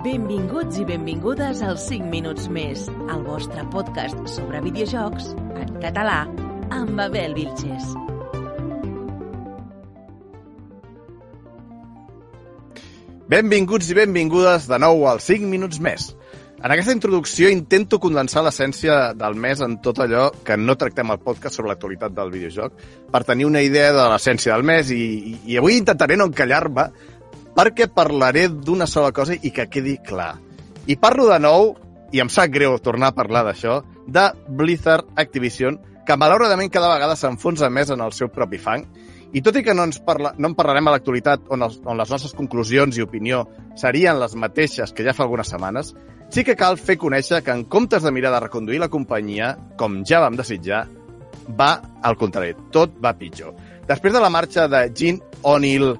[0.00, 5.26] Benvinguts i benvingudes als 5 minuts més, el vostre podcast sobre videojocs
[5.60, 6.22] en català
[6.72, 7.90] amb Abel Vilches.
[13.28, 16.08] Benvinguts i benvingudes de nou als 5 minuts més.
[16.64, 21.20] En aquesta introducció intento condensar l'essència del mes en tot allò que no tractem al
[21.20, 22.82] podcast sobre l'actualitat del videojoc
[23.12, 25.04] per tenir una idea de l'essència del mes i,
[25.44, 26.88] i, avui intentaré no encallar-me
[27.60, 30.38] perquè parlaré d'una sola cosa i que quedi clar.
[30.88, 31.74] I parlo de nou,
[32.08, 35.76] i em sap greu tornar a parlar d'això, de Blizzard Activision,
[36.08, 38.86] que malauradament cada vegada s'enfonsa més en el seu propi fang
[39.36, 42.00] i tot i que no, ens parla, no en parlarem a l'actualitat on, els, on
[42.00, 43.44] les nostres conclusions i opinió
[43.78, 45.92] serien les mateixes que ja fa algunes setmanes,
[46.32, 50.00] sí que cal fer conèixer que en comptes de mirar de reconduir la companyia, com
[50.08, 50.86] ja vam desitjar,
[51.60, 53.52] va al contrari, tot va pitjor.
[53.86, 55.92] Després de la marxa de Jean O'Neill,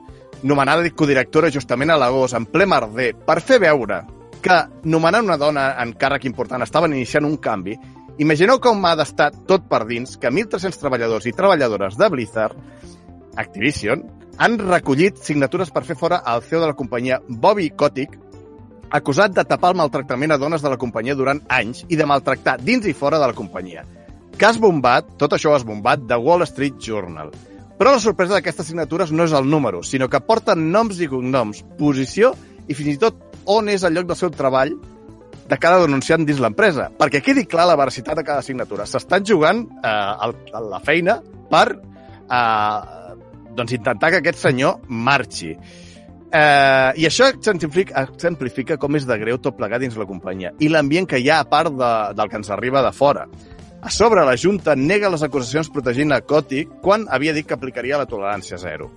[0.42, 4.02] nomenada codirectora justament a l'agost, en ple merder, per fer veure
[4.40, 4.56] que
[4.88, 7.76] nomenant una dona en càrrec important estaven iniciant un canvi,
[8.18, 12.56] imagineu com ha d'estar tot per dins que 1.300 treballadors i treballadores de Blizzard
[13.36, 14.02] Activision,
[14.40, 18.16] han recollit signatures per fer fora el CEO de la companyia, Bobby Kotick,
[18.90, 22.56] acusat de tapar el maltractament a dones de la companyia durant anys i de maltractar
[22.64, 23.84] dins i fora de la companyia.
[24.40, 27.28] Has bombat, tot això has bombat, de Wall Street Journal.
[27.80, 31.62] Però la sorpresa d'aquestes signatures no és el número, sinó que porten noms i cognoms,
[31.78, 32.34] posició
[32.68, 34.74] i fins i tot on és el lloc del seu treball
[35.48, 36.90] de cada denunciant dins l'empresa.
[36.98, 38.84] Perquè quedi clar la veracitat de cada signatura.
[38.84, 40.34] S'estan jugant eh, el,
[40.68, 41.16] la feina
[41.48, 43.14] per eh,
[43.56, 45.54] doncs intentar que aquest senyor marxi.
[45.56, 50.68] Eh, I això exemplifica, exemplifica com és de greu tot plegat dins la companyia i
[50.68, 53.24] l'ambient que hi ha a part de, del que ens arriba de fora.
[53.82, 57.96] A sobre, la Junta nega les acusacions protegint a Coti quan havia dit que aplicaria
[57.96, 58.90] la tolerància zero.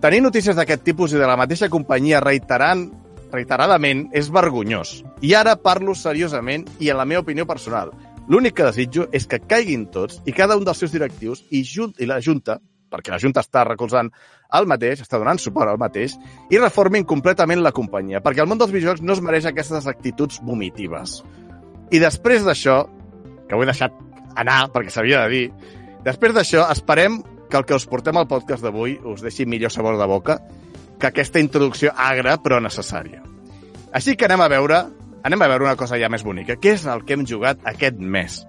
[0.00, 2.84] Tenir notícies d'aquest tipus i de la mateixa companyia reiterant,
[3.32, 5.00] reiteradament és vergonyós.
[5.20, 7.90] I ara parlo seriosament i en la meva opinió personal.
[8.30, 11.96] L'únic que desitjo és que caiguin tots i cada un dels seus directius i, junt,
[11.98, 12.60] i la Junta
[12.94, 14.12] perquè la Junta està recolzant
[14.54, 16.14] el mateix, està donant suport al mateix,
[16.54, 20.38] i reformin completament la companyia, perquè el món dels videojocs no es mereix aquestes actituds
[20.46, 21.18] vomitives.
[21.90, 22.84] I després d'això,
[23.48, 23.94] que ho he deixat
[24.40, 25.44] anar perquè s'havia de dir,
[26.04, 29.98] després d'això esperem que el que us portem al podcast d'avui us deixi millor sabor
[30.00, 30.40] de boca
[30.98, 33.22] que aquesta introducció agra però necessària.
[33.94, 34.82] Així que anem a veure
[35.24, 36.58] anem a veure una cosa ja més bonica.
[36.60, 38.42] Què és el que hem jugat aquest mes?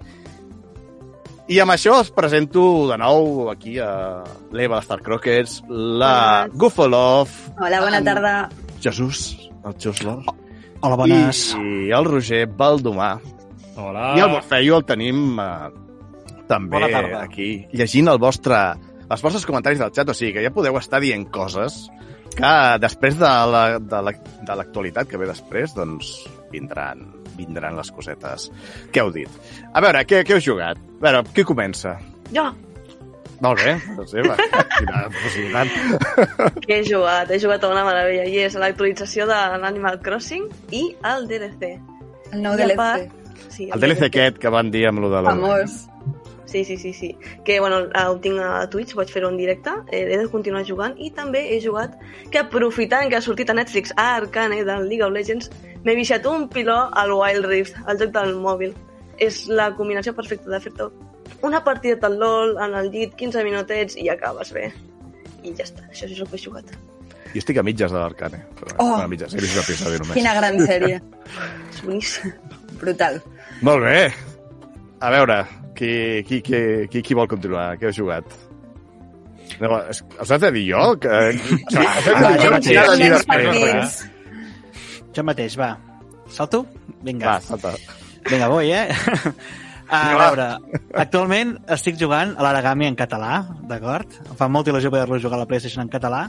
[1.47, 7.29] I amb això us presento de nou aquí a l'Eva de Star Crockers, la Gufolov...
[7.61, 8.33] Hola, bona tarda.
[8.81, 10.25] Jesús, el Joslor.
[10.81, 11.51] Hola, bones.
[11.53, 13.13] I el Roger Baldomà.
[13.75, 14.13] Hola.
[14.17, 15.69] I el Morfeio el tenim eh,
[16.47, 16.79] també
[17.19, 18.57] aquí, llegint el vostre,
[19.09, 21.85] els vostres comentaris del xat, o sigui que ja podeu estar dient coses
[22.35, 22.51] que
[22.83, 24.15] després de la- de la-
[24.47, 27.05] de l'actualitat que ve després, doncs vindran,
[27.37, 28.49] vindran les cosetes
[28.91, 29.29] que heu dit.
[29.73, 30.77] A veure, què, què heu jugat?
[30.77, 31.97] A veure, qui comença?
[32.33, 32.53] Jo,
[33.41, 34.37] Molt bé, no sé, va,
[34.79, 36.61] quina possibilitat.
[36.65, 40.85] que he jugat, he jugat a una meravella, i és l'actualització de l'Animal Crossing i
[41.03, 41.73] el DLC.
[42.31, 42.77] El nou I DLC.
[42.79, 45.31] part- Sí, El DLC aquest que van dir amb lo de la...
[45.35, 45.85] Famós.
[46.45, 47.09] Sí, sí, sí, sí.
[47.43, 50.93] Que, bueno, ho tinc a Twitch, vaig fer-ho en directe, eh, he de continuar jugant,
[51.01, 51.97] i també he jugat
[52.31, 55.49] que aprofitant que ha sortit a Netflix a Arcane del League of Legends,
[55.83, 58.75] m'he vixat un piló al Wild Rift, al joc del mòbil.
[59.17, 60.87] És la combinació perfecta de fer-te
[61.41, 64.69] una partida al LOL, en el llit, 15 minutets, i acabes bé.
[65.43, 66.71] I ja està, això és el que he jugat.
[67.33, 68.39] Jo estic a mitges de l'Arcane.
[68.59, 68.89] Però, Oh!
[68.93, 70.13] bueno, a mitges, he vist un episodi només.
[70.15, 71.01] Quina gran sèrie.
[71.73, 72.31] És boníssim.
[72.79, 73.19] Brutal.
[73.63, 73.99] Molt bé.
[75.05, 75.37] A veure,
[75.77, 76.59] qui, qui, qui,
[76.91, 77.75] qui, qui vol continuar?
[77.79, 78.35] Què heu jugat?
[79.61, 80.83] No, és, us has de dir jo?
[80.99, 81.19] Que...
[81.75, 82.79] Va, jo mateix.
[83.35, 84.15] Eh?
[85.15, 85.75] Jo mateix, va.
[86.31, 86.65] Salto?
[87.05, 87.35] Vinga.
[87.35, 87.75] Va, salta.
[88.25, 88.89] Vinga, vull, eh?
[89.85, 90.45] A veure,
[90.97, 94.15] actualment estic jugant a l'Aragami en català, d'acord?
[94.25, 96.23] Em fa molta il·lusió poder-lo jugar a la PlayStation en català.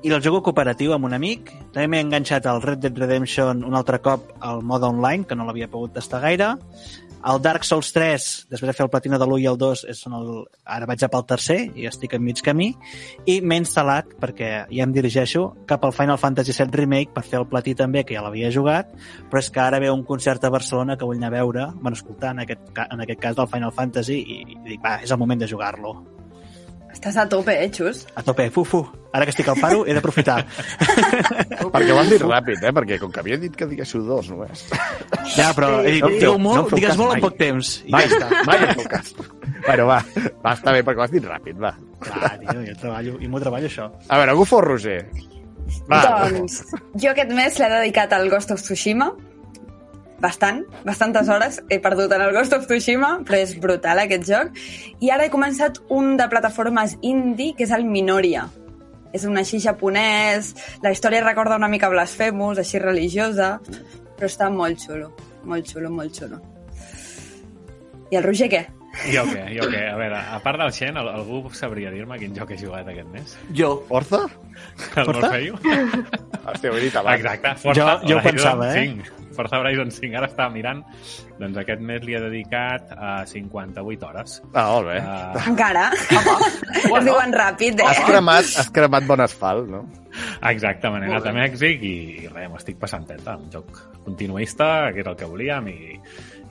[0.00, 1.50] I el jugo cooperatiu amb un amic.
[1.74, 5.44] També m'he enganxat al Red Dead Redemption un altre cop al mode online, que no
[5.44, 6.54] l'havia pogut tastar gaire.
[7.20, 9.98] El Dark Souls 3, després de fer el platino de l'1 i el 2, és
[10.08, 10.30] el...
[10.64, 12.70] ara vaig a pel tercer i estic en mig camí.
[13.28, 17.42] I m'he instal·lat, perquè ja em dirigeixo, cap al Final Fantasy VII Remake per fer
[17.42, 18.94] el platí també, que ja l'havia jugat,
[19.28, 21.92] però és que ara ve un concert a Barcelona que vull anar a veure, bueno,
[22.00, 25.20] escoltar en aquest, en aquest cas del Final Fantasy, i, i dic, va, és el
[25.20, 25.98] moment de jugar-lo.
[26.92, 28.02] Estàs a tope, eh, Xus?
[28.18, 28.80] A tope, fu, fu.
[29.12, 30.40] Ara que estic al paro, he d'aprofitar.
[31.74, 32.72] Perquè ho has dit ràpid, eh?
[32.76, 34.64] Perquè com que havia dit que diguéssiu dos només.
[35.36, 37.20] Ja, però dit, No digueu no molt, feu digues molt mai.
[37.20, 37.72] en poc temps.
[37.86, 38.42] I Mai, ja està.
[38.50, 39.14] mai en tot cas.
[39.66, 39.98] Bueno, va,
[40.44, 41.72] va, està bé, perquè ho has dit ràpid, va.
[42.04, 43.88] Clar, tio, jo treballo, i m'ho treballo això.
[44.08, 45.00] A veure, Gufo o Roger?
[45.90, 46.00] Va.
[46.30, 46.60] Doncs
[46.98, 49.10] jo aquest mes l'he dedicat al Ghost of Tsushima.
[50.20, 54.50] Bastant, bastantes hores he perdut en el Ghost of Tsushima, però és brutal aquest joc.
[55.00, 58.46] I ara he començat un de plataformes indie, que és el Minoria.
[59.16, 60.52] És un així japonès,
[60.84, 63.56] la història recorda una mica Blasphemous, així religiosa,
[64.18, 65.08] però està molt xulo,
[65.48, 66.38] molt xulo, molt xulo.
[68.10, 68.60] I el Roger què?
[69.14, 69.80] Jo què, jo què?
[69.88, 73.08] A veure, a part del Xen, al- algú sabria dir-me quin joc he jugat aquest
[73.14, 73.36] mes?
[73.54, 73.72] Jo.
[73.88, 74.24] Forza?
[74.96, 75.30] El Forza?
[75.30, 75.56] Morfeu?
[76.44, 77.20] Hòstia, ho he dit abans.
[77.22, 78.86] Exacte, Forza Jo- jo ho pensava, eh?
[78.90, 79.19] 5.
[79.40, 80.84] Forza Horizon 5, ara estava mirant.
[81.40, 84.36] Doncs aquest mes li he dedicat a 58 hores.
[84.52, 84.98] Ah, molt bé.
[85.00, 85.86] Uh, Encara?
[86.80, 88.04] Es diuen ràpid, Has eh?
[88.10, 89.86] cremat, has cremat bon asfalt, no?
[90.48, 91.94] exactament, he anat a Mèxic i,
[92.24, 93.36] i res, m'estic passant teta.
[93.38, 95.98] Un joc continuista, que era el que volíem, i,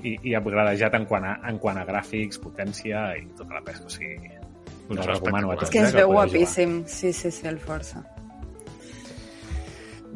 [0.07, 3.86] i, i upgradejat en quant, a, en quant a gràfics, potència i tota la pesca.
[3.89, 4.31] O sigui,
[4.89, 5.68] us No, recomano a tots.
[5.69, 6.30] És que eh, es el veu podeu jugar.
[6.31, 6.80] guapíssim.
[6.88, 8.01] Sí, sí, sí, el força.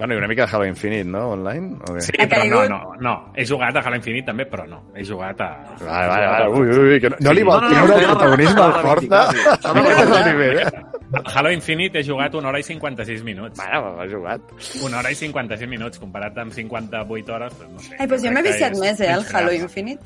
[0.04, 1.30] Bueno, i una mica de Halo Infinite, no?
[1.30, 1.78] Online?
[1.88, 2.02] O què?
[2.04, 3.12] Sí, Ha però no, no, no.
[3.40, 4.82] He jugat a Halo Infinite també, però no.
[5.00, 5.48] He jugat a...
[5.80, 6.50] Vale, vale, vale.
[6.50, 8.58] Ui, ui, ui, que no, no li vol No, no, no, treure el no, protagonisme
[8.58, 9.22] no, al no, Forza.
[9.32, 11.24] no, no, Aquest és el nivell, eh?
[11.38, 13.62] Halo Infinite he jugat una hora i 56 minuts.
[13.64, 14.52] Bueno, m'ha jugat.
[14.84, 17.96] Una hora i 56 minuts, comparat amb 58 hores, doncs no sé.
[17.96, 19.56] Ai, doncs jo m'he viciat és més, eh, al Halo.
[19.56, 20.04] Infinite.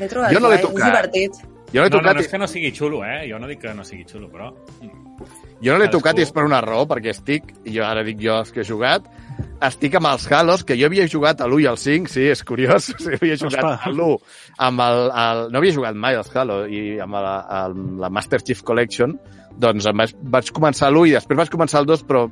[0.00, 0.80] L'he trobat Jo no l'he tocat.
[0.80, 1.40] És divertit.
[1.44, 3.26] Jo no No, no, tocat, no és que no sigui xulo, eh?
[3.28, 4.48] Jo no dic que no sigui xulo, però...
[5.60, 8.20] jo no l'he tocat i és per una raó, perquè estic, i jo ara dic
[8.22, 9.06] jo els que he jugat,
[9.64, 12.42] estic amb els Halos, que jo havia jugat a l'1 i al 5, sí, és
[12.46, 14.16] curiós, sigui, havia jugat a l'1
[14.68, 15.42] amb el, el...
[15.52, 17.34] No havia jugat mai als Halo, i amb la,
[17.64, 19.16] amb la Master Chief Collection,
[19.60, 22.24] doncs vaig, vaig començar l'1 i després vaig començar el 2, però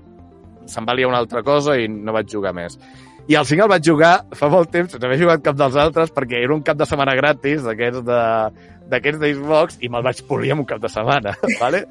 [0.68, 2.78] se'n valia una altra cosa i no vaig jugar més.
[3.28, 6.12] I el 5 el vaig jugar fa molt temps, no havia jugat cap dels altres,
[6.16, 8.20] perquè era un cap de setmana gratis d'aquests de
[8.88, 11.82] d'aquests d'Xbox i me'l vaig polir en un cap de setmana, ¿vale?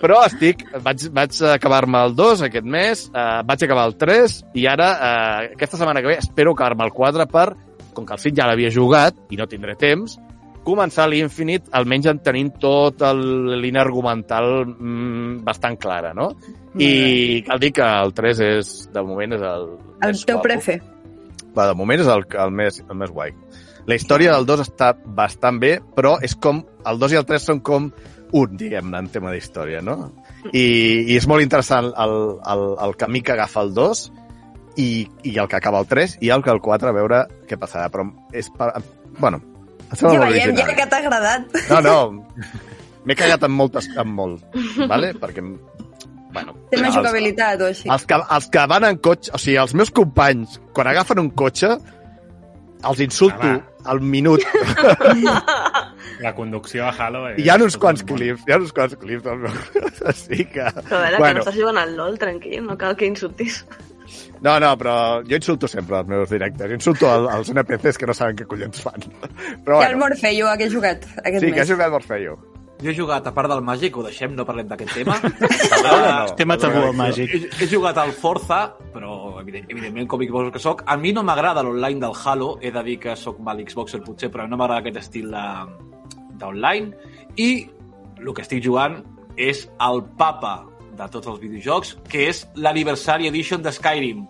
[0.00, 4.64] Però estic, vaig, vaig acabar-me el 2 aquest mes, eh, vaig acabar el 3 i
[4.70, 7.48] ara, eh, aquesta setmana que ve, espero acabar-me el 4 per,
[7.92, 10.16] com que el 5 ja l'havia jugat i no tindré temps,
[10.64, 13.20] començar l'Infinite almenys en tenint tot el
[13.60, 16.32] línia argumental mm, bastant clara, no?
[16.80, 19.68] I cal dir que el 3 és, de moment, és el...
[20.00, 20.48] El més teu guapo.
[20.48, 20.80] prefe.
[21.54, 23.36] Va, de moment és el, el, més, el més guai.
[23.86, 26.64] La història del 2 està bastant bé, però és com...
[26.88, 27.92] El 2 i el 3 són com
[28.34, 30.10] un, diguem-ne, en tema d'història, no?
[30.50, 30.64] I,
[31.12, 32.18] I és molt interessant el,
[32.50, 34.04] el, el camí que agafa el 2
[34.82, 34.88] i,
[35.30, 37.86] i el que acaba el 3 i el que el 4 a veure què passarà.
[37.92, 38.50] Però és...
[38.56, 38.72] Per,
[39.20, 39.40] bueno,
[39.98, 41.58] sembla Ja veiem, ja que t'ha agradat.
[41.70, 42.26] No, no,
[43.04, 44.44] m'he cagat en moltes, en molt,
[44.88, 45.12] vale?
[45.20, 45.42] perquè,
[46.34, 46.54] bueno...
[46.70, 47.88] Té més jugabilitat o així.
[47.92, 51.30] els que, els que van en cotxe, o sigui, els meus companys, quan agafen un
[51.30, 51.74] cotxe,
[52.84, 53.62] els insulto Home.
[53.88, 54.42] al minut.
[56.20, 57.24] La conducció a Halo...
[57.30, 59.54] És Hi ha uns tot quants clips, hi ha uns quants clips del meu...
[60.10, 60.66] Així que...
[60.68, 61.38] Però a veure, que Bueno.
[61.38, 63.62] no estàs jugant al LOL, tranquil, no cal que insultis.
[64.44, 66.66] No, no, però jo insulto sempre als meus directes.
[66.68, 69.00] Jo insulto al- als NPCs que no saben què collons fan.
[69.64, 71.60] Però I el bueno, Morfeu, a què he jugat aquest sí, que mes?
[71.62, 72.36] has jugat Morfeo.
[72.82, 75.14] Jo he jugat, a part del Màgic, ho deixem, no parlem d'aquest tema.
[75.86, 76.34] no.
[76.36, 77.30] Tema tabú al màgic.
[77.32, 81.22] He, he jugat al Forza, però evident, evidentment com Xboxer que sóc, a mi no
[81.24, 84.82] m'agrada l'online del Halo, he de dir que sóc mal Xboxer potser, però no m'agrada
[84.82, 86.92] aquest estil de- d'online,
[87.36, 87.48] i
[88.18, 88.98] el que estic jugant
[89.38, 94.26] és el papa de tots els videojocs, que és l'Anniversary Edition de Skyrim.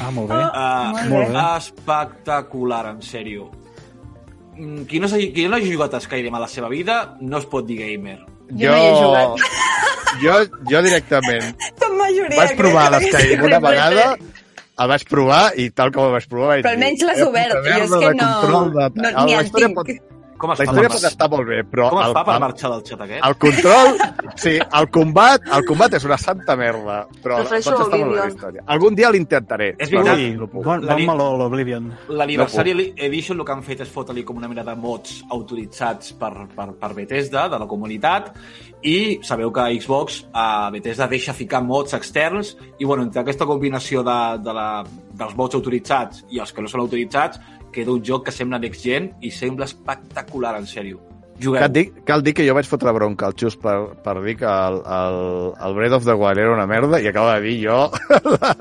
[0.00, 0.36] Ah, molt bé.
[0.36, 1.42] Uh, Molt bé.
[1.56, 3.50] Espectacular, en sèrio.
[4.56, 7.46] Mm, Qui no, qui no hagi jugat a Skyrim a la seva vida no es
[7.46, 8.18] pot dir gamer.
[8.52, 9.46] Jo no hi he jugat.
[10.22, 10.34] Jo,
[10.68, 12.36] jo directament Tot majoria.
[12.36, 14.16] vaig provar l'Skyrim una vegada,
[14.82, 17.30] el vaig provar i tal com el vaig provar vaig Però almenys l'has "Eh, puta
[17.30, 19.74] obert, i és que no- no- Ah, ni el tinc.
[19.74, 19.88] pot-
[20.42, 22.42] Com es La història pot estar molt bé, però com es el, fa per el,
[22.42, 23.26] marxar del xat aquest?
[23.28, 23.92] el control...
[24.42, 28.16] Sí, el combat, el combat és una santa merda, però Prefereixo pot estar molt bé
[28.16, 28.30] la Oblivion.
[28.32, 28.64] història.
[28.74, 29.68] Algun dia l'intentaré.
[29.76, 30.22] És veritat.
[30.40, 30.64] no puc.
[30.64, 31.90] bon, La bon meló, l'Oblivion.
[32.08, 36.32] L'Anniversary Edition el que han fet és fotre-li com una mena de mods autoritzats per,
[36.56, 38.32] per, per Bethesda, de la comunitat,
[38.82, 44.02] i sabeu que Xbox, a Bethesda deixa ficar mods externs, i bueno, entre aquesta combinació
[44.02, 44.68] de, de la,
[45.12, 47.38] dels mods autoritzats i els que no són autoritzats,
[47.72, 51.00] queda un joc que sembla next gen i sembla espectacular, en sèrio.
[51.42, 53.72] Cal dir, cal dir que jo vaig fotre bronca al Xus per,
[54.04, 55.16] per dir que el, el,
[55.66, 57.78] el Breath of the Wild era una merda i acaba de dir jo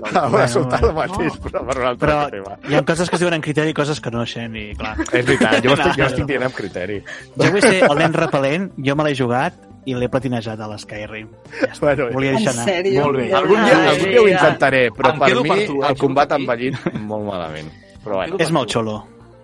[0.00, 1.14] Bueno, resultat el bueno.
[1.14, 2.56] mateix, però per un altre Però tema.
[2.68, 4.96] hi ha coses que es diuen en criteri i coses que no, Xen, i clar.
[5.12, 6.98] És veritat, jo, estic, jo estic dient amb criteri.
[7.38, 11.30] Jo vull ser el nen repel·lent, jo me l'he jugat i l'he platinejat a l'Skyrim.
[11.60, 11.84] Ja està.
[11.86, 12.66] Bueno, Volia En deixar anar.
[12.98, 13.28] Molt bé.
[13.34, 16.28] algun dia, algun dia ho intentaré, però Em per mi per tu, eh, el combat
[16.28, 17.70] Xus, ha envellit molt malament.
[18.04, 18.96] Però bueno, És molt xulo.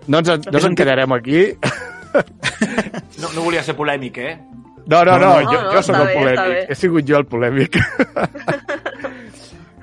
[0.07, 1.43] no ens, en- no ens en quedarem aquí.
[3.21, 4.33] No, no volia ser polèmic, eh?
[4.89, 6.47] No, no, no, No, jo, no, jo sóc el polèmic.
[6.49, 6.65] bé.
[6.69, 7.77] He sigut jo el polèmic.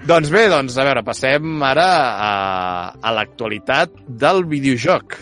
[0.07, 2.31] Doncs bé, doncs, a veure, passem ara a,
[3.03, 5.17] a l'actualitat del videojoc.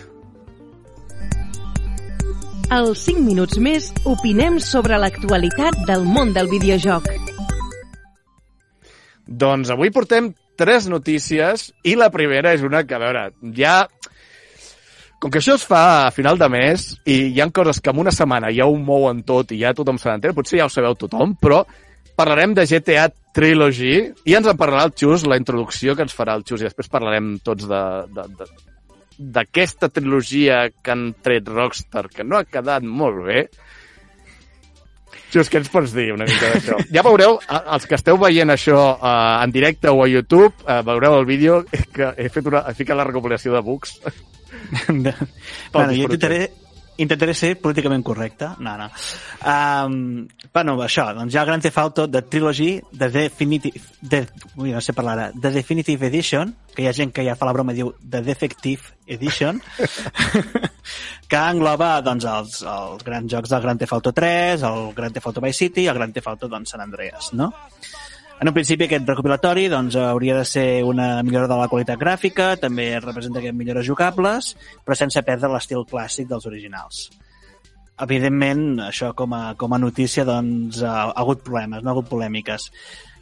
[2.75, 7.08] Als 5 minuts més opinem sobre l'actualitat del món del videojoc.
[9.25, 13.84] Doncs avui portem tres notícies i la primera és una que, a veure, ja...
[15.23, 18.00] Com que això es fa a final de mes i hi han coses que en
[18.02, 20.99] una setmana ja ho mouen tot i ja tothom se n'entén, potser ja ho sabeu
[21.00, 21.62] tothom, però
[22.18, 23.94] parlarem de GTA Trilogy
[24.28, 26.92] i ens en parlarà el Xus, la introducció que ens farà el Xus i després
[26.92, 27.80] parlarem tots de,
[28.12, 28.50] de, de,
[29.18, 33.46] d'aquesta trilogia que han tret Rockstar, que no ha quedat molt bé.
[35.34, 36.78] Xus, què ens pots dir una mica d'això?
[36.94, 41.18] Ja veureu, els que esteu veient això uh, en directe o a YouTube, uh, veureu
[41.18, 41.64] el vídeo
[41.94, 43.96] que he fet una, he ficat la recopilació de bugs.
[44.86, 46.46] bueno, jo intentaré,
[46.98, 48.48] intentaré ser políticament correcte.
[48.58, 48.88] No, no.
[49.40, 53.82] Um, bueno, això, doncs hi ha el Grand Theft Auto de Trilogy, de Definitive...
[54.00, 54.24] De,
[54.56, 55.26] ui, no sé parlar ara.
[55.34, 58.22] De Definitive Edition, que hi ha gent que ja fa la broma i diu The
[58.26, 59.60] Defective Edition,
[61.30, 65.32] que engloba doncs, els, els grans jocs del Grand Theft Auto 3, el Grand Theft
[65.32, 67.52] Auto Vice City i el Grand Theft Auto doncs, San Andreas, no?
[68.42, 72.54] En un principi aquest recopilatori doncs, hauria de ser una millora de la qualitat gràfica,
[72.60, 77.06] també representa que millores jugables, però sense perdre l'estil clàssic dels originals.
[78.04, 82.10] Evidentment, això com a, com a notícia doncs, ha, ha hagut problemes, no ha hagut
[82.10, 82.70] polèmiques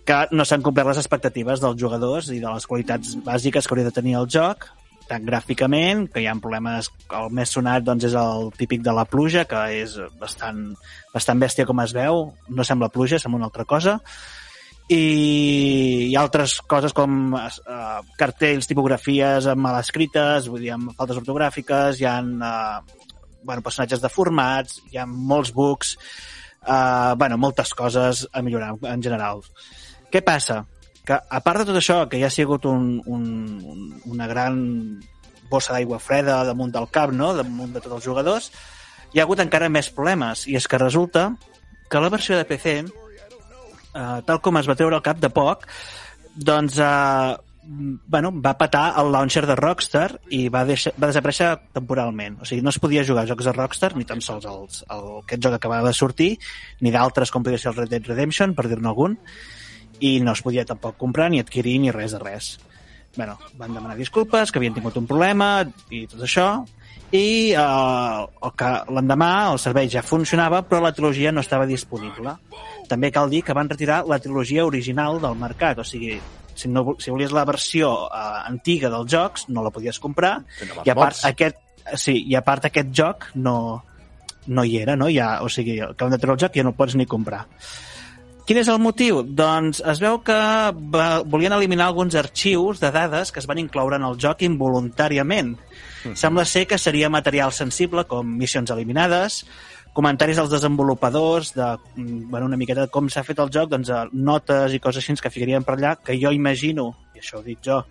[0.09, 3.87] que no s'han complert les expectatives dels jugadors i de les qualitats bàsiques que hauria
[3.87, 4.67] de tenir el joc,
[5.09, 6.89] tant gràficament, que hi ha problemes,
[7.19, 10.71] el més sonat doncs, és el típic de la pluja, que és bastant,
[11.15, 13.99] bastant bèstia com es veu, no sembla pluja, sembla una altra cosa,
[14.91, 22.01] i ha altres coses com uh, cartells, tipografies mal escrites, vull dir, amb faltes ortogràfiques,
[22.01, 22.99] hi ha uh,
[23.43, 25.97] bueno, personatges deformats, hi ha molts bugs,
[26.67, 29.43] uh, bueno, moltes coses a millorar en general.
[30.13, 30.63] Què passa?
[31.07, 33.25] Que a part de tot això, que ja ha sigut un, un,
[34.07, 34.61] una gran
[35.51, 37.33] bossa d'aigua freda damunt del cap, no?
[37.37, 38.51] damunt de tots els jugadors,
[39.13, 41.33] hi ha hagut encara més problemes, i és que resulta
[41.91, 42.79] que la versió de PC
[43.95, 45.67] eh, tal com es va treure al cap de poc,
[46.35, 52.41] doncs eh, bueno, va patar el launcher de Rockstar i va, deixar, va desaparèixer temporalment.
[52.43, 55.09] O sigui, no es podia jugar a jocs de Rockstar, ni tan sols els, el,
[55.23, 56.33] aquest joc que acabava de sortir,
[56.83, 59.17] ni d'altres com podia ser el Red Dead Redemption, per dir-ne algun,
[60.03, 62.59] i no es podia tampoc comprar, ni adquirir, ni res de res.
[63.15, 66.47] bueno, van demanar disculpes, que havien tingut un problema i tot això,
[67.13, 72.39] i eh, el l'endemà el servei ja funcionava, però la trilogia no estava disponible.
[72.93, 76.19] També cal dir que van retirar la trilogia original del mercat, o sigui,
[76.55, 80.35] si, no, si volies la versió eh, antiga dels jocs, no la podies comprar,
[80.85, 81.57] i a part, aquest,
[81.97, 83.57] sí, i a part aquest joc no,
[84.47, 85.09] no hi era, no?
[85.13, 87.09] Ja, o sigui, que han de treure el joc i ja no el pots ni
[87.09, 87.47] comprar.
[88.43, 89.21] Quin és el motiu?
[89.23, 90.37] Doncs es veu que
[90.93, 95.55] va, volien eliminar alguns arxius de dades que es van incloure en el joc involuntàriament.
[96.03, 96.17] Mm.
[96.19, 99.45] Sembla ser que seria material sensible, com missions eliminades,
[99.93, 104.07] comentaris dels desenvolupadors, de bueno, una miqueta de com s'ha fet el joc, doncs, eh,
[104.13, 107.61] notes i coses així que ficarien per allà, que jo imagino, i això ho dic
[107.65, 107.83] jo,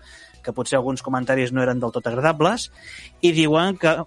[0.41, 2.72] que potser alguns comentaris no eren del tot agradables,
[3.22, 4.00] i diuen que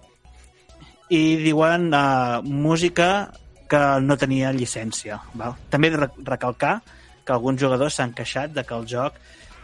[1.13, 3.31] i diuen uh, música
[3.69, 5.19] que no tenia llicència.
[5.37, 5.55] Val?
[5.69, 6.79] També he de recalcar
[7.25, 9.17] que alguns jugadors s'han queixat de que el joc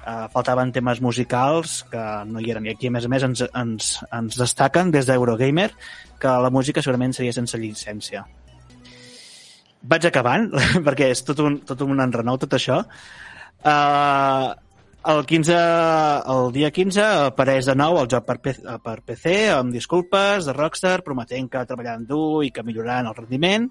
[0.05, 2.67] eh, faltaven temes musicals que no hi eren.
[2.67, 5.70] I aquí, a més a més, ens, ens, ens destaquen des d'Eurogamer
[6.22, 8.25] que la música segurament seria sense llicència.
[9.81, 10.51] Vaig acabant,
[10.88, 12.84] perquè és tot un, tot un enrenou, tot això.
[13.62, 14.53] Uh,
[15.05, 15.55] el, 15,
[16.34, 18.38] el dia 15 apareix de nou el joc per,
[18.84, 23.70] per PC amb disculpes de Rockstar prometent que treballaran dur i que milloraran el rendiment.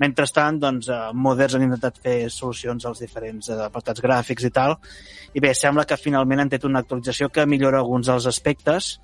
[0.00, 4.78] Mentrestant, doncs, eh, Moders han intentat fer solucions als diferents eh, apartats gràfics i tal,
[5.34, 8.94] i bé, sembla que finalment han tret una actualització que millora alguns dels aspectes,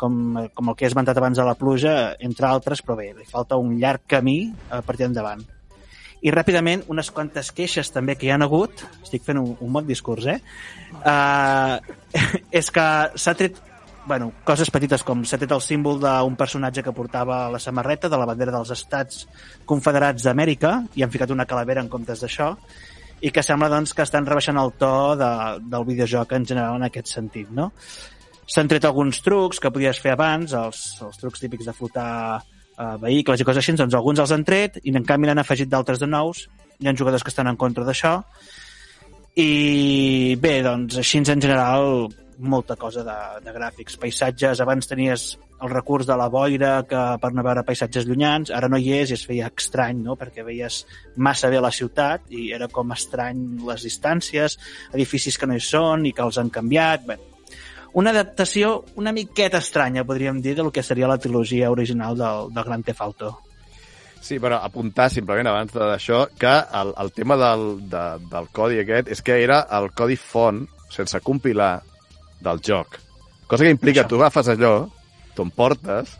[0.00, 3.28] com, com el que he esmentat abans de la pluja, entre altres, però bé, li
[3.28, 5.46] falta un llarg camí a partir d'endavant.
[6.20, 9.86] I ràpidament, unes quantes queixes també que hi han hagut, estic fent un, un bon
[9.88, 10.38] discurs, eh?
[11.00, 11.80] Uh,
[12.60, 12.86] és que
[13.16, 13.60] s'ha tret
[14.10, 18.18] bueno, coses petites com s'ha tret el símbol d'un personatge que portava la samarreta de
[18.18, 19.26] la bandera dels Estats
[19.68, 22.54] Confederats d'Amèrica i han ficat una calavera en comptes d'això
[23.20, 25.30] i que sembla doncs, que estan rebaixant el to de,
[25.72, 27.50] del videojoc en general en aquest sentit.
[27.52, 27.70] No?
[28.50, 32.40] S'han tret alguns trucs que podies fer abans, els, els trucs típics de flotar
[32.80, 35.70] eh, vehicles i coses així, doncs alguns els han tret i en canvi n'han afegit
[35.70, 36.46] d'altres de nous.
[36.80, 38.16] Hi ha jugadors que estan en contra d'això.
[39.40, 42.08] I bé, doncs així en general
[42.40, 43.98] molta cosa de, de gràfics.
[44.00, 48.68] Paisatges, abans tenies el recurs de la boira que per no veure paisatges llunyans, ara
[48.72, 50.16] no hi és i es feia estrany, no?
[50.16, 50.84] perquè veies
[51.16, 54.56] massa bé la ciutat i era com estrany les distàncies,
[54.96, 57.04] edificis que no hi són i que els han canviat.
[57.10, 57.18] Bé,
[57.92, 62.64] una adaptació una miqueta estranya, podríem dir, del que seria la trilogia original del, del
[62.64, 63.30] Grand Theft Auto.
[64.20, 69.08] Sí, però apuntar simplement abans d'això que el, el tema del, de, del codi aquest
[69.16, 71.78] és que era el codi font sense compilar
[72.44, 72.98] del joc.
[73.48, 74.10] Cosa que implica, Això.
[74.12, 74.74] tu agafes allò,
[75.34, 76.12] t'ho emportes,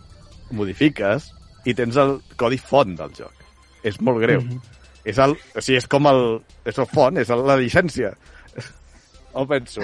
[0.57, 1.29] modifiques
[1.69, 3.45] i tens el codi font del joc.
[3.85, 4.41] És molt greu.
[4.41, 4.49] Mm.
[4.49, 4.79] -hmm.
[5.05, 6.41] És, el, o sigui, és com el...
[6.65, 8.13] És el font, és la llicència.
[9.33, 9.83] Ho penso.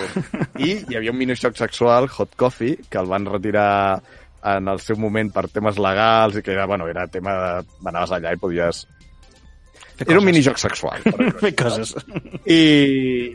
[0.59, 4.01] I hi havia un minijoc sexual, Hot Coffee, que el van retirar
[4.47, 7.67] en el seu moment per temes legals i que era, bueno, era tema de...
[7.87, 8.85] Anaves allà i podies...
[10.05, 11.01] Era un minijoc sexual.
[11.43, 11.95] Fer coses.
[12.45, 13.33] I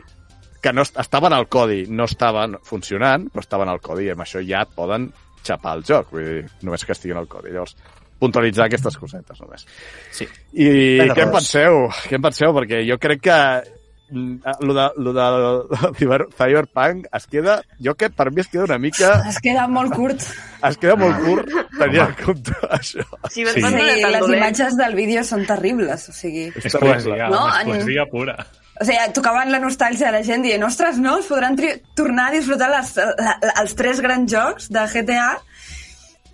[0.62, 4.22] que no est- estaven al codi, no estaven funcionant, però estaven al codi i amb
[4.22, 5.08] això ja et poden
[5.42, 7.50] xapar el joc, vull dir, només que estiguin al codi.
[7.50, 7.74] Llavors,
[8.22, 9.66] puntualitzar aquestes cosetes només.
[10.14, 10.28] Sí.
[10.54, 10.68] I
[11.02, 11.88] Ben què en penseu?
[12.06, 12.54] Què en penseu?
[12.60, 13.38] Perquè jo crec que
[14.12, 15.26] lo de, lo de,
[15.98, 19.94] Cyber- Cyberpunk es queda, jo que per mi es queda una mica, Es queda molt
[19.94, 20.20] curt.
[20.68, 23.04] es queda molt curt tenint en compte això.
[23.30, 23.60] Sí, Sí.
[23.60, 23.76] sí.
[24.12, 26.50] Les imatges del vídeo són terribles, o sigui...
[26.54, 26.94] És terrible.
[27.02, 28.36] poesia, No, és poesia pura.
[28.80, 31.56] O sigui, tocaven la nostàlgia de la gent dient ostres, no, es podran
[31.94, 35.26] tornar a disfrutar les, la, la, els tres grans jocs de GTA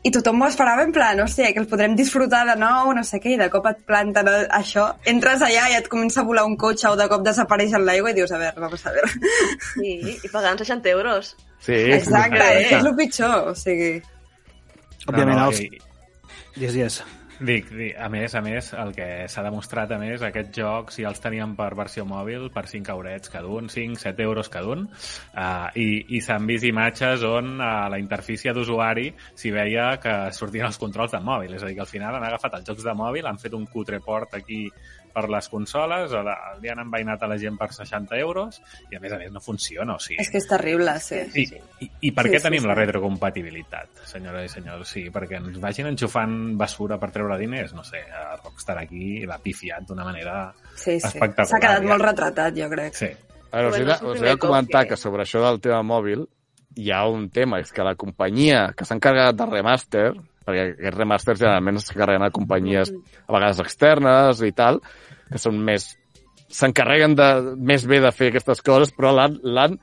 [0.07, 3.19] i tothom ho esperava en plan, hòstia, que els podrem disfrutar de nou, no sé
[3.21, 6.45] què, i de cop et planten el- això, entres allà i et comença a volar
[6.47, 9.11] un cotxe o de cop desapareix en l'aigua i dius, a veure, vamos a veure.
[9.75, 11.35] Sí, i pagant 60 euros.
[11.61, 12.61] Sí, Exacte, eh?
[12.63, 13.93] és que és el pitjor, o sigui...
[15.09, 15.61] Òbviament, no, no, els...
[15.61, 15.81] i-
[16.59, 17.03] Yes, yes.
[17.39, 21.07] Dic, dic, a més, a més, el que s'ha demostrat, a més, aquests jocs ja
[21.13, 24.83] els teníem per versió mòbil per 5 eurets cada un, 5, 7 euros cada un,
[24.89, 30.67] uh, i, i s'han vist imatges on a la interfície d'usuari s'hi veia que sortien
[30.67, 32.97] els controls de mòbil, és a dir, que al final han agafat els jocs de
[32.99, 34.65] mòbil, han fet un cutre port aquí
[35.19, 38.97] per les consoles, a la, li han envainat a la gent per 60 euros, i
[38.97, 40.21] a més a més no funciona, o sigui...
[40.23, 41.19] És que és terrible, sí.
[41.35, 41.47] I,
[41.83, 42.71] i, I per Sí, què sí, tenim sí.
[42.71, 44.89] la retrocompatibilitat, senyores i senyors?
[44.95, 47.75] Sí, perquè ens vagin enxufant basura per treure diners?
[47.77, 50.39] No sé, a Rockstar aquí l'ha pifiat d'una manera...
[50.75, 51.07] Sí, sí.
[51.11, 51.89] Espectacular, S'ha quedat ja.
[51.91, 52.95] molt retratat, jo crec.
[52.99, 53.11] Sí.
[53.51, 54.95] A veure, us, he Bueno, de, és el us he de comentar que...
[54.95, 56.27] que- sobre això del tema mòbil
[56.79, 60.09] hi ha un tema, és que la companyia que s'ha encarregat de remaster,
[60.47, 64.79] perquè aquests remasters generalment es carreguen a companyies a vegades externes i tal,
[65.31, 65.91] que són més
[66.49, 69.79] s'encarreguen de més bé de fer aquestes coses, però l'han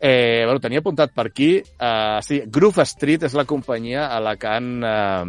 [0.00, 4.36] eh, bueno, tenia apuntat per aquí eh, sí, Groove Street és la companyia a la
[4.36, 5.24] que han eh,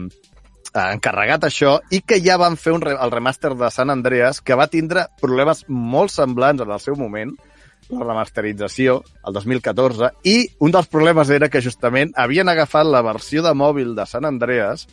[0.81, 4.55] encarregat això i que ja van fer un re el remaster de San Andreas que
[4.55, 7.33] va tindre problemes molt semblants en el seu moment
[7.91, 13.41] la remasterització, el 2014, i un dels problemes era que justament havien agafat la versió
[13.43, 14.85] de mòbil de San Andreas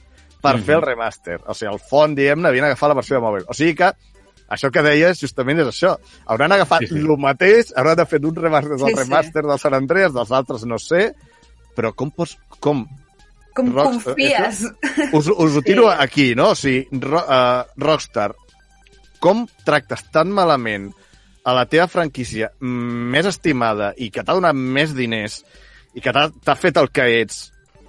[0.43, 0.65] per Mhm.
[0.65, 1.37] fer el remaster.
[1.47, 3.45] O sigui, el font, diguem-ne, havien agafat la versió de mòbil.
[3.47, 3.93] O sigui que
[4.49, 5.97] això que deies justament és això.
[6.27, 7.01] Hauran agafat Sí, sí, sí.
[7.03, 7.07] sí.
[7.11, 9.01] el mateix, hauran de fer un remaster del Sí, sí.
[9.03, 11.13] remaster del San Andreas, dels altres no sé,
[11.77, 12.37] però com pots...
[12.59, 12.87] Com?
[13.55, 14.61] Com Rockstar, confies?
[15.13, 15.97] Us, us ho tiro Sí.
[16.01, 16.51] aquí, no?
[16.53, 18.33] O sigui, ro, uh, Rockstar,
[19.21, 20.93] com tractes tan malament
[21.49, 25.41] a la teva franquícia més estimada i que t'ha donat més diners
[25.97, 27.39] i que t'ha t'ha fet el que ets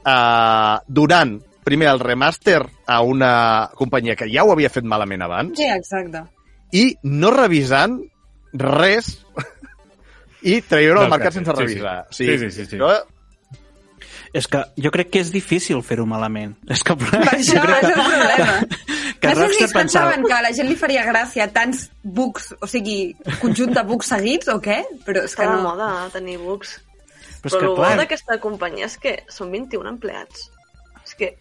[0.08, 1.36] uh, donant
[1.68, 6.24] primer el remaster a una companyia que ja ho havia fet malament abans Sí, exacte.
[6.72, 8.00] I no revisant
[8.54, 9.16] res
[10.42, 11.64] i treure al mercat que- sense sí, sí.
[11.66, 11.96] revisar.
[12.10, 12.78] O Sí, sigui, sí, sí, sí.
[12.78, 13.06] això-
[14.32, 16.56] És que jo crec que és difícil fer-ho malament.
[16.70, 18.60] És que el Per problema, això jo crec és el problema.
[19.20, 20.12] que no sé si Rockstar es pensava...
[20.12, 24.06] pensaven que a la gent li faria gràcia tants bugs, o sigui, conjunt de bugs
[24.14, 24.84] seguits o què?
[25.08, 25.64] Però és Està que no.
[25.64, 26.76] moda tenir bugs.
[27.42, 30.52] Però és Però que, el bo clar, d'aquesta companyia és que són 21 empleats.
[31.08, 31.32] És que...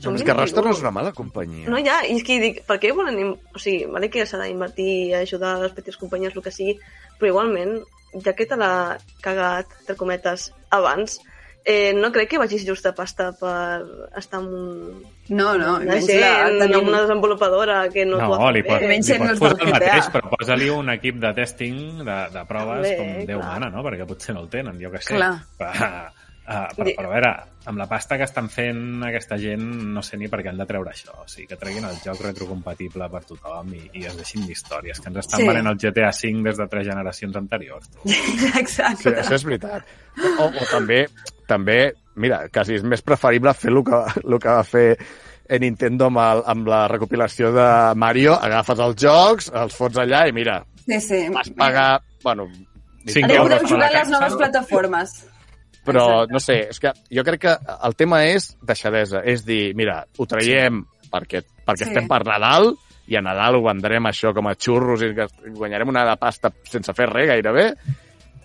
[0.00, 0.40] Són és que 21.
[0.40, 1.68] Rockstar no és una mala companyia.
[1.70, 3.18] No, ja, i és que dic, per què volen...
[3.54, 6.78] O sigui, vale que s'ha d'invertir, ajudar a les petites companyies, el que sigui,
[7.20, 7.76] però igualment,
[8.24, 11.20] ja que te l'ha cagat, entre cometes, abans,
[11.64, 13.82] eh, no crec que vagis just a pasta per
[14.16, 15.02] estar amb un...
[15.30, 16.78] No, no, una menys gent, la, tenim...
[16.80, 20.32] amb una desenvolupadora que no, No, ha li pot, li del posar el mateix, però
[20.32, 23.52] posa-li un equip de testing, de, de proves, També, com Déu clar.
[23.52, 23.84] mana, no?
[23.86, 25.14] Perquè potser no el tenen, jo què sé.
[25.14, 25.36] Clar.
[26.50, 27.30] Però, uh, però, però, a veure,
[27.70, 29.62] amb la pasta que estan fent aquesta gent,
[29.94, 31.12] no sé ni per què han de treure això.
[31.22, 35.12] O sigui, que treguin el joc retrocompatible per tothom i, i es deixin d'històries, que
[35.12, 35.46] ens estan Sí.
[35.46, 37.86] venent el GTA V des de tres generacions anteriors.
[38.62, 39.02] Exacte.
[39.04, 39.86] Sí, això és veritat.
[40.40, 41.04] O, o també,
[41.46, 41.78] també,
[42.16, 44.88] mira, quasi és més preferible fer el que, el que va fer
[45.60, 50.34] Nintendo amb, el, amb la recopilació de Mario, agafes els jocs, els fots allà i
[50.34, 51.22] mira, Sí, sí.
[51.30, 52.48] vas pagar, bueno,
[53.08, 55.12] Cinc Ara podeu jugar a les noves plataformes.
[55.92, 56.32] Però, Exacte.
[56.32, 59.22] no sé, és que jo crec que el tema és deixadesa.
[59.24, 61.90] És dir, mira, ho traiem perquè, perquè Sí.
[61.90, 62.74] estem per Nadal
[63.10, 65.10] i a Nadal ho vendrem això com a xurros i
[65.52, 67.74] guanyarem una de pasta sense fer res gairebé.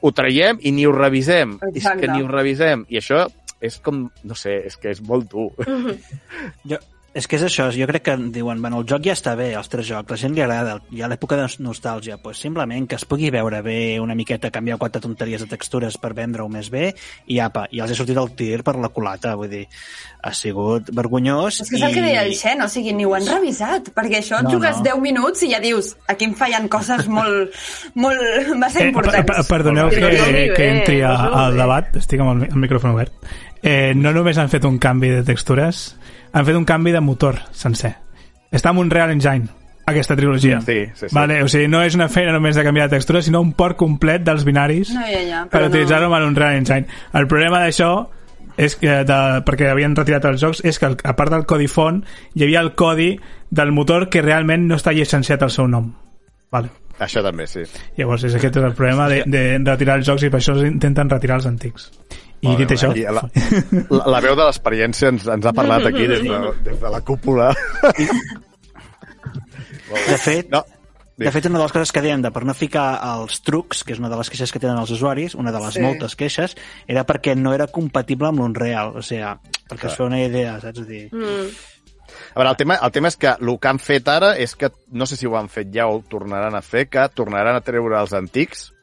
[0.02, 1.60] Ho traiem i ni ho revisem.
[1.72, 2.02] És Exacte.
[2.02, 2.86] que ni ho revisem.
[2.90, 3.28] I això
[3.62, 5.52] és com, no sé, és que és molt dur.
[6.66, 6.78] Jo,
[7.16, 9.70] és que és això, jo crec que diuen, bueno, el joc ja està bé, els
[9.72, 13.06] tres jocs, la gent li agrada, hi ha l'època de nostàlgia, pues, simplement que es
[13.08, 16.90] pugui veure bé una miqueta, canviar quatre tonteries de textures per vendre-ho més bé,
[17.32, 19.64] i apa, i els he sortit el tir per la culata, vull dir,
[20.26, 21.62] ha sigut vergonyós.
[21.64, 24.20] És que és el que deia el Xen, o sigui, ni ho han revisat, perquè
[24.20, 24.84] això et No, jugues no.
[24.84, 27.56] 10 minuts i ja dius, aquí em fallen coses molt,
[27.96, 29.26] molt massa Eh, importants.
[29.26, 33.14] per- Perdoneu que, que ve, entri a- al debat, estic amb el, el micròfon obert.
[33.64, 35.96] Eh, no només han fet un canvi de textures,
[36.36, 37.94] han fet un canvi de motor sencer.
[38.52, 39.48] Està en un Real Engine,
[39.88, 40.60] aquesta trilogia.
[40.62, 41.16] Sí, sí, sí.
[41.16, 43.78] Vale, o sigui, no és una feina només de canviar de textura, sinó un port
[43.80, 46.18] complet dels binaris No, ja, ja, per però utilitzar-ho no.
[46.18, 46.86] en un Real Engine.
[47.14, 47.92] El problema d'això
[48.58, 51.68] és que de, perquè havien retirat els jocs és que el- a part del codi
[51.68, 52.04] font
[52.36, 53.14] hi havia el codi
[53.52, 55.94] del motor que realment no està llicenciat al seu nom
[56.52, 56.70] vale.
[57.04, 57.66] Això també, sí.
[57.98, 61.10] Llavors, és aquest és el problema de, de retirar els jocs i per això intenten
[61.12, 61.90] retirar els antics.
[62.54, 62.92] I dit això...
[62.92, 63.24] aquí La,
[63.90, 67.02] la, la veu de l'experiència ens, ens ha parlat aquí des de, des de la
[67.02, 67.52] cúpula.
[70.08, 70.64] De fet, No,
[71.18, 73.94] De fet, una de les coses que dèiem de per no ficar els trucs, que
[73.96, 75.80] és una de les queixes que tenen els usuaris, una de les Sí.
[75.80, 76.58] moltes queixes,
[76.92, 78.98] era perquè no era compatible amb l'Unreal.
[78.98, 79.24] O sigui,
[79.70, 79.94] perquè Clar.
[79.94, 80.80] es una idea, saps?
[80.80, 81.48] És a dir, Mm.
[82.36, 84.70] A veure, el tema, el tema és que el que han fet ara és que,
[84.92, 87.62] no sé si ho han fet ja o ho tornaran a fer, que tornaran a
[87.62, 88.74] treure els antics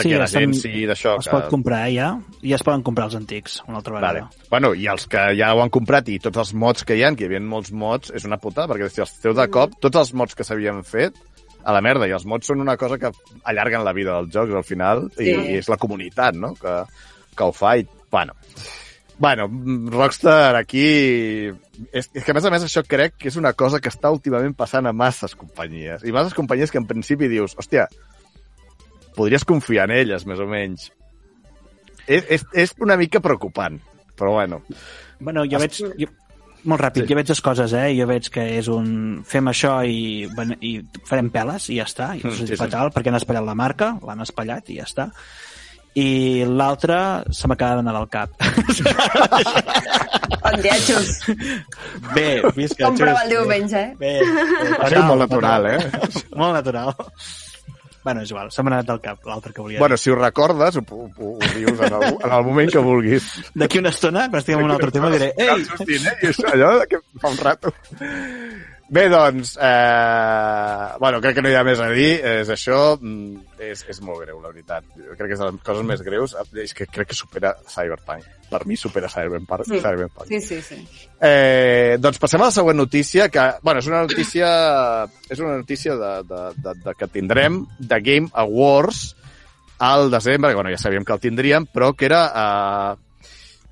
[0.00, 1.16] perquè Sí, la gent sigui d'això.
[1.20, 1.34] es que...
[1.36, 2.08] pot comprar ja,
[2.42, 4.22] i es poden comprar els antics una altra Vale.
[4.26, 4.46] vegada.
[4.50, 7.12] Bueno, i els que ja ho han comprat i tots els mods que hi ha,
[7.14, 9.96] que hi havia molts mods, és una putada, perquè si els treu de cop, tots
[10.00, 11.16] els mods que s'havien fet,
[11.64, 13.12] a la merda, i els mods són una cosa que
[13.44, 15.34] allarguen la vida dels jocs al final, i, Sí.
[15.52, 16.80] i és la comunitat, no?, que,
[17.36, 18.34] que ho fa, i, bueno...
[19.22, 19.44] Bueno,
[19.92, 20.82] Rockstar aquí...
[21.92, 24.10] És, és que, a més a més, això crec que és una cosa que està
[24.10, 26.02] últimament passant a masses companyies.
[26.02, 27.86] I masses companyies que en principi dius, hòstia,
[29.16, 30.90] podries confiar en elles, més o menys.
[32.06, 33.78] És, és, és una mica preocupant,
[34.18, 34.62] però bueno.
[35.20, 35.76] Bueno, jo veig...
[36.00, 36.08] Jo,
[36.64, 37.06] molt ràpid, Sí.
[37.06, 37.10] sí.
[37.10, 37.88] jo veig dues coses, eh?
[37.98, 39.22] Jo veig que és un...
[39.26, 40.76] Fem això i, ben- i
[41.08, 42.12] farem peles i ja està.
[42.14, 42.58] I és sí, sí.
[42.60, 45.08] fatal perquè han espatllat la marca, l'han espatllat i ja està.
[45.98, 48.30] I l'altra se m'acaba d'anar del cap.
[50.52, 51.10] Ondiatxos.
[52.14, 53.34] Bé, visca, Com prova xus, el bé.
[53.36, 53.94] diumenge, eh?
[53.98, 54.12] Bé,
[54.80, 55.78] Ha sigut molt natural, eh?
[56.36, 56.94] Molt natural.
[58.02, 60.76] Bueno, és igual, se m'ha anat del cap l'altre que volia Bueno, si ho recordes,
[60.80, 61.04] ho, ho,
[61.36, 63.28] ho dius en el, en el moment que vulguis.
[63.36, 63.44] dir.
[63.62, 66.16] D'aquí una estona, quan estiguem en un altre tema, diré Ei, Justin, eh?
[66.22, 67.72] I això, allò que fa un rato.
[68.92, 72.10] Bé, doncs, eh, bueno, crec que no hi ha més a dir.
[72.28, 74.84] És això, mm, és, és molt greu, la veritat.
[74.92, 76.34] Jo crec que és de les coses més greus.
[76.60, 78.26] És que crec que supera Cyberpunk.
[78.50, 79.64] Per mi supera Cyberpunk.
[79.64, 79.80] Sí.
[79.80, 80.28] Cyberpunk.
[80.28, 80.76] Sí, sí, sí.
[81.24, 84.50] Eh, doncs passem a la següent notícia, que, bueno, és una notícia,
[85.30, 89.16] és una notícia de, de, de, de que tindrem de Game Awards
[89.78, 92.26] al desembre, que bueno, ja sabíem que el tindríem, però que era...
[92.28, 93.11] Eh,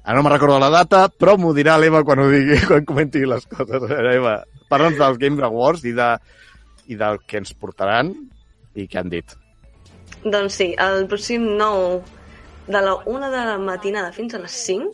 [0.04, 3.24] ara no me'n recordo la data, però m'ho dirà l'Eva quan ho digui, quan comenti
[3.26, 3.84] les coses.
[4.14, 4.40] Eva,
[4.72, 6.14] parla'ns dels Game Awards i, de,
[6.88, 8.14] i del que ens portaran
[8.74, 9.36] i què han dit.
[10.24, 12.18] Doncs sí, el pròxim 9
[12.70, 14.90] de la 1 de la matinada fins a les 5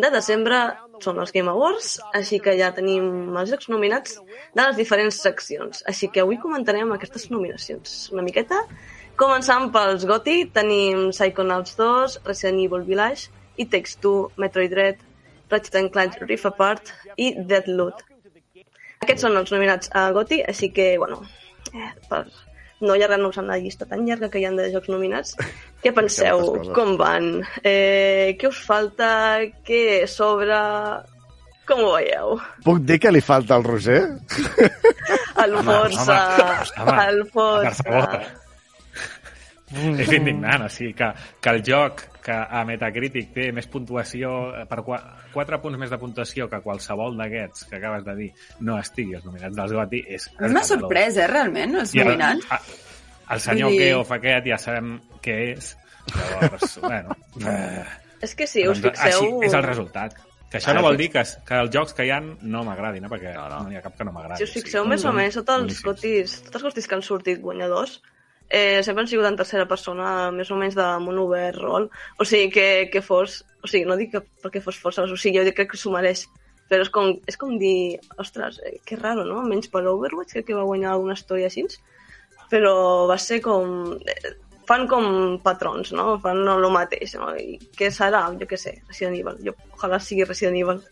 [0.00, 0.60] de desembre
[1.00, 4.18] són els Game Awards, així que ja tenim els jocs nominats
[4.54, 5.82] de les diferents seccions.
[5.88, 8.60] Així que avui comentarem aquestes nominacions una miqueta.
[9.20, 15.02] Començant pels GOTY, tenim Psychonauts 2, Resident Evil Village, It Takes Two, Metroid Dread,
[15.50, 18.00] Ratchet and Clank Rift Apart i Deadloop.
[19.04, 21.20] Aquests són els nominats a GOTY, així que, bueno,
[21.74, 22.24] eh, per
[22.80, 25.36] no allargar-nos en la llista tan llarga que hi ha de jocs nominats,
[25.84, 26.44] què penseu?
[26.76, 27.30] Com van?
[27.60, 29.10] Eh, què us falta?
[29.66, 30.60] Què sobra?
[31.68, 32.38] Com ho veieu?
[32.64, 34.00] Puc dir que li falta al Roger?
[35.40, 36.06] El Home, home,
[36.76, 38.16] home, el favor.
[40.02, 41.08] És indignant, o sigui, que,
[41.40, 44.30] que el joc que a Metacritic té més puntuació,
[44.60, 48.30] eh, per 4 punts més de puntuació que qualsevol d'aquests que acabes de dir
[48.66, 50.28] no estigui als nominats dels GOTY és...
[50.28, 50.68] A mi m'ha escandalós.
[50.74, 52.46] sorprès, eh, realment, els el, nominats.
[52.52, 52.60] a-
[53.34, 55.72] el senyor dir- Keof aquest ja sabem què és.
[56.16, 57.16] Llavors, bueno...
[57.46, 57.84] Eh,
[58.20, 59.22] És que sí, us doncs, fixeu...
[59.40, 60.18] Així és el resultat.
[60.50, 63.08] Que això no vol dir que, que els jocs que hi ha no m'agradin, eh?
[63.08, 63.60] perquè no, no.
[63.64, 64.42] no hi ha cap que no m'agradi.
[64.42, 67.04] Si us fixeu sigui, més o menys, tots els gotis, tots els gotis que han
[67.06, 68.00] sortit guanyadors
[68.50, 71.88] eh, sempre han sigut en tercera persona, més o menys de món obert, rol.
[72.18, 73.40] O sigui, que, que fos...
[73.62, 76.26] O sigui, no dic que perquè fos força, o sigui, jo crec que s'ho mereix.
[76.70, 79.40] Però és com, és com dir, ostres, eh, que raro, no?
[79.46, 81.66] Menys per Overwatch, crec que va guanyar alguna història així.
[82.52, 82.74] Però
[83.10, 83.96] va ser com...
[84.04, 84.36] Eh,
[84.70, 86.14] fan com patrons, no?
[86.22, 87.32] Fan el mateix, no?
[87.34, 88.28] I què serà?
[88.38, 89.40] Jo què sé, Resident Evil.
[89.48, 90.82] Jo, ojalà sigui Resident Evil.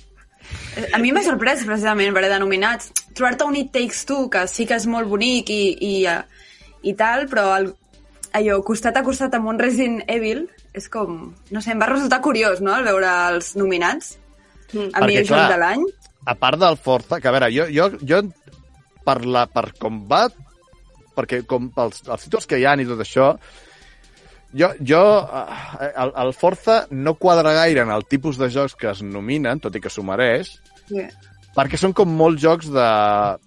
[0.78, 4.66] Eh, A mi m'ha sorprès precisament per denominats trobar-te un It Takes Two, que sí
[4.66, 6.47] que és molt bonic i, i, eh,
[6.82, 7.70] i tal, però el,
[8.38, 11.34] allò, costat a costat amb un Resident Evil és com...
[11.50, 14.16] No sé, em va resultar curiós, no?, el veure els nominats.
[14.72, 14.90] Mm.
[14.92, 15.86] A mi Perquè, el joc clar, de l'any.
[16.28, 18.20] a part del Forza, que a veure, jo, jo, jo
[19.06, 20.26] per, la, per com va,
[21.16, 23.30] perquè com pels els títols que hi ha i tot això,
[24.52, 28.90] jo, jo eh, el, el Forza no quadra gaire en el tipus de jocs que
[28.92, 31.02] es nominen, tot i que s'ho mereix, Sí.
[31.58, 32.86] Perquè són com molts jocs de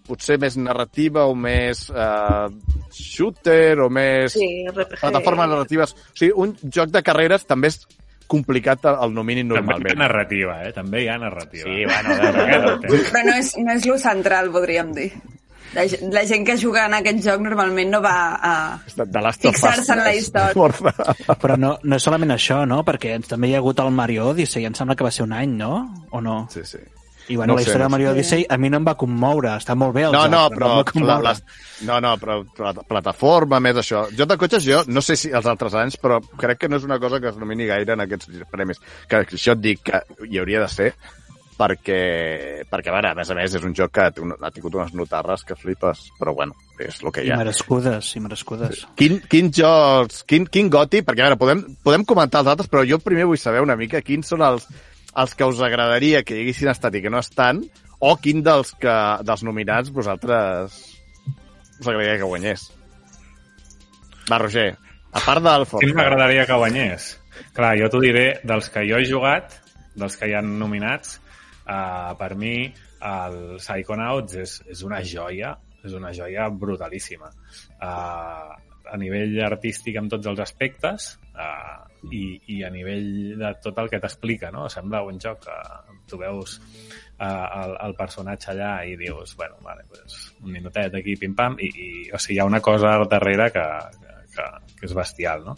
[0.07, 2.47] potser més narrativa o més eh,
[2.91, 4.99] shooter o més Sí, RPG.
[4.99, 5.95] plataformes narratives.
[5.95, 7.79] O sigui, un joc de carreres també és
[8.31, 9.99] complicat el nominin També hi ha normalment.
[9.99, 10.71] narrativa, eh?
[10.75, 11.67] També hi ha narrativa.
[11.67, 13.01] Sí, bueno, el té.
[13.11, 15.09] Però no és, no és lo central, podríem dir.
[15.71, 18.53] La, la gent que juga en aquest joc normalment no va a...
[18.95, 20.95] De, de Fixar-se en la història.
[21.39, 22.81] Però no, no és solament això, no?
[22.87, 25.31] Perquè ens, també hi ha hagut el Mario Odyssey, em sembla que va ser un
[25.37, 25.77] any, no?
[26.11, 26.41] O no?
[26.51, 26.79] Sí, sí.
[27.29, 28.13] I bueno, No la sé, història no de Mario sé.
[28.13, 30.57] Odyssey a mi no em va commoure, està molt bé el No, joc, no, em
[30.57, 31.43] però, va la, les,
[31.87, 34.07] no, no, però pla- plataforma, més això.
[34.17, 36.83] Jo de cotxes, jo no sé si els altres anys, però crec que no és
[36.83, 38.81] una cosa que es nomini gaire en aquests premis.
[39.07, 40.93] Que això et dic que hi hauria de ser,
[41.61, 44.93] perquè, perquè a veure, a més a més, és un joc que ha tingut- unes
[44.97, 47.37] notarres que flipes, però bueno, és el que hi I ha.
[47.37, 48.87] merescudes, i merescudes.
[48.95, 52.83] Quin, quin jocs, quin, quin goti, perquè a veure, podem, podem comentar els altres, però
[52.87, 54.67] jo primer vull saber una mica quins són els,
[55.17, 57.63] els que us agradaria que hi haguessin estat i que no estan,
[57.99, 58.93] o quin dels, que,
[59.27, 60.77] dels nominats vosaltres
[61.81, 62.67] us agradaria que guanyés.
[64.29, 64.69] Va, Roger,
[65.11, 65.97] a part del Quin Forza.
[65.97, 67.09] m'agradaria que guanyés?
[67.57, 69.57] Clar, jo t'ho diré, dels que jo he jugat,
[69.97, 71.17] dels que hi han nominats,
[71.65, 72.55] uh, per mi
[73.01, 77.31] el Psychonauts és, és una joia, és una joia brutalíssima.
[77.81, 78.53] Uh,
[78.91, 82.23] a nivell artístic en tots els aspectes uh, i,
[82.55, 84.67] i a nivell de tot el que t'explica, no?
[84.69, 85.57] Sembla un joc que
[86.09, 87.25] tu veus uh,
[87.63, 91.91] el, el personatge allà i dius, bueno, vale, pues, un minutet aquí, pim-pam, i, i
[92.11, 93.67] o sigui, hi ha una cosa darrere que,
[94.35, 94.47] que,
[94.79, 95.55] que és bestial, no?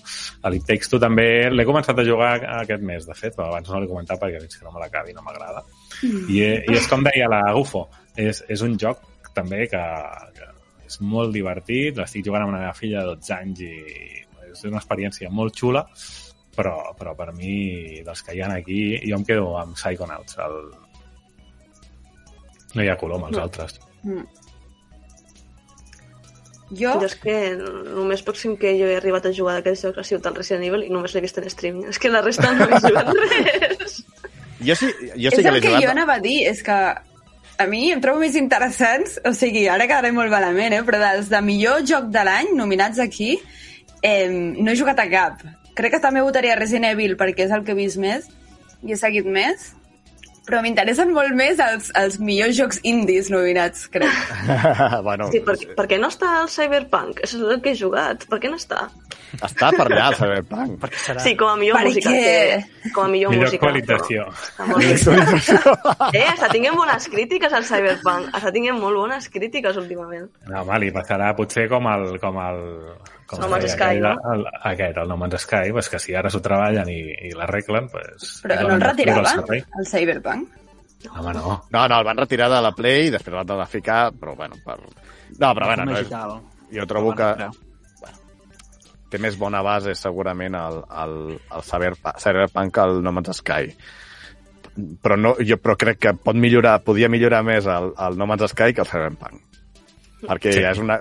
[0.67, 2.33] Takes Two també l'he començat a jugar
[2.63, 5.15] aquest mes, de fet, però abans no l'he comentat perquè fins que no me l'acabi
[5.15, 5.63] no m'agrada.
[6.03, 7.88] I, I és com deia la Gufo,
[8.19, 9.01] és, és un joc
[9.33, 9.81] també que,
[10.38, 10.49] que
[10.89, 13.73] és molt divertit, l'estic jugant amb la meva filla de 12 anys i
[14.54, 15.84] és una experiència molt xula,
[16.56, 20.38] però, però per mi, dels que hi ha aquí, jo em quedo amb Psychonauts.
[20.46, 20.58] El...
[22.74, 23.78] No hi ha color amb els altres.
[24.04, 24.26] Mm.
[26.74, 30.02] Jo, Jo és que el més pròxim que jo he arribat a jugar d'aquests jocs
[30.02, 31.89] ha sigut el Resident Evil i només l'he vist en streaming.
[31.92, 34.00] És que la resta no he jugat res.
[34.63, 35.92] Jo sí, jo és sí que el que jo jugat.
[35.92, 36.78] anava a dir, és que
[37.63, 40.82] a mi em trobo més interessants, o sigui, ara quedaré molt malament, eh?
[40.88, 43.36] però dels de millor joc de l'any nominats aquí,
[44.04, 45.42] eh, no he jugat a cap.
[45.74, 48.28] Crec que també votaria Resident Evil perquè és el que he vist més
[48.84, 49.72] i he seguit més,
[50.44, 54.12] però m'interessen molt més els, els millors jocs indies nominats, crec.
[55.08, 57.22] bueno, Sí, per, per què no està el Cyberpunk?
[57.24, 58.28] Això és el que he jugat.
[58.30, 58.89] Per què no està?
[59.39, 60.76] està per allà el Cyberpunk.
[60.84, 61.24] Perquè serà...
[61.24, 62.12] Sí, com a millor Per música.
[62.12, 62.60] què?
[62.84, 63.63] Que, com a millor, Millor música.
[63.66, 64.28] qualitació.
[64.60, 66.20] Però, bé.
[66.20, 68.30] eh, està tinguent bones crítiques al Cyberpunk.
[68.36, 70.28] Està tinguent molt bones crítiques últimament.
[70.52, 72.10] No, home, li passarà potser com el...
[72.22, 72.62] Com el
[73.27, 74.12] com No Man's Sky, deia no?
[74.17, 77.33] aquell, El, aquest, el No Man's Sky, pues que si ara s'ho treballen i, i
[77.38, 80.59] l'arreglen, pues, Però no el retirava, el el Cyberpunk?
[81.12, 81.57] Home, no.
[81.69, 84.55] No, no, el van retirar de la Play i després l'han de ficar, però bueno,
[84.63, 84.77] per...
[85.39, 86.07] No, però bueno, no és...
[86.73, 87.51] jo trobo que Bueno,
[89.12, 93.75] té més bona base segurament el, el, el Cyberpunk, Cyberpunk que el No Man's Sky.
[95.03, 98.47] Però, no, jo, però crec que pot millorar, podia millorar més el, el No Man's
[98.55, 99.43] Sky que el Cyberpunk.
[100.23, 100.63] Perquè Sí.
[100.63, 100.97] ja és una...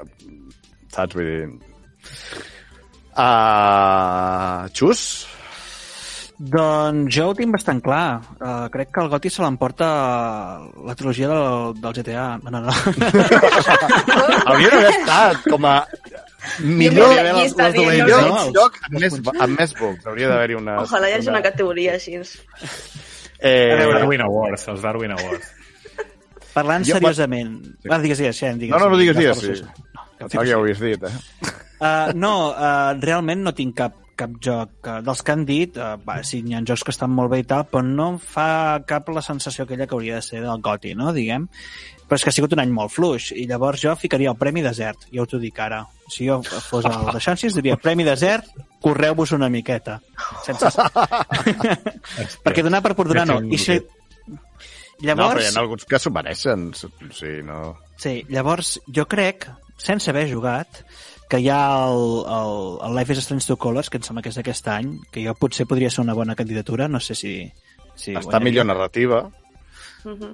[0.93, 1.15] Saps?
[1.17, 1.47] Vull dir...
[3.13, 5.03] Uh, Xus?
[6.43, 8.19] Doncs jo ho tinc bastant clar.
[8.41, 9.89] Uh, crec que el Goti se l'emporta
[10.89, 12.25] la trilogia del, del GTA.
[12.43, 12.73] No, no.
[14.51, 15.77] Hauria d'haver estat com a
[16.67, 18.41] millor, aquí està dient, millor no?
[18.57, 20.03] joc amb més, amb més bugs.
[20.11, 20.81] Hauria d'haver-hi una...
[20.83, 22.17] Ojalà hi hagi una categoria així.
[22.19, 22.35] Els
[23.43, 25.47] Eh, Darwin Awards, els Darwin Awards.
[26.55, 27.55] Parlant Jo- seriosament...
[27.91, 28.75] Ah, digues, digues, Xen, digues.
[28.75, 29.41] no, no, no digues, digues.
[29.43, 29.89] Digues, Sí.
[30.23, 31.42] No, que ja ho havies dit, eh?
[31.83, 34.77] Uh, no, uh, realment no tinc cap, cap joc.
[34.85, 37.41] Uh, dels que han dit, uh, va, sí, hi ha jocs que estan molt bé
[37.43, 40.63] i tal, però no em fa cap la sensació aquella que hauria de ser del
[40.63, 41.49] Goti, no?, diguem.
[42.07, 44.63] Però és que ha sigut un any molt fluix, i llavors jo ficaria el Premi
[44.63, 45.81] Desert, ja t'ho dic ara.
[46.13, 48.53] Si jo fos el de Xansis, diria Premi Desert,
[48.85, 49.99] correu-vos una miqueta.
[50.47, 50.71] Sense...
[52.45, 53.41] Perquè donar per donar no.
[53.49, 53.81] I si...
[55.03, 56.69] No, però Llavors, hi ha alguns que s'ho mereixen.
[56.79, 57.73] Sigui, no...
[57.99, 59.49] Sí, llavors jo crec,
[59.83, 60.85] sense haver jugat,
[61.33, 64.29] que hi ha el, el, el Life is Strange to Colors, que em sembla que
[64.33, 67.37] és d'aquest any, que jo potser podria ser una bona candidatura, no sé si...
[67.97, 69.25] si Està millor narrativa.
[70.05, 70.33] Mhm.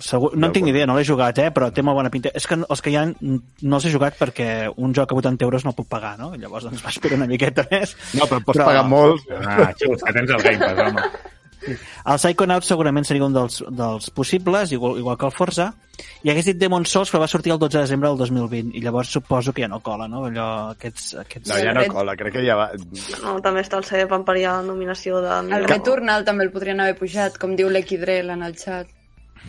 [0.00, 2.30] Segur, no en tinc ni idea, no l'he jugat, eh, però té molt bona pinta.
[2.34, 4.46] És que els que hi ha no els he jugat perquè
[4.80, 6.32] un joc a 80 euros no el puc pagar, no?
[6.40, 7.92] Llavors doncs m'espero una miqueta més.
[8.16, 9.28] No, però pots Però- pagar molt.
[9.38, 11.04] Ah, xus, que tens el Game Pass, home.
[11.68, 15.70] El Psychonauts segurament seria un dels, dels possibles, igual, igual que el Forza.
[16.24, 18.84] I hagués dit Demon Souls, però va sortir el 12 de desembre del 2020, i
[18.84, 20.24] llavors suposo que ja no cola, no?
[20.28, 20.46] Allò,
[20.76, 21.10] aquests...
[21.24, 21.50] aquests...
[21.50, 22.70] No, ja no cola, crec que ja va...
[23.24, 25.34] No, també està el Cyberpunk per allà, nominació de...
[25.58, 28.88] El Returnal també el podrien haver pujat, com diu l'Equidrel en el xat.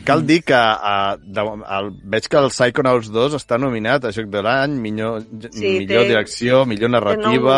[0.05, 1.43] Cal dir que uh, de,
[1.77, 5.19] el, veig que el Psychonauts 2 està nominat a Joc de l'any, millor,
[5.51, 7.57] Sí, millor té- direcció, millor narrativa,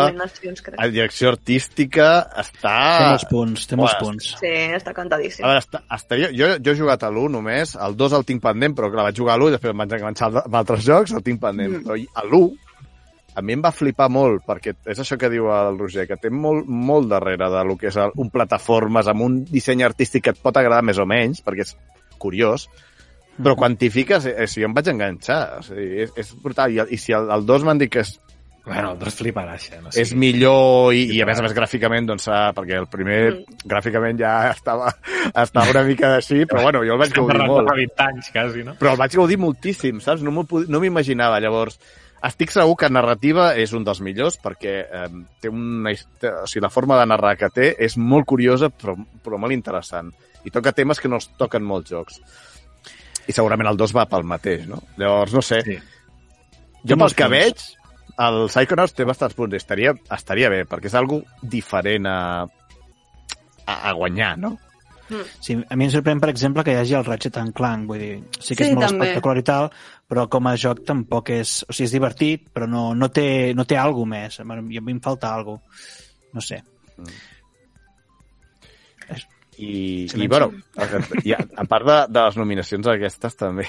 [0.76, 2.08] a direcció artística,
[2.42, 2.74] està...
[2.98, 4.34] Té molts punts, té molts punts.
[4.42, 5.46] Sí, està cantadíssim.
[5.46, 8.44] A veure, està, estaria, jo, jo he jugat a l'1 només, el 2 el tinc
[8.44, 11.16] pendent, però clar, vaig jugar a l'1 i després em vaig enganxar amb altres jocs,
[11.16, 11.78] el tinc pendent.
[11.78, 11.88] Mm.
[11.88, 12.52] Però a l'1
[13.34, 16.30] a mi em va flipar molt, perquè és això que diu el Roger, que té
[16.30, 20.34] molt, molt darrere de lo que és el, un plataformes amb un disseny artístic que
[20.36, 21.74] et pot agradar més o menys, perquè és
[22.20, 22.68] curiós,
[23.36, 26.74] però quan t'hi fiques, eh, si jo em vaig enganxar, o sigui, és, és brutal.
[26.74, 28.18] I, I si el, el 2 m'han dit que és
[28.64, 29.78] Bueno, el dos fliparàs, eh?
[29.84, 33.18] No és millor i, i a més a més gràficament doncs, ah, perquè el primer
[33.60, 34.88] gràficament ja estava,
[35.42, 38.64] estava una mica així però bueno, jo el vaig gaudir molt de 20 anys, quasi,
[38.64, 38.72] no?
[38.80, 40.24] però el vaig gaudir moltíssim, saps?
[40.24, 41.76] No pod- no m'imaginava, llavors
[42.24, 45.08] estic segur que narrativa és un dels millors perquè eh,
[45.44, 49.36] té una, o sigui, la forma de narrar que té és molt curiosa però, però
[49.44, 50.08] molt interessant
[50.44, 52.20] i toca temes que no els toquen molts jocs
[53.28, 54.82] i segurament el 2 va pel mateix, no?
[55.00, 55.78] Llavors, no sé, Sí.
[56.84, 57.62] jo pel que veig,
[58.20, 59.56] el Psychonauts té bastants punts.
[59.56, 62.18] Estaria, estaria bé, perquè és algo diferent a,
[63.66, 64.58] a, a guanyar, no?
[65.40, 67.98] Sí, a mi em sorprèn, per exemple, que hi hagi el Ratchet and Clank, vull
[68.00, 69.04] dir, sí que Sí, és molt també.
[69.08, 69.66] espectacular i tal,
[70.08, 71.58] però com a joc tampoc és...
[71.68, 73.26] O sigui, és divertit, però no, no té,
[73.56, 74.38] no té alguna més.
[74.40, 75.60] A mi em falta alguna
[76.32, 76.62] No sé.
[79.58, 80.50] I, i bueno,
[81.24, 83.66] i a, a part de, de les nominacions aquestes també...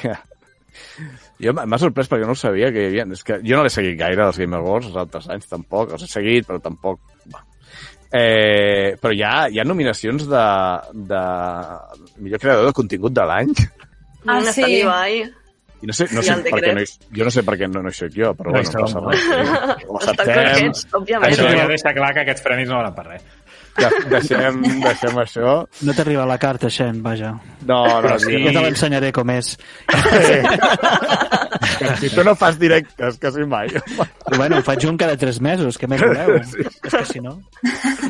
[1.39, 3.05] Jo m'ha sorprès perquè no ho sabia que hi havia...
[3.15, 5.93] És que jo no l'he seguit gaire, els Game Awards, els altres anys tampoc.
[5.95, 6.99] Els he seguit, però tampoc...
[7.25, 7.45] Bueno.
[8.15, 10.43] Eh, però hi ha, hi ha nominacions de,
[11.09, 11.23] de
[12.23, 13.55] millor creador de contingut de l'any.
[14.25, 14.63] Ah, Mm, sí.
[15.83, 16.81] I no sé, no sé per què no
[17.13, 19.03] jo no sé per què no, no hi soc jo, però No bueno, som, passa
[19.05, 19.25] res.
[19.91, 21.25] Ho Estan acceptem, òbviament.
[21.27, 23.27] Això Això- ja deixa clar que aquests premis no valen per res.
[23.75, 25.55] De, deixem, deixem això.
[25.87, 27.33] No t'arriba la carta, Xen, vaja.
[27.65, 28.31] No, no, Però sí.
[28.31, 28.43] sí.
[28.45, 29.55] Ja te l'ensenyaré com és.
[31.99, 33.67] Si tu no fas directes, quasi mai.
[33.71, 36.37] I bueno, faig un cada tres mesos, què més voleu?
[36.41, 37.35] És que si no...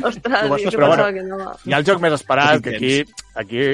[0.02, 1.40] Ostres, Però jo bueno, que no.
[1.64, 2.94] Hi ha el joc més esperat, que aquí,
[3.34, 3.66] aquí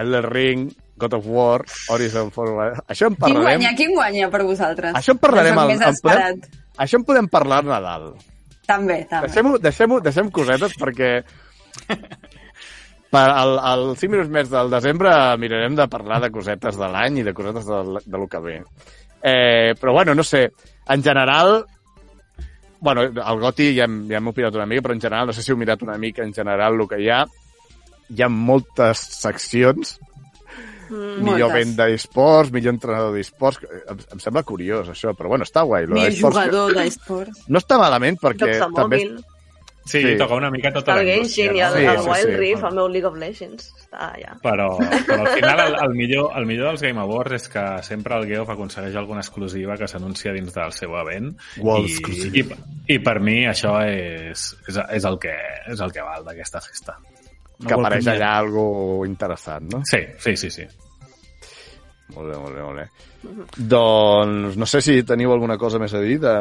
[0.00, 0.66] Elden Ring,
[1.00, 2.82] God of War, Horizon Forbidden...
[2.92, 3.44] Això en Qui parlarem...
[3.62, 3.74] guanya?
[3.78, 4.94] Qui guanya per vosaltres?
[4.98, 6.50] Això en parlarem El ple- esperat.
[6.80, 8.10] Això en podem parlar a Nadal.
[8.70, 9.00] També.
[9.10, 11.10] Deixem-ho, deixem deixem cosetes perquè
[13.14, 17.20] per al, al 5 minuts més del desembre mirarem de parlar de cosetes de l'any
[17.20, 18.56] i de cosetes de, de lo que ve.
[19.20, 20.46] Eh, però bueno, no sé,
[20.88, 21.64] en general
[22.80, 25.42] bueno, el Goti ja hem, ja hem opinat una mica, però en general, no sé
[25.44, 27.24] si heu mirat una mica en general el que hi ha.
[28.10, 29.98] Hi ha moltes seccions
[30.90, 31.54] Mm, millor Moltes.
[31.60, 33.60] venda d'esports, millor entrenador d'esports.
[33.88, 35.86] Em, em sembla curiós, això, però bueno, està guai.
[35.86, 37.44] lo Millor d'esports que- jugador d'esports.
[37.48, 39.04] No està malament, perquè també...
[39.06, 39.20] mòbil,
[39.90, 40.10] Sí, Sí.
[40.18, 42.36] toca una mica tota el la Genshin i el, Sí, el sí, Wild sí.
[42.36, 43.70] Rift, el meu League of Legends.
[43.80, 44.34] Està allà.
[44.42, 48.14] Però, però al final el, el, millor, el millor dels Game Awards és que sempre
[48.20, 51.32] el Geoff aconsegueix alguna exclusiva que s'anuncia dins del seu event
[51.64, 52.44] World i, i,
[52.94, 55.34] i per mi això és, és, és, el, que,
[55.72, 56.98] és el que val d'aquesta festa.
[57.60, 58.64] Que apareix allà algo
[59.08, 59.82] interessant, no?
[59.88, 60.66] Sí, sí, sí, sí.
[62.14, 62.86] Molt bé, molt bé, molt bé.
[63.70, 66.34] Doncs no sé si teniu alguna cosa més a dir de,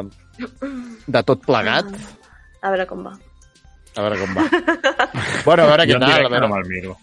[1.05, 1.91] de tot plegat.
[2.63, 3.13] A veure com va.
[3.97, 4.47] A veure com va.
[5.47, 6.09] bueno, a veure jo què tal.
[6.09, 6.97] A directe veure, no me'l miro.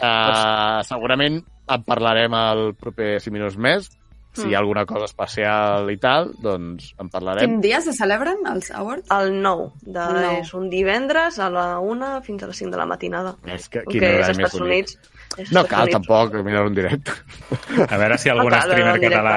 [0.00, 3.90] uh, segurament en parlarem el proper 5 minuts més.
[4.32, 7.42] Si hi ha alguna cosa especial i tal, doncs en parlarem.
[7.42, 9.08] Quin dia se celebren els awards?
[9.10, 10.36] El 9, de, El nou.
[10.44, 13.32] és un divendres a la 1 fins a les 5 de la matinada.
[13.46, 14.92] És que, que quin és horari als més Estats bonic.
[14.94, 14.98] Units.
[15.38, 15.96] És No cal Units.
[15.96, 17.12] tampoc mirar un directe.
[17.88, 19.34] A veure si algun Ah, clar, streamer en català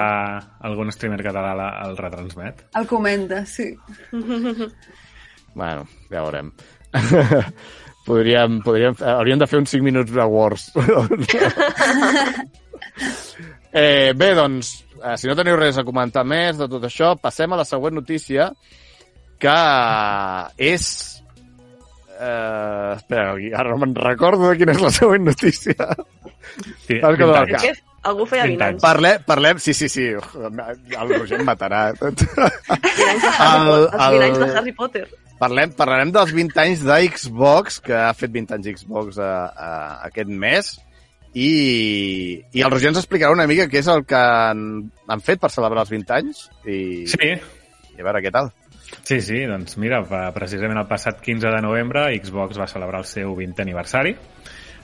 [0.70, 2.66] algun streamer català la- el retransmet.
[2.76, 3.72] El comenta, sí.
[5.54, 6.52] Bueno, ja veurem.
[8.06, 10.70] podríem, podríem, hauríem de fer uns 5 minuts de Wars.
[13.74, 17.52] eh, bé, doncs, eh, si no teniu res a comentar més de tot això, passem
[17.54, 18.52] a la següent notícia,
[19.42, 19.58] que
[20.62, 20.88] és...
[22.22, 25.74] Eh, espera, ara no me'n recordo de quina és la següent notícia.
[26.86, 27.88] Sí, cap.
[28.12, 28.68] Algú feia 20 20 anys.
[28.68, 28.82] anys.
[28.82, 31.82] Parlem, parlem, sí, sí, sí, el Roger em matarà.
[32.02, 32.30] 20
[33.10, 34.00] anys de Harry El- Potter.
[34.02, 35.04] Els 20 anys de Harry Potter.
[35.42, 39.70] Parlem, parlarem dels 20 anys de Xbox, que ha fet 20 anys Xbox a, a,
[40.10, 40.72] aquest mes,
[41.34, 44.64] i, i el Roger ens explicarà una mica què és el que han,
[45.08, 47.36] han fet per celebrar els 20 anys, i, Sí,
[47.96, 48.52] i a veure què tal.
[49.08, 50.02] Sí, sí, doncs mira,
[50.36, 54.18] precisament el passat 15 de novembre Xbox va celebrar el seu 20 aniversari.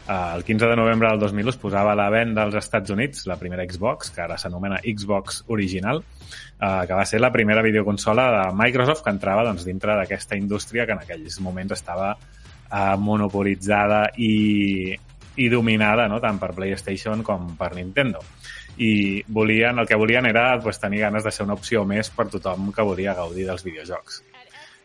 [0.08, 3.26] Uh, el 15 de novembre del 2000 es posava a la venda als Estats Units
[3.28, 8.30] la primera Xbox, que ara s'anomena Xbox Original, uh, que va ser la primera videoconsola
[8.38, 14.06] de Microsoft que entrava doncs, dintre d'aquesta indústria que en aquells moments estava uh, monopolitzada
[14.16, 14.96] i,
[15.38, 16.22] i dominada no?
[16.24, 18.24] tant per PlayStation com per Nintendo
[18.78, 22.28] i volien, el que volien era pues, tenir ganes de ser una opció més per
[22.30, 24.22] tothom que volia gaudir dels videojocs.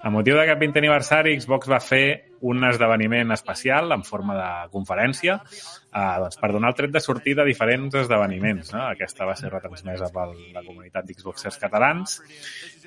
[0.02, 5.36] A motiu d'aquest 20 aniversari, Xbox va fer un esdeveniment especial en forma de conferència
[5.38, 8.72] eh, doncs, per donar el tret de sortir de diferents esdeveniments.
[8.74, 8.80] No?
[8.88, 12.18] Aquesta va ser retransmesa per la comunitat d'Xboxers catalans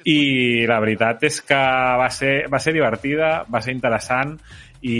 [0.03, 1.61] i la veritat és que
[2.03, 4.35] va ser, va ser divertida, va ser interessant
[4.85, 4.97] i,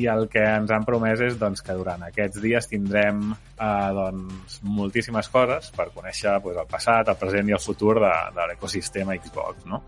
[0.00, 4.60] i el que ens han promès és doncs, que durant aquests dies tindrem eh, doncs,
[4.64, 9.18] moltíssimes coses per conèixer pues, el passat, el present i el futur de, de l'ecosistema
[9.20, 9.66] Xbox.
[9.68, 9.82] No?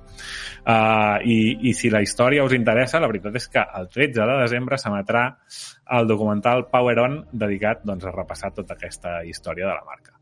[0.69, 1.39] Uh, i,
[1.71, 5.25] I si la història us interessa, la veritat és que el 13 de desembre s'emetrà
[5.97, 10.18] el documental Power On dedicat doncs, a repassar tota aquesta història de la marca.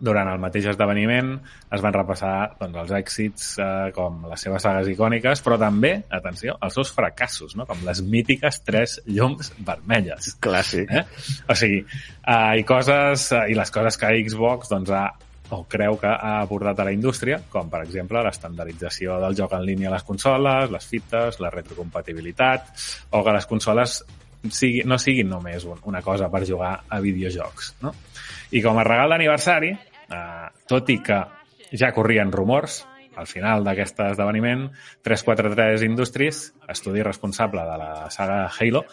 [0.00, 1.34] Durant el mateix esdeveniment
[1.72, 6.56] es van repassar doncs, els èxits eh, com les seves sagues icòniques, però també, atenció,
[6.64, 7.66] els seus fracassos, no?
[7.68, 10.34] com les mítiques tres llums vermelles.
[10.40, 10.90] Clàssic.
[10.90, 11.04] Eh?
[11.48, 15.08] O sigui, uh, i coses, uh, i les coses que Xbox doncs, ha
[15.50, 19.64] o creu que ha aportat a la indústria, com per exemple l'estandardització del joc en
[19.66, 22.70] línia a les consoles, les fites, la retrocompatibilitat,
[23.10, 24.00] o que les consoles
[24.48, 27.74] sigui, no siguin només un, una cosa per jugar a videojocs.
[27.84, 27.92] No?
[28.54, 29.74] I com a regal d'aniversari,
[30.10, 31.20] eh, tot i que
[31.72, 32.84] ja corrien rumors,
[33.16, 34.68] al final d'aquest esdeveniment,
[35.06, 38.84] 343 Industries, estudi responsable de la saga Halo,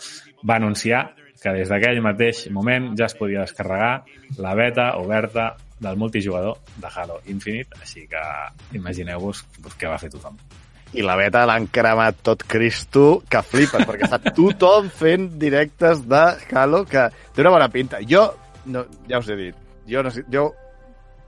[0.43, 1.07] va anunciar
[1.41, 4.03] que des d'aquell mateix moment ja es podia descarregar
[4.41, 8.21] la beta oberta del multijugador de Halo Infinite, així que
[8.77, 9.43] imagineu-vos
[9.77, 10.37] què va fer tothom.
[10.97, 16.23] I la beta l'han cremat tot Cristo, que flipes, perquè està tothom fent directes de
[16.53, 17.99] Halo, que té una bona pinta.
[18.07, 18.29] Jo,
[18.65, 20.47] no, ja us he dit, jo, no, jo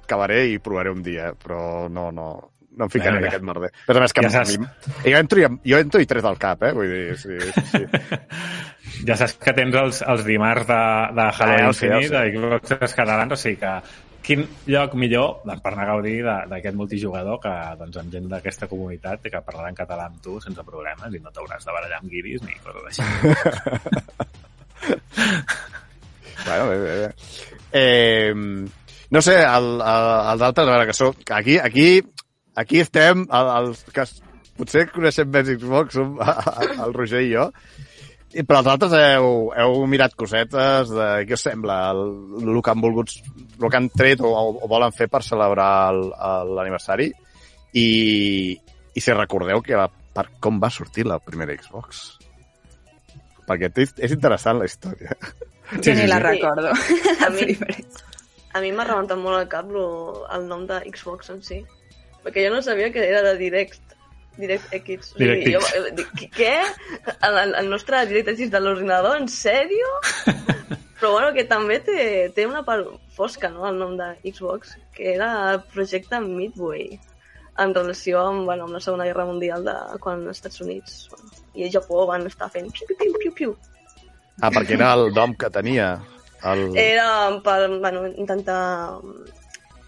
[0.10, 2.28] acabaré i provaré un dia, però no, no,
[2.74, 3.28] no em ficaré Vinga.
[3.28, 3.70] en aquest merder.
[3.88, 4.58] Però a més que Ja saps.
[5.06, 6.74] jo, entro i, jo entro i tret del cap, eh?
[6.74, 7.40] Vull dir, sí,
[7.72, 7.86] sí.
[9.08, 10.80] Ja saps que tens els, els dimarts de,
[11.16, 13.74] de Halo Ah, ja sé, ja Xbox catalans, o sigui que
[14.30, 18.68] quin lloc millor doncs, per anar a gaudir d'aquest multijugador que doncs, amb gent d'aquesta
[18.70, 22.12] comunitat que parlarà en català amb tu sense problemes i no t'hauràs de barallar amb
[22.12, 23.04] guiris ni coses així.
[26.46, 27.10] bueno, bé, bé, bé.
[27.72, 28.34] Eh,
[29.12, 31.88] no sé, el, el, els altres, a veure, que que Aquí, aquí,
[32.56, 34.06] aquí estem, el, els que
[34.60, 36.18] potser coneixem més Xbox, som
[36.84, 37.46] el Roger i jo,
[38.36, 42.02] i, però els altres heu, heu mirat cosetes de què us sembla el,
[42.44, 43.10] el que han volgut,
[43.58, 47.08] el que han tret o, o volen fer per celebrar el- el- l'aniversari
[47.74, 47.88] i,
[48.94, 52.20] i si recordeu que la, per com va sortir la primera Xbox
[53.50, 55.16] perquè és, és interessant la història
[55.70, 56.24] Sí, jo ni la sí.
[56.24, 56.70] recordo.
[57.26, 57.58] A mi.
[58.54, 59.86] A mi m'ha rebentat molt al cap lo,
[60.36, 61.62] el nom de Xbox en si.
[62.24, 63.96] Perquè jo no sabia que era de Direct.
[64.40, 65.14] Direct X.
[65.16, 65.74] O sigui, DirectX.
[65.76, 66.56] jo, dic, què?
[67.28, 69.20] El, el, el nostre DirectX de l'ordinador?
[69.20, 69.90] En sèrio?
[71.00, 72.02] Però bueno, que també té,
[72.36, 77.00] té una part fosca, no?, el nom de Xbox, que era el projecte Midway,
[77.60, 81.32] en relació amb, bueno, amb la Segona Guerra Mundial de quan els Estats Units bueno,
[81.56, 83.56] i el Japó van estar fent piu, piu, piu, piu.
[84.40, 85.98] Ah, perquè era el nom que tenia.
[86.44, 86.78] El...
[86.78, 87.10] Era
[87.44, 89.00] per bueno, intentar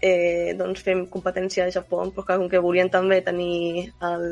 [0.02, 4.24] eh, doncs fer competència a Japó, però que com que volien també tenir el,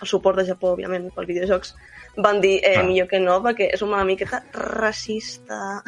[0.00, 1.72] el suport de Japó, òbviament, pels videojocs,
[2.16, 2.82] van dir eh, Ah.
[2.86, 5.80] millor que no, perquè és una miqueta racista.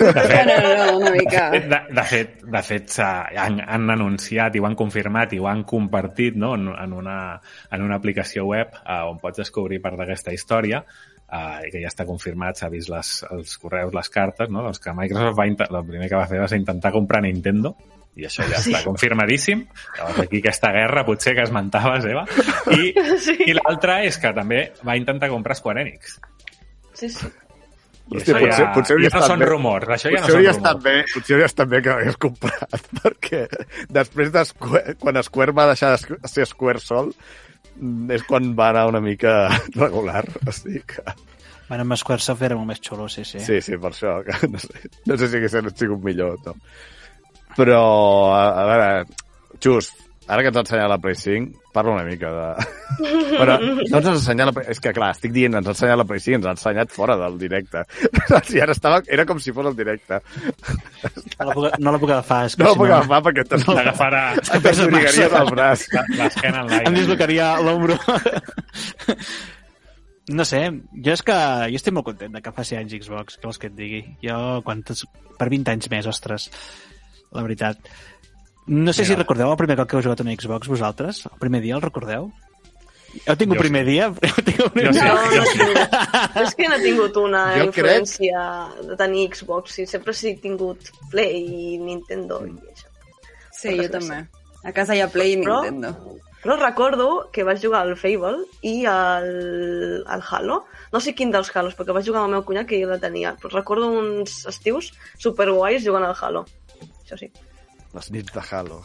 [0.00, 1.50] De fet, No, no, no, una mica.
[1.52, 5.62] de, de fet, de fet han, han anunciat i ho han confirmat i ho han
[5.64, 6.54] compartit no?
[6.56, 7.18] en, en, una,
[7.70, 10.82] en una aplicació web eh, on pots descobrir part d'aquesta història
[11.32, 14.62] eh, i que ja està confirmat, s'ha vist les, els correus, les cartes, no?
[14.66, 17.76] doncs que Microsoft va el primer que va fer va ser intentar comprar Nintendo
[18.16, 18.72] i això ja Sí.
[18.72, 19.60] està confirmadíssim.
[19.96, 22.24] Llavors aquí aquesta guerra potser que esmentaves, Eva.
[22.74, 22.90] I,
[23.24, 23.36] Sí.
[23.46, 26.18] i l'altra és que també va intentar comprar Square Enix.
[26.92, 27.28] Sí, sí.
[28.10, 29.46] Hòstia, això potser- ja, potser ja no són bé.
[29.46, 30.56] rumors, això ja no potser són hauria rumors.
[30.58, 33.42] estat bé, potser hauria estat bé que l'hagués comprat, perquè
[33.88, 37.12] després de Square, quan Square va deixar de ser Square sol,
[38.14, 39.34] és quan va anar una mica
[39.80, 40.24] regular.
[40.46, 41.04] O sigui que...
[41.70, 43.38] Bueno, amb Squaresoft era molt més xulo, sí, sí.
[43.44, 44.16] Sí, sí, per això.
[44.26, 46.38] Que no, sé, no sé si hagués sigut millor.
[46.46, 46.56] No.
[47.56, 47.82] Però,
[48.34, 49.20] a, a veure,
[49.62, 52.46] Just, ara que ens ha ensenyat la Play 5, parla una mica de...
[53.40, 54.64] Però no ens has ensenyat la.
[54.72, 57.16] És que, clar, estic dient, ens ha ensenyat la Play 5, ens ha ensenyat fora
[57.20, 57.84] del directe.
[58.56, 59.00] I ara estava...
[59.08, 60.18] Era com si fos el directe.
[61.38, 62.40] No la puc, no la puc agafar.
[62.50, 65.86] És que No si ho puc agafar perquè t'es- T'agafarà t'esbrigaries el braç.
[66.18, 67.96] l'esquena en Em dislocaria l'ombro.
[70.30, 70.60] No sé,
[71.02, 71.34] jo és que
[71.72, 74.02] jo estic molt content de que faci anys Xbox, que vols que et digui.
[74.22, 75.02] Jo, quantes,
[75.40, 76.44] per 20 anys més, ostres,
[77.34, 77.80] la veritat.
[78.70, 81.24] No sé si recordeu el primer cop que heu jugat a una Xbox, vosaltres?
[81.26, 82.28] El primer dia el recordeu?
[83.26, 84.04] Heu tingut Jo primer dia?
[84.28, 85.14] Heu tingut primer Jo sí, dia?
[85.16, 85.58] No, jo no sí.
[85.58, 85.96] tingut.
[86.44, 88.44] És que no he tingut una Jo influència
[88.86, 89.74] de tenir Xbox.
[89.80, 92.86] Sí, sempre sí he tingut Play i Nintendo i això.
[93.50, 94.20] Sí, jo també.
[94.62, 96.18] A casa hi ha Play i Però- Nintendo.
[96.40, 99.26] Però recordo que vaig jugar al Fable i al,
[100.08, 100.62] al Halo.
[100.94, 102.96] No sé quin dels Halos, perquè vaig jugar amb el meu cunyat que jo la
[103.02, 103.34] tenia.
[103.42, 106.46] Però recordo uns estius superguais jugant al Halo.
[107.02, 107.28] Això sí.
[107.94, 108.82] Les nits de Halo.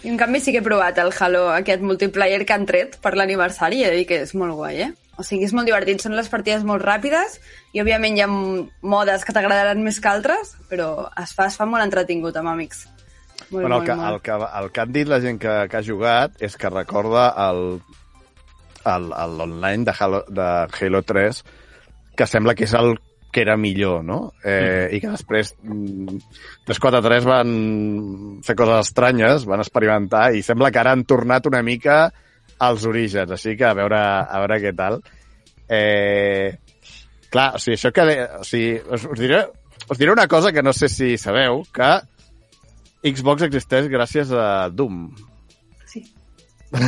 [0.00, 3.12] I en canvi sí que he provat el Halo, aquest multiplayer que han tret per
[3.18, 4.92] l'aniversari i he de dir que és molt guai, eh?
[5.20, 7.36] O sigui, és molt divertit, són les partides molt ràpides
[7.76, 11.68] i òbviament hi ha modes que t'agradaran més que altres, però es fa, es fa
[11.68, 12.86] molt entretingut amb amics.
[13.50, 14.08] Molt, Bueno, el, que, molt.
[14.08, 17.28] el, que, el que han dit la gent que, que ha jugat és que recorda
[17.48, 17.80] el,
[18.88, 21.44] el, el online de Halo, de Halo 3
[22.16, 22.94] que sembla que és el
[23.30, 24.32] que era millor, no?
[24.44, 26.18] Eh, I que després mm,
[26.66, 27.52] 343 van
[28.46, 32.02] fer coses estranyes, van experimentar i sembla que ara han tornat una mica
[32.60, 34.98] als orígens, així que a veure, a veure què tal.
[35.70, 36.58] Eh,
[37.30, 38.04] clar, o sigui, això que...
[38.10, 39.44] de- O sigui, us, us, diré,
[39.88, 41.92] us diré una cosa que no sé si sabeu, que
[43.06, 45.06] Xbox existeix gràcies a Doom.
[45.88, 46.02] Sí.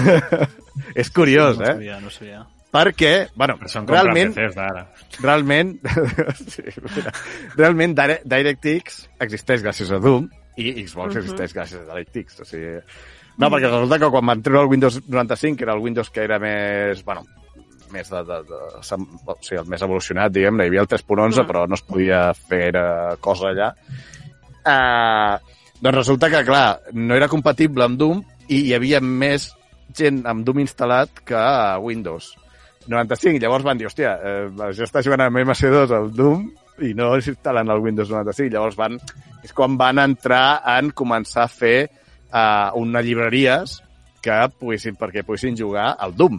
[0.95, 1.73] és curiós, no eh?
[1.79, 2.43] Sabia, no sabia.
[2.73, 4.87] Perquè, bueno, Per això en compren realment, d'ara.
[5.21, 5.75] realment,
[6.55, 7.13] sí, mira,
[7.59, 12.41] realment Dire- DirectX existeix gràcies a Doom i Xbox existeix gràcies a DirectX.
[12.41, 12.79] O sigui,
[13.37, 16.25] no, perquè resulta que quan van treure el Windows 95, que era el Windows que
[16.25, 17.27] era més, bueno,
[17.93, 21.45] més de, de, de, sem- o sigui, el més evolucionat, diguem hi havia el 3.11,
[21.49, 22.87] però no es podia fer gaire
[23.21, 23.73] cosa allà.
[24.63, 25.37] Uh,
[25.83, 29.51] doncs resulta que, clar, no era compatible amb Doom i hi havia més
[29.93, 32.33] gent amb Doom instal·lat que a Windows
[32.89, 33.41] 95.
[33.43, 36.45] Llavors van dir, hòstia, eh, això està jugant amb MC2 el Doom
[36.83, 38.53] i no s'instal·len el Windows 95.
[38.55, 38.99] Llavors van,
[39.45, 41.89] és quan van entrar en començar a fer
[42.33, 43.81] uh, unes llibreries
[44.23, 46.39] que poguessin, perquè poguessin jugar al Doom.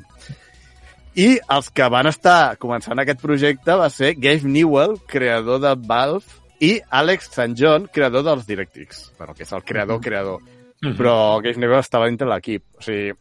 [1.20, 6.42] I els que van estar començant aquest projecte va ser Gabe Newell, creador de Valve,
[6.64, 7.54] i Alex St.
[7.60, 9.12] John, creador dels DirectX.
[9.18, 10.40] Bueno, que és el creador-creador.
[10.84, 12.64] Però Gabe Newell estava dintre l'equip.
[12.80, 13.14] O sigui,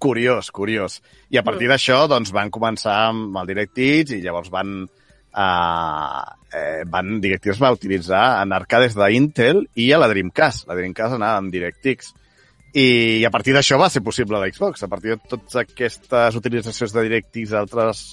[0.00, 1.00] curiós, curiós.
[1.30, 4.80] I a partir d'això, doncs, van començar amb el DirectX i llavors van...
[5.30, 10.66] Uh, eh, van DirectX va utilitzar en arcades d'Intel i a la Dreamcast.
[10.66, 12.10] La Dreamcast anava amb DirectX.
[12.74, 14.82] I a partir d'això va ser possible l'Xbox.
[14.82, 18.04] A partir de totes aquestes utilitzacions de DirectX a altres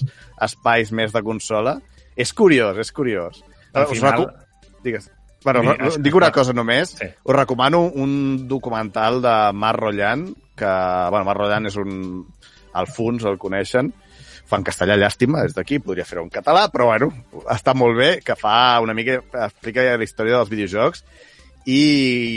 [0.46, 1.78] espais més de consola,
[2.18, 3.42] és curiós, és curiós.
[3.72, 4.46] Al Us final- recu-
[4.82, 5.10] Digues.
[5.44, 6.96] Bueno, Mira, dic una cosa només.
[6.98, 7.06] Sí.
[7.22, 10.24] Us recomano un documental de Marc Rollan,
[10.58, 10.70] que,
[11.10, 12.26] bueno, Marc Rollan és un...
[12.80, 13.92] El Funs el coneixen,
[14.48, 17.10] fa en castellà llàstima, és d'aquí, podria fer-ho en català, però bueno,
[17.52, 21.04] està molt bé, que fa una mica, explica la història dels videojocs,
[21.68, 21.80] i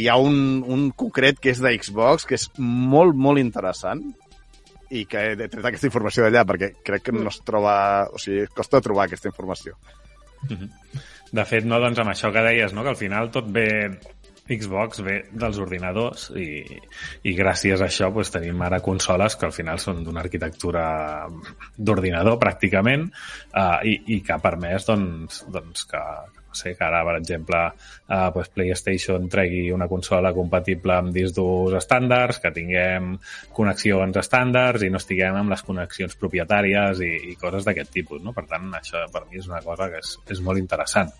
[0.01, 0.35] hi ha un,
[0.67, 4.03] un concret que és de Xbox, que és molt, molt interessant,
[4.91, 7.73] i que he tret aquesta informació d'allà, perquè crec que no es troba...
[8.11, 9.77] O sigui, costa trobar aquesta informació.
[11.31, 12.83] De fet, no, doncs amb això que deies, no?
[12.83, 13.69] que al final tot ve
[14.51, 16.65] Xbox ve dels ordinadors i,
[17.27, 20.83] i gràcies a això doncs, tenim ara consoles que al final són d'una arquitectura
[21.77, 26.03] d'ordinador pràcticament uh, i, i que ha permès doncs, doncs que,
[26.51, 27.63] no sé, que ara, per exemple,
[28.09, 33.15] uh, doncs PlayStation tregui una consola compatible amb discs durs estàndards, que tinguem
[33.55, 38.23] connexions estàndards i no estiguem amb les connexions propietàries i, i coses d'aquest tipus.
[38.23, 38.35] No?
[38.35, 41.11] Per tant, això per mi és una cosa que és, és molt interessant.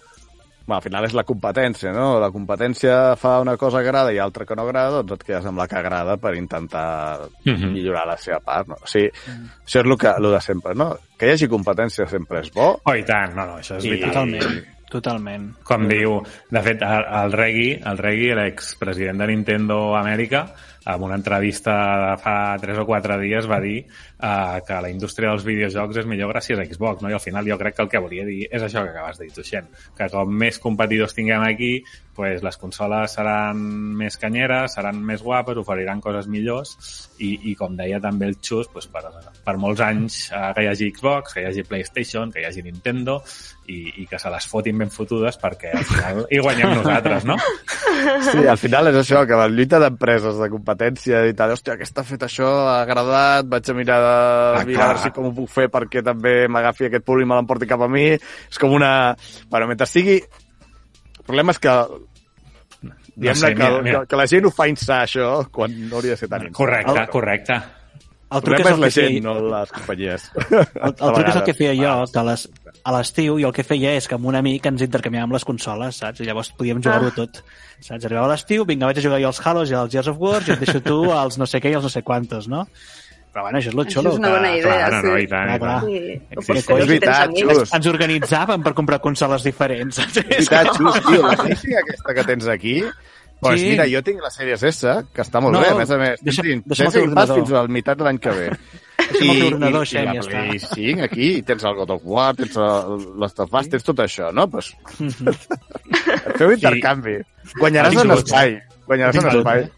[0.71, 2.13] Bueno, al final és la competència, no?
[2.21, 5.45] La competència fa una cosa que agrada i altra que no agrada, doncs et quedes
[5.49, 7.73] amb la que agrada per intentar Mhm.
[7.73, 8.75] millorar la seva part, no?
[8.81, 10.97] O sigui, això és el, que, el de sempre, no?
[11.17, 13.89] Que hi hagi competència sempre és bo, Oh, i tant, no, no, això és I-
[13.91, 14.11] vital.
[14.11, 15.49] Totalment, totalment.
[15.63, 20.45] Com diu, de fet, el, el Reggie, el Reggie, l'expresident de Nintendo Amèrica,
[20.85, 21.73] en una entrevista
[22.09, 26.09] de fa 3 o 4 dies va dir uh, que la indústria dels videojocs és
[26.09, 27.11] millor gràcies a Xbox, no?
[27.11, 29.27] I al final jo crec que el que volia dir és això que acabes de
[29.27, 31.73] dir tu, Xen, que com més competidors tinguem aquí,
[32.15, 33.61] pues les consoles seran
[33.97, 36.75] més canyeres, seran més guapes, oferiran coses millors
[37.21, 39.05] i, i com deia també el Xus, pues per,
[39.45, 42.65] per molts anys uh, que hi hagi Xbox, que hi hagi PlayStation, que hi hagi
[42.65, 43.19] Nintendo
[43.71, 47.37] i, i que se les fotin ben fotudes perquè al final hi guanyem nosaltres, no?
[48.31, 52.01] Sí, al final és això, que la lluita d'empreses, de competència i tal, hòstia, aquesta
[52.01, 55.27] ha fet això, ha agradat, vaig a mirar, de, Ah, mirar a veure si com
[55.27, 58.07] ho puc fer perquè també m'agafi aquest públic i me l'emporti cap a mi.
[58.15, 59.15] És com una...
[59.49, 60.21] Bueno, mentre sigui...
[60.21, 61.73] El problema és que
[63.15, 63.99] diguem-ne sé, que, mira, mira.
[64.01, 66.57] que, que la gent ho fa insar, això, quan no hauria de ser tan insar.
[66.57, 67.59] Correcte, correcte.
[68.31, 70.27] El El truc és és el la que feia, gent, no les companyies.
[70.49, 72.45] el, el truc és el que feia jo, que a les,
[72.83, 75.95] a l'estiu jo el que feia és que amb un amic ens intercanviàvem les consoles,
[76.01, 76.19] saps?
[76.21, 77.15] I llavors podíem jugar-ho Ah.
[77.15, 77.43] tot.
[77.79, 78.05] Saps?
[78.05, 80.51] Arribava l'estiu, vinga, vaig a jugar jo als Halos i als Gears of War, i
[80.51, 82.67] et deixo tu als no sé què i als no sé quantos, no?
[83.33, 84.09] Però bueno, això és lo Això xulo.
[84.11, 85.23] és una que- bona idea, Clar, no, no, sí.
[85.23, 85.81] i tant, Clar, clar.
[85.85, 87.29] Sí, Sí, sí, és veritat.
[87.31, 87.73] Xus.
[87.73, 90.17] Ens organitzàvem per comprar consoles diferents, saps?
[90.29, 92.83] És veritat, Xus, tio, la Racing aquesta que tens aquí,
[93.39, 93.69] pues Sí.
[93.69, 96.19] mira, jo tinc la Series S, que està molt No, bé, a més a més.
[96.21, 97.37] deixa- deixa'm ordinador.
[97.37, 98.49] fins a la meitat de l'any que ve.
[99.21, 102.01] El ordinador, i, Xen, i ja la Play 5 aquí, i tens el God of
[102.05, 104.47] War, tens el- les of Us, tens tot això, no?
[104.49, 104.71] Pues,
[106.37, 107.19] feu intercanvi.
[107.59, 108.57] Guanyaràs Tinc en espai.
[108.87, 109.69] Guanyaràs en espai.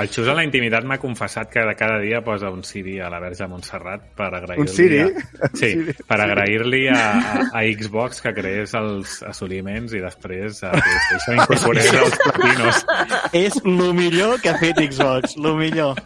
[0.00, 3.08] El Xus a la intimitat m'ha confessat que de cada dia posa un Siri a
[3.10, 4.62] la Verge Montserrat per agrair-li...
[4.62, 5.00] Un Siri?
[5.02, 5.48] A...
[5.50, 5.94] Sí, Un Siri.
[6.06, 11.90] per agrair-li a, a, a Xbox que creés els assoliments i després a PlayStation incorporés
[12.04, 12.80] els platinos.
[13.42, 15.98] És lo millor que ha fet Xbox, lo millor.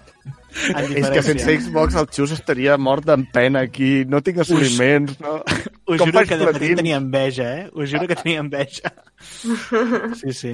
[0.55, 5.41] És que sense Xbox el Xus estaria mort en pena aquí, no tinc assoliments, no?
[5.91, 7.65] Us Com juro que de petit tenia enveja, eh?
[7.75, 8.93] Us juro que tenia enveja.
[10.21, 10.53] Sí, sí.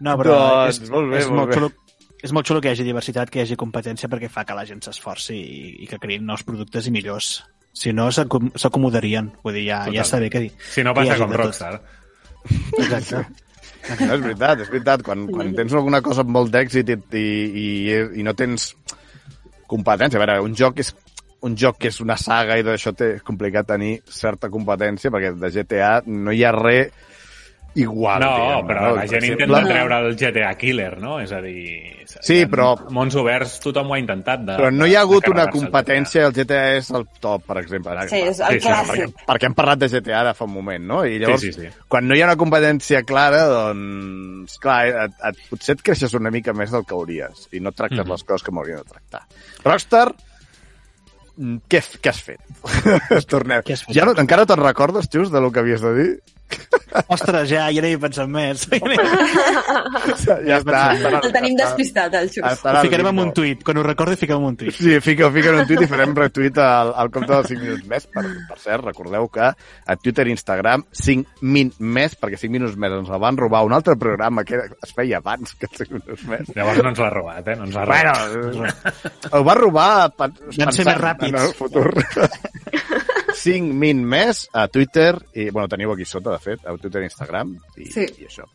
[0.00, 1.56] No, però Doncs, és, molt bé, és, molt molt bé.
[1.56, 1.70] xulo,
[2.26, 4.66] és molt xulo que hi hagi diversitat, que hi hagi competència, perquè fa que la
[4.68, 7.30] gent s'esforci i, i que creïn nous productes i millors.
[7.76, 9.30] Si no, s'acom- s'acomodarien.
[9.44, 10.52] Vull dir, ja, ja està bé que dir.
[10.72, 11.44] Si no passa com de tot.
[11.46, 11.80] Rockstar.
[12.78, 13.24] Exacte.
[13.86, 15.02] No, és veritat, és veritat.
[15.06, 17.26] Quan, quan tens alguna cosa amb molt d'èxit i, i,
[17.62, 18.72] i, i no tens
[19.70, 20.92] competència, a veure, un joc és
[21.46, 25.34] un joc que és una saga i d'això té és complicat tenir certa competència perquè
[25.36, 26.90] de GTA no hi ha res
[27.76, 28.20] igual.
[28.22, 31.18] No, diguem-ne, però la Per gent exemple, intenta treure el GTA Killer, no?
[31.20, 31.92] És a dir...
[32.22, 34.40] Sí, en però- Mons oberts tothom ho ha intentat.
[34.46, 37.96] De, Però no hi ha hagut una competència, el GTA és el top, per exemple.
[38.08, 38.92] Sí, és el Sí, sí, clàssic.
[38.92, 41.00] perquè, perquè hem parlat de GTA de fa un moment, no?
[41.04, 41.72] I llavors, Sí, sí, sí.
[41.88, 46.30] quan no hi ha una competència clara, doncs, clar, et, et, potser et creixes una
[46.30, 48.12] mica més del que hauries i no tractes Mhm.
[48.14, 49.26] les coses que m'haurien de tractar.
[49.66, 50.14] Rockstar,
[51.36, 52.40] mm, què, què has fet?
[53.28, 53.62] Tornem.
[53.66, 53.94] Què has fet?
[53.98, 56.10] Ja no, encara te'n recordes, Xus, de lo que havies de dir?
[57.12, 58.62] Ostres, ja, ja n'he pensat més.
[58.70, 58.96] Ja n'he-
[60.46, 60.80] Ja està.
[60.96, 62.44] està El tenim despistat, el Xus.
[62.46, 63.60] està Ho ficarem en un tuit.
[63.66, 64.72] Quan ho recordi, fiquem en un tuit.
[64.74, 67.84] Sí, fica, fica en un tuit i farem retuit al, al compte dels 5 minuts
[67.90, 68.06] més.
[68.14, 72.78] Per, per cert, recordeu que a Twitter i Instagram 5 min més, perquè 5 minuts
[72.80, 76.24] més ens el van robar un altre programa que es feia abans que 5 minuts
[76.30, 76.54] més.
[76.56, 77.56] Llavors no ens l'ha robat, eh?
[77.60, 78.46] No ens l'ha robat.
[78.56, 78.72] Bueno,
[79.32, 81.34] ho va robar pen- Vam ser pensant més ràpids.
[81.34, 81.90] en el futur.
[83.36, 87.10] 5 min més a Twitter, i bueno, teniu aquí sota, de fet, a Twitter i
[87.10, 88.06] Instagram, i, Sí.
[88.22, 88.48] i això.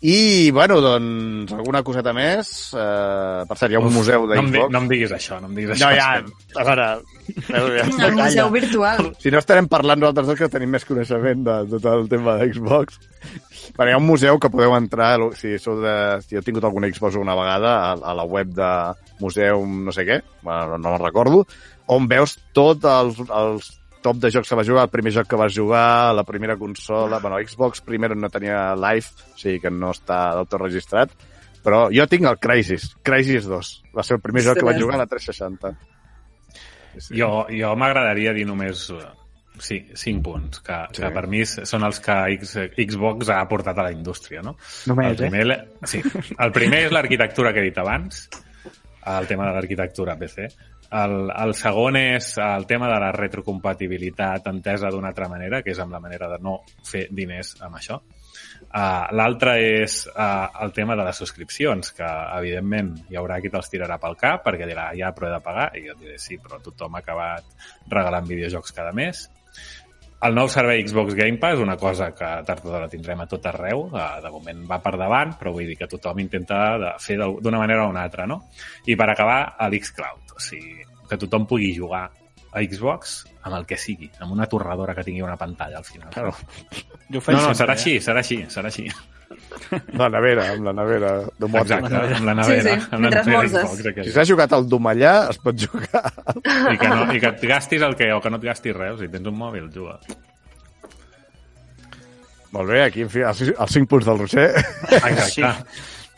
[0.00, 2.70] I, bueno, doncs, alguna coseta més.
[2.70, 4.70] Uh, per cert, hi ha un museu no em, di, d'Xbox.
[4.70, 5.96] no em diguis això, no em diguis No, això.
[5.98, 6.86] ja, a veure...
[8.06, 9.08] El museu virtual.
[9.18, 12.36] Si no estarem parlant nosaltres dos que tenim més coneixement de, de tot el tema
[12.38, 13.00] d'Xbox.
[13.74, 16.86] Bueno, hi ha un museu que podeu entrar, si, sou de, si heu tingut algun
[16.94, 18.70] Xbox una vegada, a, a la web de
[19.18, 21.42] museu no sé què, bueno, no me'n recordo,
[21.88, 23.68] on veus tots els, els
[24.04, 27.18] top de jocs que vas jugar, el primer joc que vas jugar, la primera consola...
[27.18, 31.14] Bueno, Xbox primer no tenia live, o sigui que no està del tot registrat,
[31.64, 33.72] però jo tinc el Crysis, Crysis 2.
[33.96, 35.72] Va ser el primer joc que vaig jugar a la 360.
[36.98, 37.18] Sí.
[37.18, 39.02] Jo, jo m'agradaria dir només eh,
[39.62, 40.98] sí, cinc punts, que, Sí.
[40.98, 41.02] sí.
[41.02, 44.56] que per mi són els que X, Xbox ha portat a la indústria, no?
[44.90, 45.60] Només, el primer, eh?
[45.86, 46.02] Sí.
[46.38, 48.28] El primer és l'arquitectura que he dit abans,
[49.08, 50.48] el tema de l'arquitectura PC.
[50.88, 55.80] El, el segon és el tema de la retrocompatibilitat entesa d'una altra manera, que és
[55.84, 57.98] amb la manera de no fer diners amb això.
[58.68, 62.08] Uh, L'altre és uh, el tema de les subscripcions, que
[62.38, 65.68] evidentment hi haurà qui te'ls tirarà pel cap perquè dirà, ja, però he de pagar,
[65.76, 69.26] i jo diré, sí, però tothom ha acabat regalant videojocs cada mes.
[70.26, 73.44] El nou servei Xbox Game Pass, una cosa que tard o d'hora tindrem a tot
[73.46, 77.20] arreu, eh, de moment va per davant, però vull dir que tothom intenta de fer
[77.20, 78.40] d'una manera o una altra, no?
[78.90, 80.78] I per acabar, l'xCloud, o sigui,
[81.10, 82.06] que tothom pugui jugar
[82.48, 86.10] a Xbox amb el que sigui, amb una torradora que tingui una pantalla al final.
[86.14, 86.34] Claro.
[87.12, 87.78] Jo faig No, no, sempre, serà eh?
[87.78, 88.86] així, serà així, serà així.
[89.98, 91.10] La nevera, amb la nevera
[91.40, 91.78] domòtica.
[91.82, 92.62] Exacte, amb la nevera.
[92.62, 93.64] Sí, sí, amb la mentre nevera.
[93.66, 96.02] Xbox, Si s'ha jugat al domallà, es pot jugar.
[96.72, 98.96] I que, no, I que et gastis el que, o que no et gastis res,
[99.02, 99.98] si tens un mòbil, juga.
[102.56, 104.48] Molt bé, aquí, en fi, els, els cinc punts del Roger.
[105.02, 105.52] Exacte.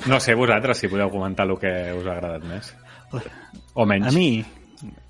[0.07, 2.71] No sé vosaltres si podeu comentar el que us ha agradat més.
[3.75, 4.09] O menys.
[4.09, 4.45] A mi,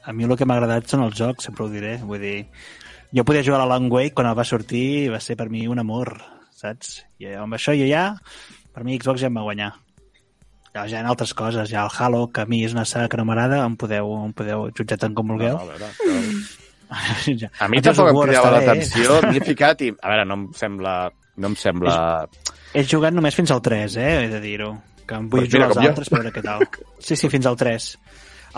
[0.05, 1.97] a mi el que m'ha agradat són els jocs, sempre ho diré.
[2.05, 2.37] Vull dir,
[3.17, 5.49] jo podia jugar a la Long Way quan el va sortir i va ser per
[5.51, 6.17] mi un amor.
[6.61, 6.99] saps?
[7.19, 8.11] I amb això jo ja,
[8.75, 9.71] per mi Xbox ja em va guanyar.
[10.75, 13.09] Ja, ja hi ha altres coses, ja el Halo, que a mi és una saga
[13.09, 15.57] que no m'agrada, em podeu, em podeu jutjar tant com vulgueu.
[15.57, 16.19] No, a veure, però...
[17.41, 17.49] ja.
[17.59, 19.91] A mi tampoc em cridava l'atenció, m'hi he ficat i...
[19.97, 20.95] A veure, no em sembla...
[21.41, 21.97] No em sembla...
[22.77, 24.13] He jugat només fins al 3, eh?
[24.27, 24.71] He de dir-ho.
[25.09, 25.91] Que em vull Pues mira, jugar als com jo.
[25.95, 26.67] altres per veure què tal.
[27.03, 27.89] Sí, sí, fins al 3.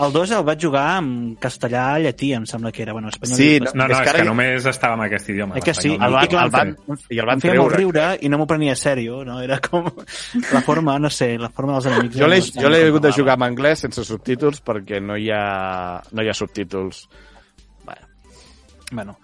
[0.01, 2.93] El 2 el vaig jugar en castellà llatí, em sembla que era.
[2.93, 5.29] Bueno, espanyol Sí, i- No, no, És és, que que, ara- només estava en aquest
[5.29, 5.57] idioma.
[5.57, 5.91] Eh que sí?
[5.93, 6.71] El van, I clar, el van,
[7.09, 9.39] i el van em feia molt riure i no m'ho prenia a sèrio, no?
[9.39, 9.85] Era com
[10.51, 12.17] la forma, no sé, la forma dels enemics.
[12.17, 15.15] Jo l'he no jo l'he com hagut de jugar en anglès sense subtítols perquè no
[15.15, 17.07] hi ha, no hi ha subtítols.
[17.85, 18.07] Bueno,
[18.91, 19.17] Bueno,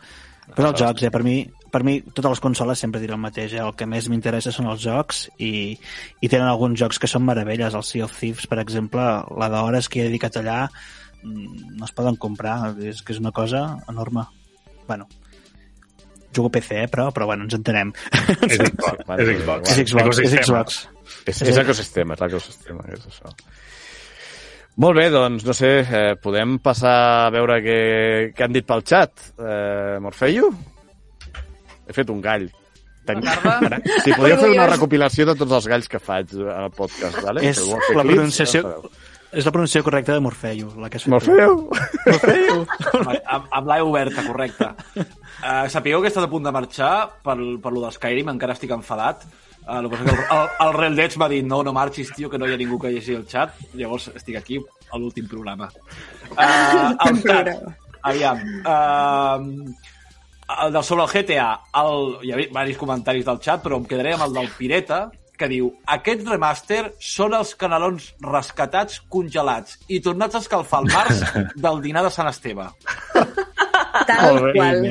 [0.56, 3.54] però els jocs, eh, per mi, per mi totes les consoles sempre diré el mateix,
[3.54, 3.62] eh?
[3.64, 5.78] el que més m'interessa són els jocs i,
[6.22, 9.06] i tenen alguns jocs que són meravelles, el Sea of Thieves, per exemple,
[9.40, 10.60] la d'hores que he dedicat allà
[11.24, 14.26] mm, no es poden comprar, és que és una cosa enorme.
[14.88, 15.08] Bueno,
[16.36, 17.94] jugo PC, eh, però, però bueno, ens entenem.
[18.46, 19.06] És Xbox.
[19.08, 19.72] Vale, És Xbox.
[19.74, 20.64] és Xbox, és Ecosistema.
[20.64, 20.80] Xbox.
[21.26, 23.34] és, és ecosistema, és l'ecosistema, és això.
[24.80, 27.80] Molt bé, doncs, no sé, eh, podem passar a veure què,
[28.32, 29.12] què han dit pel xat.
[29.36, 30.54] Eh, Morfeio?
[31.90, 32.48] He fet un gall.
[33.10, 33.24] Ten...
[34.06, 37.46] Si podria fer una recopilació de tots els galls que faig al podcast, vale?
[37.50, 38.76] És la pronunciació-.
[39.30, 41.50] És la pronunciació correcta de Morfeu, la que has fet tu.
[42.10, 42.64] Morfeu?
[43.36, 44.72] amb, amb l'A oberta, correcte.
[44.98, 46.94] Uh, sapigueu que he estat a punt de marxar
[47.26, 49.28] per, per lo de Skyrim, encara estic enfadat.
[49.60, 52.10] Uh, el, que passa que el, el, el Real Dead m'ha dit no, no marxis,
[52.16, 53.62] tio, que no hi ha ningú que llegeixi el xat.
[53.78, 54.58] Llavors estic aquí
[54.90, 55.70] a l'últim programa.
[56.34, 57.54] Uh, el xat,
[58.10, 58.42] aviam.
[58.66, 59.70] Uh,
[60.66, 61.50] el del, sobre el GTA,
[61.82, 65.00] el, hi ha diversos comentaris del xat, però em quedaré amb el del Pireta,
[65.40, 71.24] que diu aquest remaster són els canelons rescatats congelats i tornats a escalfar al març
[71.66, 72.68] del dinar de Sant Esteve.
[74.10, 74.54] Tal bé.
[74.58, 74.88] qual.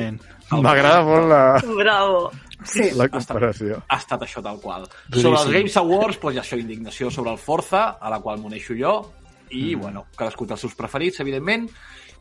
[0.49, 1.41] M'agrada molt la,
[1.77, 2.29] Bravo.
[2.65, 2.89] Sí.
[2.97, 3.77] la comparació.
[3.87, 4.87] ha estat això tal qual.
[5.07, 5.21] Duríssim.
[5.21, 8.95] Sobre els Games Awards, doncs, això, indignació sobre el Forza, a la qual m'uneixo jo,
[9.49, 9.79] i, mm.
[9.79, 11.69] bueno, cadascú té els seus preferits, evidentment,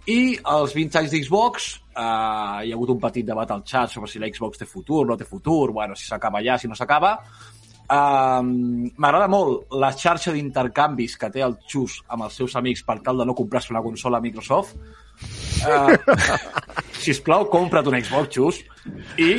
[0.08, 4.08] i els 20 anys d'Xbox, eh, hi ha hagut un petit debat al xat sobre
[4.08, 7.18] si la Xbox té futur, no té futur, bueno, si s'acaba ja, si no s'acaba.
[7.88, 12.98] Um, M'agrada molt la xarxa d'intercanvis que té el Xus amb els seus amics per
[13.04, 14.76] tal de no comprar-se una consola a Microsoft.
[15.64, 15.96] Uh,
[17.04, 18.60] sisplau, compra't un Xbox, Xus.
[19.16, 19.32] I,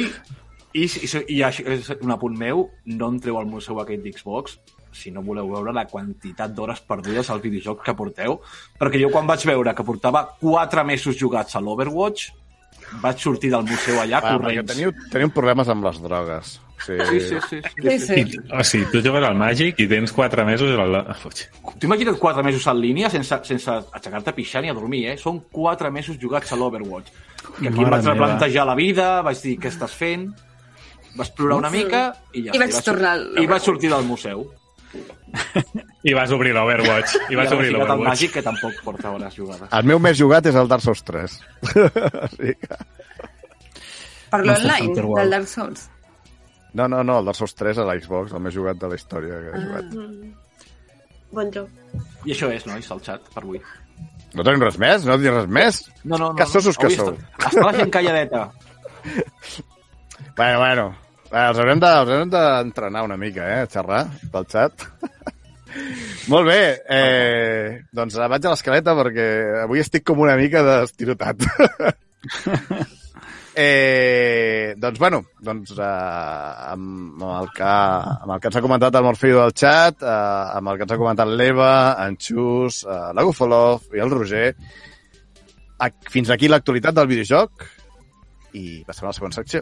[0.74, 4.58] i, i, i això és un apunt meu, no entreu al museu aquest d'Xbox
[4.92, 8.40] si no voleu veure la quantitat d'hores perdudes al videojoc que porteu,
[8.80, 12.30] perquè jo quan vaig veure que portava 4 mesos jugats a l'Overwatch,
[13.02, 14.72] vaig sortir del museu allà Ah, corrents.
[14.74, 16.60] teniu, teniu problemes amb les drogues.
[16.80, 17.58] Sí, Sí, sí, sí.
[17.62, 18.24] sí, Sí, sí.
[18.32, 18.38] sí.
[18.58, 21.14] O sigui, tu jugues al Magic i tens 4 mesos al...
[21.22, 21.42] Fuig.
[21.78, 25.18] Tu imagina't 4 mesos en línia sense, sense aixecar-te a pixar ni a dormir, eh?
[25.18, 27.12] Són 4 mesos jugats a l'Overwatch.
[27.60, 28.14] Que aquí em Mare vaig meva.
[28.14, 30.30] replantejar la vida, vaig dir què estàs fent,
[31.16, 34.06] vas plorar una mica i ja I vaig sur- tornar al I vaig sortir del
[34.06, 34.48] museu.
[36.04, 37.16] I vas obrir l'Overwatch.
[37.30, 38.08] I vas I obrir l'Overwatch.
[38.08, 39.70] Magic, que tampoc porta hores jugades.
[39.76, 41.38] El meu més jugat és el Dark Souls 3.
[42.38, 42.54] sí.
[44.30, 45.90] Per l'online, del Dark Souls.
[46.74, 49.42] No, no, no, el Dark Souls 3 a l'Xbox, el més jugat de la història
[49.44, 49.94] que he jugat.
[51.36, 51.70] Bon joc.
[52.26, 53.62] I això és, nois, el xat, per avui.
[54.38, 55.06] No tenim res més?
[55.10, 55.82] No dius res més?
[56.04, 56.36] No, no, no.
[56.38, 56.86] Cassosos no.
[56.86, 57.12] que sou.
[57.18, 58.48] Està, està la gent calladeta.
[60.36, 60.84] Bueno, bueno.
[61.30, 64.86] Eh, Els haurem de- d'entrenar una mica, eh, a xerrar pel xat.
[66.32, 69.28] Molt bé, eh, doncs vaig a l'escaleta perquè
[69.64, 71.46] avui estic com una mica destirotat.
[73.56, 75.84] eh, doncs, bueno, doncs, eh,
[76.74, 80.58] amb, amb, el que, amb el que ens ha comentat el Morfeo del xat, eh,
[80.58, 81.72] amb el que ens ha comentat l'Eva,
[82.08, 84.48] en Xus, eh, la Gufolov i el Roger,
[86.10, 87.70] fins aquí l'actualitat del videojoc
[88.58, 89.62] i passem a la següent secció.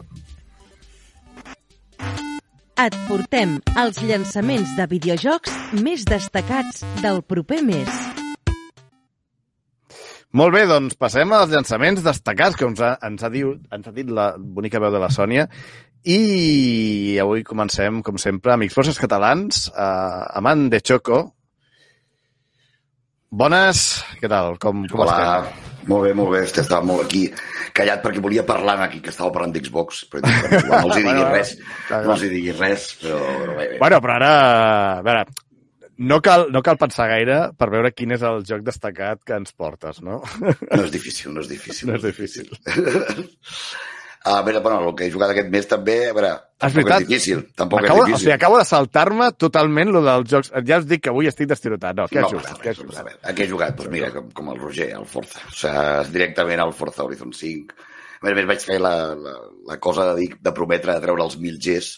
[2.78, 5.50] Et portem els llançaments de videojocs
[5.82, 7.88] més destacats del proper mes.
[10.38, 13.94] Molt bé, doncs passem als llançaments destacats que ens ha, ens ha, dit, ens ha
[13.96, 15.48] dit la bonica veu de la Sònia
[16.06, 21.24] i avui comencem, com sempre, amb Xboxes catalans, eh, en De Choco.
[23.28, 23.88] Bones,
[24.22, 24.54] què tal?
[24.62, 25.77] Com, com Hola, estem?
[25.88, 26.44] Molt bé, molt bé.
[26.46, 27.26] Este estava molt aquí
[27.76, 31.28] callat perquè volia parlar aquí, que estava parlant d'Xbox, però no els hi Bueno, diguis
[31.34, 31.52] res,
[31.90, 33.20] no els hi diguis res, però,
[33.50, 33.76] bé, bé.
[33.82, 34.32] Bueno, però ara,
[34.98, 35.26] a veure,
[35.98, 39.54] no cal, no cal pensar gaire per veure quin és el joc destacat que ens
[39.58, 40.20] portes, no?
[40.40, 41.88] No és difícil, no és difícil.
[41.90, 42.52] No és difícil.
[44.28, 47.00] A veure, bueno, el que he jugat aquest mes també, a veure, És veritat.
[47.04, 48.24] és difícil, tampoc acabo, és o difícil.
[48.26, 50.50] sigui, acabo de saltar-me totalment lo dels jocs.
[50.68, 51.96] Ja us dic que avui estic destirotat.
[51.96, 52.50] No, què has no, jugat?
[52.52, 53.04] està Què has a jugat?
[53.06, 53.76] veure, a què he jugat?
[53.78, 55.40] Doncs mira, com, com el Roger, el Forza.
[55.48, 57.78] O sigui, directament al Forza Horizon 5.
[58.20, 59.34] A més a més, vaig fer la, la,
[59.72, 61.92] la cosa de, dir, de prometre de treure els 1000 Gs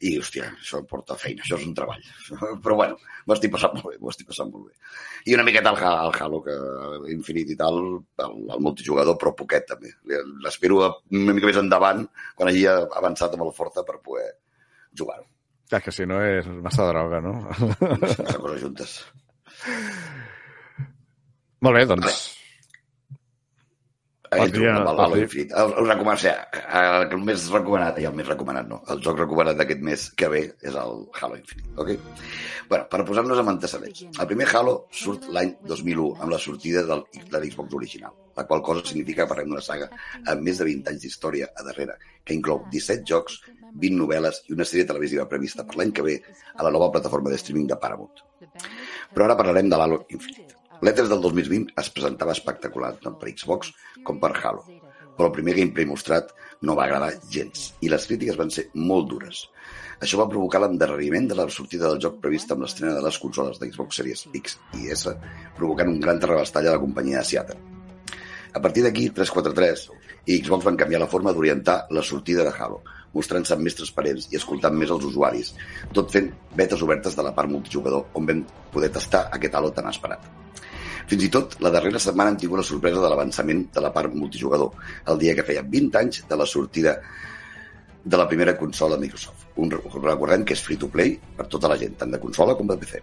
[0.00, 2.02] I, hòstia, això em porta feina, això és un treball.
[2.64, 4.74] Però bueno, m'ho estic passant molt bé, m'ho estic passant molt bé.
[5.30, 6.56] I una miqueta al, al Halo, que
[7.14, 7.80] Infinite i tal,
[8.26, 9.94] el, el multijugador, però poquet també.
[10.44, 14.30] L'espero una mica més endavant, quan hagi avançat amb el Forza per poder
[14.96, 15.28] jugar-ho.
[15.72, 17.38] Ja que si no és massa droga, no?
[18.02, 18.98] Massa coses juntes.
[21.64, 22.33] Molt bé, doncs...
[24.92, 25.54] El Halo Infinite.
[25.60, 29.20] El, el, recomanat, o sigui, el més recomanat, i el més recomanat no, el joc
[29.22, 31.94] recomanat d'aquest mes que ve és el Halo Infinite, ok?
[32.68, 34.04] bueno, per posar-nos amb antecedents.
[34.08, 38.62] El primer Halo surt l'any 2001 amb la sortida del, de l'Xbox original, la qual
[38.62, 39.90] cosa significa que parlem d'una saga
[40.24, 43.40] amb més de 20 anys d'història a darrere, que inclou 17 jocs,
[43.74, 46.18] 20 novel·les i una sèrie televisiva prevista per l'any que ve
[46.54, 48.22] a la nova plataforma de streaming de Paramount.
[49.14, 50.63] Però ara parlarem de l'Halo Infinite.
[50.84, 53.70] L'E3 del 2020 es presentava espectacular tant per Xbox
[54.04, 54.66] com per Halo,
[55.16, 56.34] però el primer gameplay mostrat
[56.68, 59.38] no va agradar gens i les crítiques van ser molt dures.
[60.04, 63.62] Això va provocar l'endarreriment de la sortida del joc prevista amb l'estrena de les consoles
[63.62, 65.16] de Xbox Series X i S,
[65.56, 67.58] provocant un gran terrabastall a la companyia de Seattle.
[68.52, 69.88] A partir d'aquí, 343
[70.28, 72.82] i Xbox van canviar la forma d'orientar la sortida de Halo,
[73.16, 75.56] mostrant-se més transparents i escoltant més els usuaris,
[75.96, 79.88] tot fent betes obertes de la part multijugador on vam poder tastar aquest Halo tan
[79.88, 80.44] esperat.
[81.10, 84.14] Fins i tot, la darrera setmana hem tingut la sorpresa de l'avançament de la part
[84.16, 84.72] multijugador,
[85.12, 86.96] el dia que feia 20 anys de la sortida
[88.04, 89.48] de la primera consola de Microsoft.
[89.60, 93.02] Un, recordem que és free-to-play per tota la gent, tant de consola com de PC.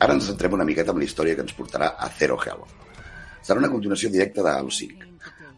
[0.00, 2.66] Ara ens centrem una miqueta en la història que ens portarà a Zero Halo.
[3.42, 5.10] Serà una continuació directa de Halo 5.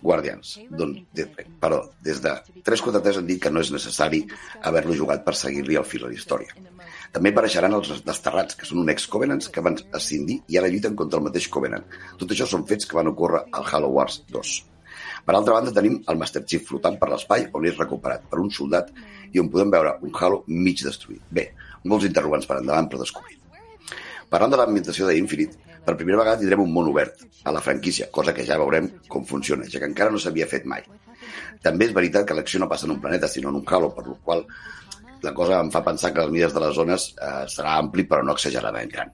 [0.03, 1.29] Guardians, d'on, de,
[1.62, 2.33] perdó, des de
[2.66, 4.25] 343 han dit que no és necessari
[4.66, 6.57] haver-lo jugat per seguir-li el fil a la història.
[7.13, 11.21] També apareixeran els desterrats, que són un ex-Covenants que van ascendir i ara lluiten contra
[11.21, 11.85] el mateix Covenant.
[12.21, 14.53] Tot això són fets que van ocórrer al Halo Wars 2.
[15.27, 18.49] Per altra banda, tenim el Master Chief flotant per l'espai on és recuperat per un
[18.51, 18.89] soldat
[19.33, 21.21] i on podem veure un Halo mig destruït.
[21.29, 21.51] Bé,
[21.85, 23.39] molts interrogants per endavant per descobrir.
[24.33, 28.09] Parlant de l'ambientació de Infinite, per primera vegada tindrem un món obert a la franquícia,
[28.11, 30.87] cosa que ja veurem com funciona, ja que encara no s'havia fet mai.
[31.63, 34.07] També és veritat que l'acció no passa en un planeta, sinó en un halo, per
[34.09, 34.47] la qual
[35.23, 38.25] la cosa em fa pensar que les mides de les zones eh, serà ampli però
[38.27, 39.12] no exageradament gran.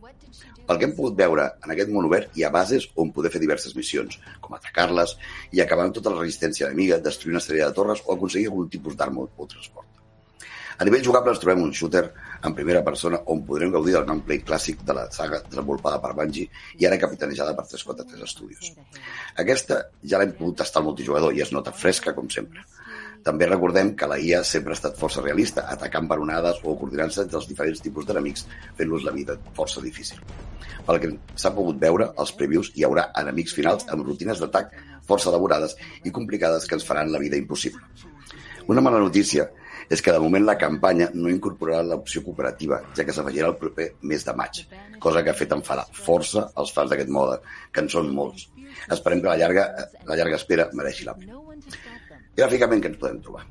[0.69, 3.41] Pel que hem pogut veure, en aquest món obert hi ha bases on poder fer
[3.41, 5.15] diverses missions, com atacar-les
[5.57, 8.69] i acabar amb tota la resistència enemiga, destruir una sèrie de torres o aconseguir algun
[8.75, 9.89] tipus d'arma o transport.
[10.79, 12.05] A nivell jugable ens trobem un shooter
[12.47, 16.47] en primera persona on podrem gaudir del gameplay clàssic de la saga desenvolupada per Bungie
[16.79, 18.69] i ara capitanejada per 343 Studios.
[19.43, 19.81] Aquesta
[20.13, 22.63] ja l'hem pogut tastar al multijugador i es nota fresca com sempre.
[23.27, 27.25] També recordem que la IA sempre ha estat força realista, atacant per onades o coordinant-se
[27.25, 28.47] entre els diferents tipus d'enemics,
[28.79, 30.21] fent-los la vida força difícil.
[30.87, 34.73] Pel que s'ha pogut veure, als previews hi haurà enemics finals amb rutines d'atac
[35.09, 37.83] força elaborades i complicades que ens faran la vida impossible.
[38.69, 39.49] Una mala notícia
[39.89, 43.89] és que de moment la campanya no incorporarà l'opció cooperativa, ja que s'afegirà el proper
[44.11, 44.63] mes de maig,
[45.01, 47.41] cosa que ha fet enfadar força els fans d'aquest mode,
[47.73, 48.51] que en són molts.
[48.93, 49.69] Esperem que la llarga,
[50.05, 51.48] la llarga espera mereixi la pena.
[52.39, 53.45] Gràficament, què ens podem trobar?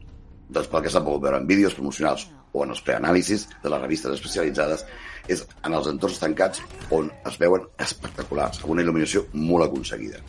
[0.48, 3.82] Doncs pel que s'ha pogut veure en vídeos promocionals o en els preanàlisis de les
[3.82, 4.86] revistes especialitzades,
[5.28, 6.62] és en els entorns tancats
[6.96, 10.22] on es veuen espectaculars, amb una il·luminació molt aconseguida.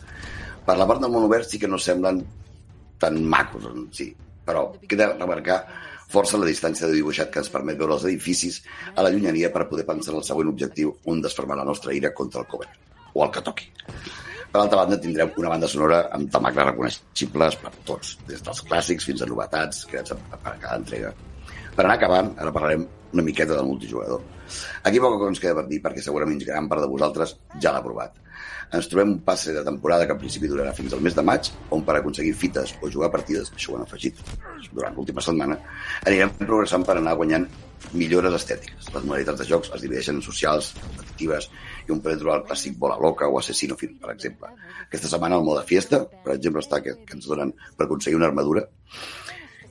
[0.65, 2.19] Per la part del món obert sí que no semblen
[2.99, 4.11] tan macos, en sí,
[4.45, 5.61] però queda remarcar
[6.11, 8.59] força la distància de dibuixat que ens permet veure els edificis
[8.95, 12.11] a la llunyania per poder pensar en el següent objectiu, un desfermar la nostra ira
[12.17, 13.71] contra el Covenant, o el que toqui.
[14.49, 19.05] Per altra banda, tindrem una banda sonora amb temacles reconeixibles per tots, des dels clàssics
[19.05, 21.11] fins a novetats creats per cada entrega.
[21.75, 24.23] Per anar acabant, ara parlarem una miqueta del multijugador.
[24.89, 27.83] Aquí poca cosa ens queda per dir, perquè segurament gran part de vosaltres ja l'ha
[27.85, 28.17] provat.
[28.73, 31.53] Ens trobem un passe de temporada que al principi durarà fins al mes de maig,
[31.73, 34.17] on per aconseguir fites o jugar partides, això ho han afegit
[34.73, 35.57] durant l'última setmana,
[36.09, 37.47] anirem progressant per anar guanyant
[37.93, 38.89] millores estètiques.
[38.93, 41.49] Les modalitats de jocs es divideixen en socials, competitives,
[41.87, 44.51] i un podem trobar el clàssic bola loca o assassino film, per exemple.
[44.87, 48.29] Aquesta setmana el mode fiesta, per exemple, està que, que ens donen per aconseguir una
[48.29, 48.67] armadura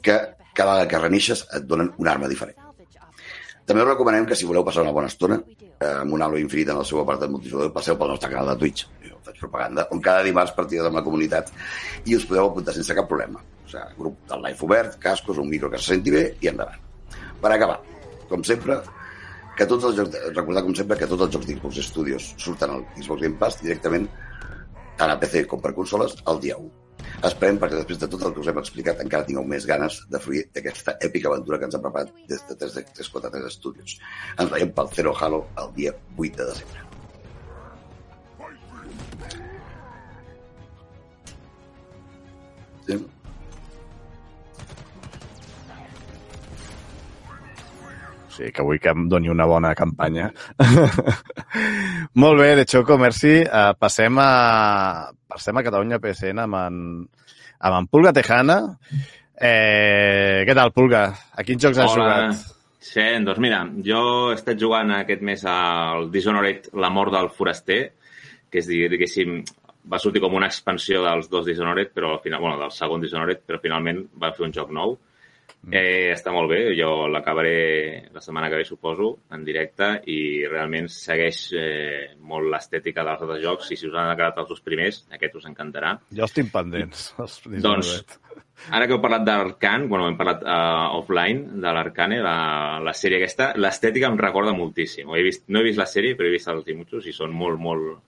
[0.02, 0.18] que
[0.54, 2.58] cada vegada que reneixes et donen una arma diferent.
[3.68, 6.72] També us recomanem que si voleu passar una bona estona eh, amb un Halo Infinite
[6.72, 10.00] en el seu apartat multijugador, passeu pel nostre canal de Twitch, jo faig propaganda, on
[10.04, 11.52] cada dimarts partides amb la comunitat
[12.08, 13.44] i us podeu apuntar sense cap problema.
[13.66, 16.80] O sigui, grup del live obert, cascos, un micro que se senti bé i endavant.
[17.38, 17.76] Per acabar,
[18.30, 18.80] com sempre,
[19.58, 22.84] que tots els jocs, recordar com sempre que tots els jocs d'Xbox Studios surten al
[22.96, 24.06] Xbox Game Pass directament
[24.98, 26.68] tant a PC com per consoles el dia 1.
[27.28, 30.20] Esperem perquè després de tot el que us hem explicat encara tingueu més ganes de
[30.22, 33.96] fruir d'aquesta èpica aventura que ens ha preparat des de 343 Studios.
[34.38, 36.84] Ens veiem pel Zero Halo el dia 8 de desembre.
[42.88, 43.17] Sí?
[48.38, 50.30] Sigui que vull que em doni una bona campanya.
[52.22, 53.40] Molt bé, de Choco, merci.
[53.44, 54.30] Uh, passem a
[55.28, 56.82] passem a Catalunya PSN amb en,
[57.58, 58.60] amb en Pulga Tejana.
[59.38, 61.02] Eh, què tal, Pulga?
[61.34, 62.46] A quins jocs has jugat?
[62.88, 67.80] Sí, doncs mira, jo he estat jugant aquest mes al Dishonored La mort del foraster,
[68.48, 69.42] que és, diguéssim,
[69.92, 73.44] va sortir com una expansió dels dos Dishonored, però al final, bueno, del segon Dishonored,
[73.46, 74.96] però finalment va fer un joc nou.
[75.68, 80.86] Eh, està molt bé, jo l'acabaré la setmana que ve, suposo, en directe, i realment
[80.92, 85.02] segueix eh, molt l'estètica dels altres jocs, i si us han agradat els dos primers,
[85.12, 85.96] aquest us encantarà.
[86.14, 87.10] Jo estic pendents.
[87.20, 87.92] Els doncs,
[88.70, 92.38] ara que heu parlat d'Arcan, bueno, hem parlat uh, offline de l'Arcane, la,
[92.84, 95.12] la sèrie aquesta, l'estètica em recorda moltíssim.
[95.12, 97.60] He vist, no he vist la sèrie, però he vist els dibuixos i són molt,
[97.60, 97.98] molt,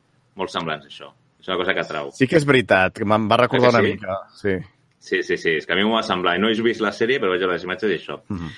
[0.40, 1.12] molt semblants, això.
[1.40, 2.10] És una cosa que atrau.
[2.16, 3.94] Sí que és veritat, que me'n va recordar una sí?
[3.94, 4.20] mica.
[4.36, 4.60] Sí.
[5.00, 6.36] Sí, sí, sí, és que a mi m'ho va semblar.
[6.38, 8.20] No he vist la sèrie, però veig les imatges i això.
[8.28, 8.50] Uh -huh.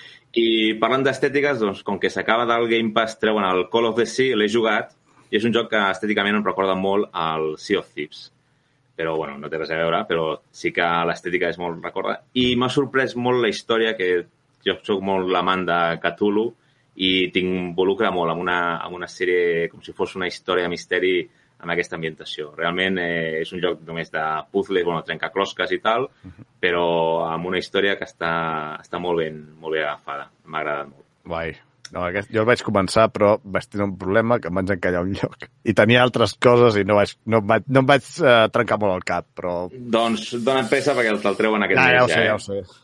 [0.43, 4.07] I parlant d'estètiques, doncs, com que s'acaba del Game Pass, treuen el Call of the
[4.07, 4.93] Sea, l'he jugat,
[5.30, 8.32] i és un joc que estèticament em recorda molt al Sea of Thieves.
[8.97, 12.22] Però, bueno, no té res a veure, però sí que l'estètica és molt recorda.
[12.34, 14.26] I m'ha sorprès molt la història, que
[14.64, 16.55] jo sóc molt l'amant de Cthulhu,
[16.97, 21.14] i t'involucra molt en una, en una sèrie com si fos una història de misteri
[21.62, 22.50] amb aquesta ambientació.
[22.58, 26.08] Realment eh, és un joc només de puzzles, bueno, trencaclosques i tal,
[26.62, 26.86] però
[27.28, 28.32] amb una història que està,
[28.82, 30.28] està molt, ben, molt ben agafada.
[30.46, 31.06] M'ha agradat molt.
[31.30, 31.54] Guai.
[31.92, 35.02] No, aquest, jo el vaig començar, però vaig tenir un problema que em vaig encallar
[35.04, 35.44] un lloc.
[35.68, 38.78] I tenia altres coses i no, vaig, no, em vaig, no em vaig uh, trencar
[38.80, 39.56] molt el cap, però...
[39.70, 41.98] Doncs dona't pressa perquè te'l treuen aquest ja, mes.
[41.98, 42.30] Ja ho sé, eh?
[42.30, 42.80] ja ho sé.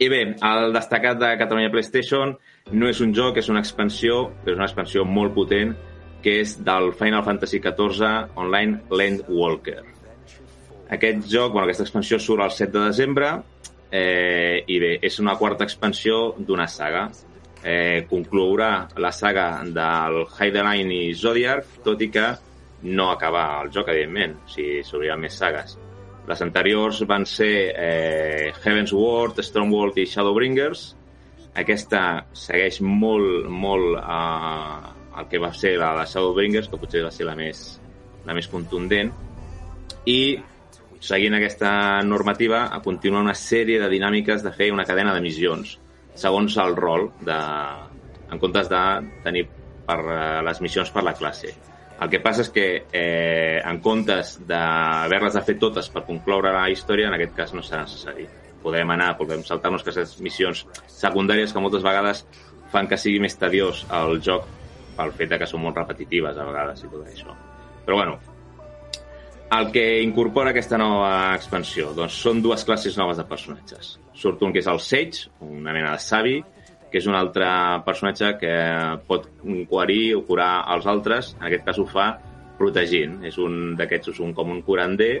[0.00, 2.36] I bé, el destacat de Catalunya PlayStation
[2.76, 5.74] no és un joc, és una expansió, però és una expansió molt potent
[6.22, 9.80] que és del Final Fantasy XIV Online Land Walker.
[10.90, 13.30] Aquest joc, bueno, aquesta expansió surt el 7 de desembre
[13.90, 17.08] eh, i bé, és una quarta expansió d'una saga.
[17.62, 22.26] Eh, conclourà la saga del Heideline i Zodiac, tot i que
[22.82, 25.76] no acaba el joc, evidentment, si s'obriran més sagues.
[26.30, 30.86] Les anteriors van ser eh, Heaven's Ward, Stormworld i Shadowbringers.
[31.60, 37.12] Aquesta segueix molt, molt eh, el que va ser la de Shadowbringers, que potser va
[37.14, 37.80] ser la més,
[38.26, 39.12] la més contundent,
[40.08, 40.20] i
[41.00, 41.70] seguint aquesta
[42.04, 45.78] normativa a continuar una sèrie de dinàmiques de fer una cadena de missions
[46.20, 47.38] segons el rol de,
[48.30, 48.82] en comptes de
[49.24, 49.46] tenir
[49.86, 51.54] per uh, les missions per la classe.
[52.00, 52.66] El que passa és que
[52.96, 57.60] eh, en comptes d'haver-les de fer totes per concloure la història, en aquest cas no
[57.60, 58.24] serà necessari.
[58.62, 62.22] Podem anar, podem saltar-nos aquestes missions secundàries que moltes vegades
[62.72, 64.48] fan que sigui més tediós el joc
[64.96, 67.34] pel fet de que són molt repetitives a vegades i tot això.
[67.86, 68.18] Però bueno,
[69.50, 73.96] el que incorpora aquesta nova expansió doncs són dues classes noves de personatges.
[74.14, 76.36] Surt un que és el Sage, una mena de savi,
[76.90, 77.48] que és un altre
[77.86, 78.52] personatge que
[79.08, 79.26] pot
[79.70, 81.32] guarir o curar els altres.
[81.40, 82.12] En aquest cas ho fa
[82.60, 83.20] protegint.
[83.26, 85.16] És un d'aquests, és un com un curander,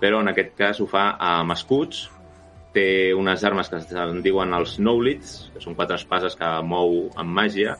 [0.00, 2.08] però en aquest cas ho fa amb escuts.
[2.74, 7.36] Té unes armes que es diuen els Knowlits, que són quatre espases que mou amb
[7.40, 7.78] màgia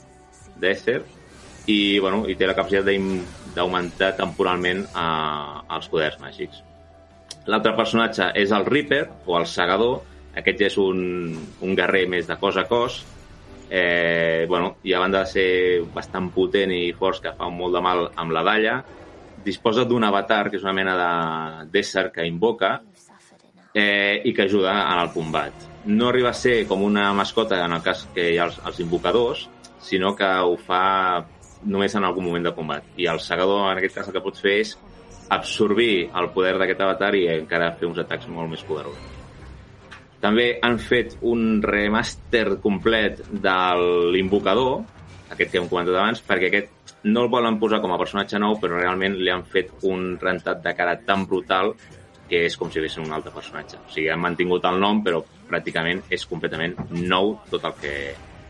[0.64, 1.02] d'Ether,
[1.66, 2.88] i, bueno, i té la capacitat
[3.54, 6.62] d'augmentar temporalment eh, els poders màgics.
[7.48, 10.00] L'altre personatge és el Reaper, o el Segador.
[10.34, 11.00] Aquest és un,
[11.62, 13.02] un guerrer més de cos a cos.
[13.70, 15.48] Eh, bueno, I a banda de ser
[15.94, 18.78] bastant potent i fort, que fa molt de mal amb la dalla,
[19.44, 20.96] disposa d'un avatar, que és una mena
[21.70, 22.78] d'ésser que invoca
[23.74, 25.68] eh, i que ajuda en el combat.
[25.84, 28.80] No arriba a ser com una mascota en el cas que hi ha els, els
[28.80, 29.48] invocadors,
[29.84, 30.84] sinó que ho fa
[31.64, 32.86] només en algun moment de combat.
[32.96, 34.74] I el segador, en aquest cas, el que pots fer és
[35.34, 39.12] absorbir el poder d'aquest avatar i encara fer uns atacs molt més poderosos.
[40.24, 43.56] També han fet un remaster complet de
[44.14, 44.84] l'invocador,
[45.34, 48.56] aquest que hem comentat abans, perquè aquest no el volen posar com a personatge nou,
[48.60, 51.74] però realment li han fet un rentat de cara tan brutal
[52.28, 53.82] que és com si haguessin un altre personatge.
[53.84, 55.20] O sigui, han mantingut el nom, però
[55.50, 57.94] pràcticament és completament nou tot el que,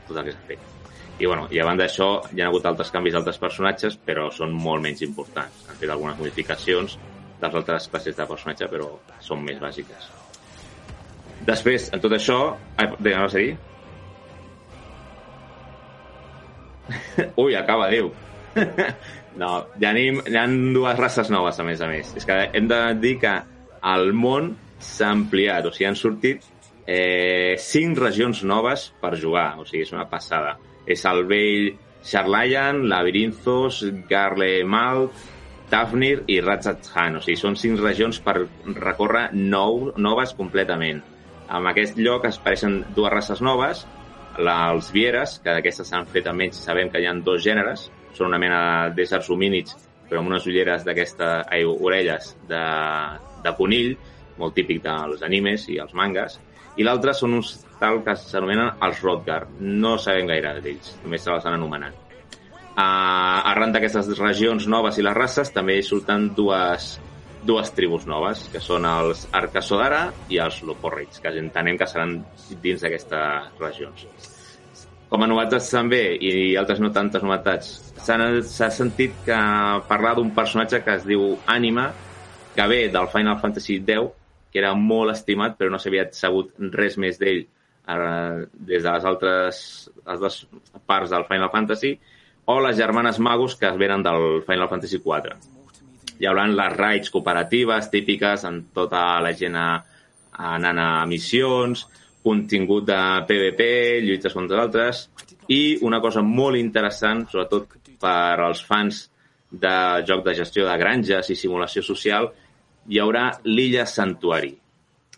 [0.07, 0.74] tot el que s'ha fet.
[1.19, 4.51] I, bueno, i a banda d'això, hi ha hagut altres canvis d'altres personatges, però són
[4.51, 5.63] molt menys importants.
[5.69, 6.97] Han fet algunes modificacions
[7.39, 8.89] de les altres classes de personatge, però
[9.23, 10.11] són més bàsiques.
[11.47, 12.39] Després, en tot això...
[12.81, 13.55] Ai, bé, no sé dir?
[17.45, 18.11] Ui, acaba, Déu.
[19.43, 22.11] no, hi hi ha dues races noves, a més a més.
[22.19, 23.39] És que hem de dir que
[23.95, 26.43] el món s'ha ampliat, o sigui, han sortit
[26.87, 30.57] eh, cinc regions noves per jugar, o sigui, és una passada
[30.87, 31.73] és el vell
[32.05, 33.81] Charlayan, Labirinthos,
[34.11, 35.15] Garlemald,
[35.73, 37.19] Tafnir i Ratzathan.
[37.19, 38.37] O sigui, són cinc regions per
[38.77, 41.01] recórrer nou, noves completament.
[41.45, 43.85] En aquest lloc es apareixen dues races noves
[44.39, 48.33] la, els vieres, que d'aquestes s'han fet almenys, sabem que hi ha dos gèneres, són
[48.33, 49.77] una mena d'éssers homínids,
[50.09, 51.47] però amb unes ulleres d'aquesta,
[51.81, 52.65] orelles de,
[53.45, 53.95] de conill,
[54.39, 56.41] molt típic dels animes i els mangas,
[56.77, 59.45] i l'altre són uns tal que s'anomenen els Rodgar.
[59.61, 62.01] No sabem gaire d'ells, només se les han anomenat.
[62.75, 66.97] Uh, arran d'aquestes regions noves i les races també surten dues,
[67.47, 72.17] dues tribus noves, que són els Arcasodara i els Loporrits, que entenem que seran
[72.65, 74.09] dins d'aquestes regions.
[75.07, 77.71] Com a novetats també, i altres no tantes novetats,
[78.03, 79.39] s'ha sentit que
[79.87, 81.93] parlar d'un personatge que es diu Anima,
[82.57, 84.11] que ve del Final Fantasy X,
[84.55, 89.07] que era molt estimat, però no s'havia sabut res més d'ell eh, des de les
[89.11, 89.57] altres
[90.07, 90.37] les dues
[90.87, 91.91] parts del Final Fantasy,
[92.47, 95.35] o les germanes Magus, que es venen del Final Fantasy IV.
[96.21, 101.83] Hi haurà les raids cooperatives típiques en tota la gent anant a missions,
[102.23, 103.67] contingut de PvP,
[104.07, 105.09] lluites contra altres,
[105.51, 109.09] i una cosa molt interessant, sobretot per als fans
[109.51, 109.75] de
[110.07, 112.31] joc de gestió de granges i simulació social,
[112.89, 114.53] hi haurà l'illa Santuari.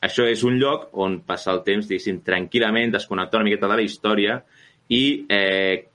[0.07, 3.85] Això és un lloc on passar el temps, diguéssim, tranquil·lament, desconnectar una miqueta de la
[3.87, 4.41] història
[4.93, 5.03] i
[5.33, 5.87] eh,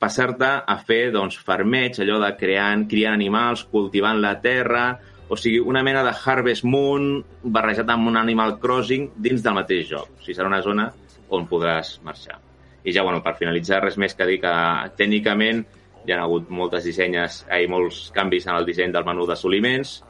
[0.00, 4.84] passar-te a fer doncs, farmeig, allò de creant, criant animals, cultivant la terra,
[5.30, 9.84] o sigui, una mena de Harvest Moon barrejat amb un Animal Crossing dins del mateix
[9.90, 10.08] joc.
[10.16, 10.88] O sigui, serà una zona
[11.30, 12.40] on podràs marxar.
[12.82, 14.54] I ja, bueno, per finalitzar, res més que dir que
[14.98, 15.62] tècnicament
[16.06, 20.00] hi ha hagut moltes dissenyes, hi ha molts canvis en el disseny del menú d'assoliments,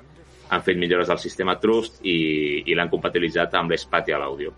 [0.51, 2.16] han fet millores del sistema Trust i,
[2.66, 4.53] i l'han compatibilitzat amb l'Spatial Audio.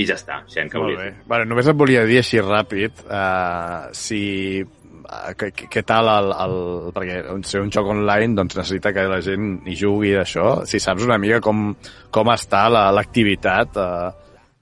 [0.00, 1.08] I ja està, gent que dir.
[1.28, 4.20] Bueno, només et volia dir així ràpid uh, si
[4.62, 6.54] uh, què, tal el, el,
[6.96, 11.04] perquè ser un joc online doncs necessita que la gent hi jugui d'això si saps
[11.04, 11.74] una mica com,
[12.14, 14.10] com està la- l'activitat uh,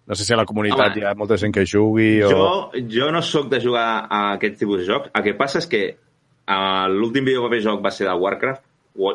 [0.09, 2.33] no sé si a la comunitat Home, hi ha molta gent que jugui o...
[2.33, 5.11] Jo, jo no sóc de jugar a aquest tipus de joc.
[5.13, 8.65] El que passa és que uh, l'últim vídeo que vaig joc va ser de Warcraft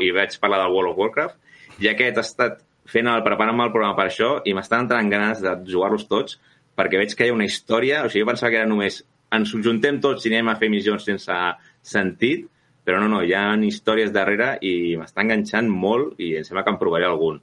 [0.01, 3.73] i vaig parlar del World of Warcraft i aquest ha estat fent el, preparant-me el
[3.73, 6.39] programa per això i m'estan entrant ganes de jugar-los tots
[6.77, 9.03] perquè veig que hi ha una història, o sigui, jo pensava que era només
[9.33, 11.37] ens juntem tots i anem a fer missions sense
[11.85, 12.45] sentit,
[12.83, 16.73] però no, no, hi ha històries darrere i m'està enganxant molt i em sembla que
[16.73, 17.39] en provaré algun.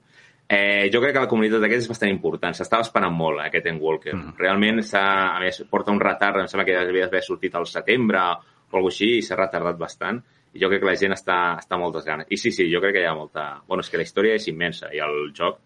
[0.51, 2.57] Eh, jo crec que la comunitat d'aquest és bastant important.
[2.59, 4.17] S'estava esperant molt, eh, aquest Endwalker.
[4.17, 4.33] Mm.
[4.41, 8.19] Realment, a més, porta un retard, em sembla que ja havia d'haver sortit al setembre
[8.19, 10.19] o alguna així, i s'ha retardat bastant.
[10.55, 12.27] I jo crec que la gent està, està amb moltes ganes.
[12.31, 13.61] I sí, sí, jo crec que hi ha molta...
[13.69, 15.61] Bueno, és que la història és immensa i el joc,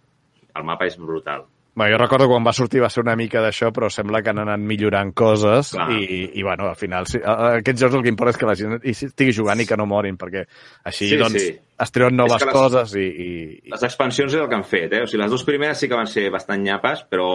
[0.55, 1.47] el mapa és brutal.
[1.75, 4.39] Bé, jo recordo quan va sortir va ser una mica d'això, però sembla que han
[4.45, 5.89] anat millorant coses Clar.
[5.97, 8.77] i, i, bueno, al final, sí, aquests jocs el que importa és que la gent
[8.87, 10.45] estigui jugant i que no morin, perquè
[10.87, 11.57] així, Sí, doncs, sí.
[11.83, 13.27] es treuen noves les- coses i, i,
[13.65, 13.71] i...
[13.75, 15.03] Les expansions és el que han fet, eh?
[15.03, 17.27] O sigui, les dues primeres sí que van ser bastant nyapes, però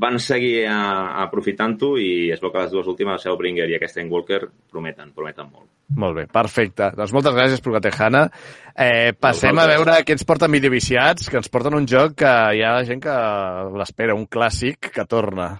[0.00, 0.78] van seguir a,
[1.24, 4.40] aprofitant-ho i es veu que les dues últimes, el Shadowbringer i aquesta Endwalker,
[4.72, 5.68] prometen, prometen molt.
[6.00, 6.90] Molt bé, perfecte.
[6.96, 8.24] Doncs moltes gràcies, Progatejana.
[8.72, 12.64] Eh, passem a veure què ens porten videoviciats, que ens porten un joc que hi
[12.64, 13.16] ha gent que
[13.78, 15.54] l'espera, un clàssic que torna.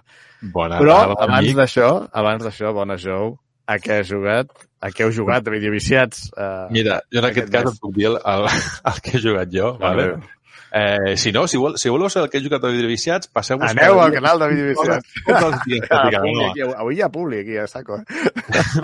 [0.53, 4.51] Bona Però tarda, abans d'això, abans d'això, bona jou, a què has jugat?
[4.83, 6.27] A què heu jugat de videoviciats?
[6.35, 8.49] Uh, Mira, jo en aquest cas et puc dir el, el,
[8.91, 9.73] el que he jugat jo.
[9.81, 10.09] Vale?
[10.11, 10.34] Vale.
[10.77, 13.69] Eh, si no, si, vol, si voleu saber el que he jugat a videoviciats, passeu-vos...
[13.71, 15.13] Aneu al canal de videoviciats.
[15.23, 18.01] Tots els dies, Ah, públic, aquí, avui hi ha públic, aquí a saco.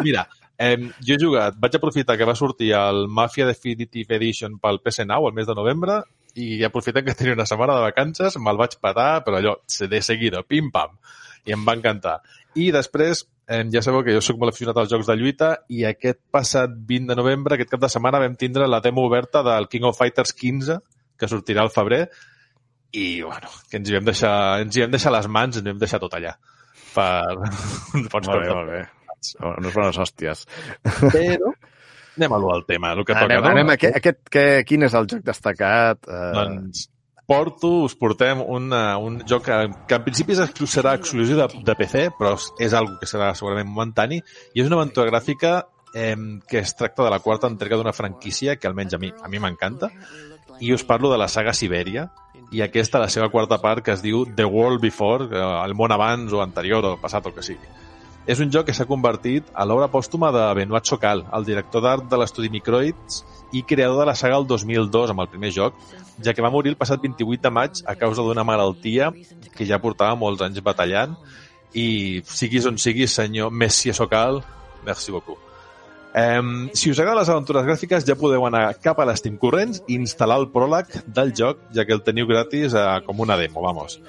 [0.06, 0.24] Mira,
[0.56, 5.28] eh, jo he jugat, vaig aprofitar que va sortir el Mafia Definitive Edition pel PS9
[5.34, 5.98] el mes de novembre
[6.40, 10.46] i aprofitant que tenia una setmana de vacances, me'l vaig patar, però allò, de seguida,
[10.48, 10.96] pim-pam,
[11.44, 12.22] i em va encantar.
[12.56, 15.84] I després, eh, ja sabeu que jo sóc molt aficionat als jocs de lluita i
[15.92, 19.68] aquest passat 20 de novembre, aquest cap de setmana, vam tindre la demo oberta del
[19.68, 20.80] King of Fighters 15,
[21.22, 22.06] que sortirà al febrer,
[22.92, 24.34] i, bueno, que ens hi vam deixar,
[24.66, 26.34] ens hi vam deixar les mans, ens hi vam deixar tot allà.
[26.92, 27.38] Per...
[28.14, 28.82] Pots Molt bé, molt bé.
[29.54, 30.48] Unes bones hòsties.
[31.14, 31.52] Però
[32.18, 33.26] anem a al tema, el que toca.
[33.26, 33.52] Anem, no?
[33.54, 36.10] anem, aquest, aquest, que, quin és el joc destacat?
[36.10, 36.90] Uh, Doncs
[37.32, 39.58] porto, us portem una, un joc que,
[39.88, 44.20] que en principi serà exclusiu de, de PC, però és algo que serà segurament momentani,
[44.52, 45.54] i és una aventura gràfica
[45.96, 46.18] eh,
[46.50, 49.40] que es tracta de la quarta entrega d'una franquícia que almenys a mi a mi
[49.40, 49.94] m'encanta,
[50.62, 52.08] i us parlo de la saga Sibèria,
[52.52, 55.92] i aquesta, la seva quarta part, que es diu The World Before, eh, el món
[55.92, 57.70] abans o anterior o passat o que sigui.
[58.30, 62.06] És un joc que s'ha convertit a l'obra pòstuma de Benoit Chocal, el director d'art
[62.12, 63.24] de l'estudi Microids
[63.58, 65.80] i creador de la saga el 2002 amb el primer joc,
[66.22, 69.10] ja que va morir el passat 28 de maig a causa d'una malaltia
[69.56, 71.18] que ja portava molts anys batallant
[71.74, 74.44] i siguis on siguis, senyor Messi Socal,
[74.86, 75.51] merci beaucoup.
[76.12, 79.96] Um, si us agraden les aventures gràfiques ja podeu anar cap a l'Steam Corrents i
[79.96, 84.00] instal·lar el pròleg del joc, ja que el teniu gratis uh, com una demo, vamos.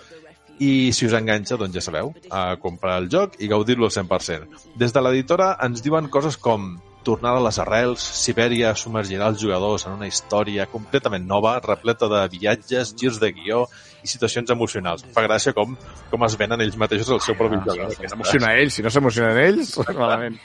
[0.63, 4.61] i si us enganxa, doncs ja sabeu, a comprar el joc i gaudir-lo al 100%.
[4.79, 9.89] Des de l'editora ens diuen coses com tornar a les arrels, Sibèria submergirà els jugadors
[9.89, 13.65] en una història completament nova, repleta de viatges, girs de guió
[14.03, 15.05] i situacions emocionals.
[15.07, 15.77] Em fa gràcia com,
[16.11, 17.79] com es venen ells mateixos el seu propi joc.
[18.03, 18.11] eh?
[18.11, 20.39] S'emociona ells, si no s'emocionen ells, malament.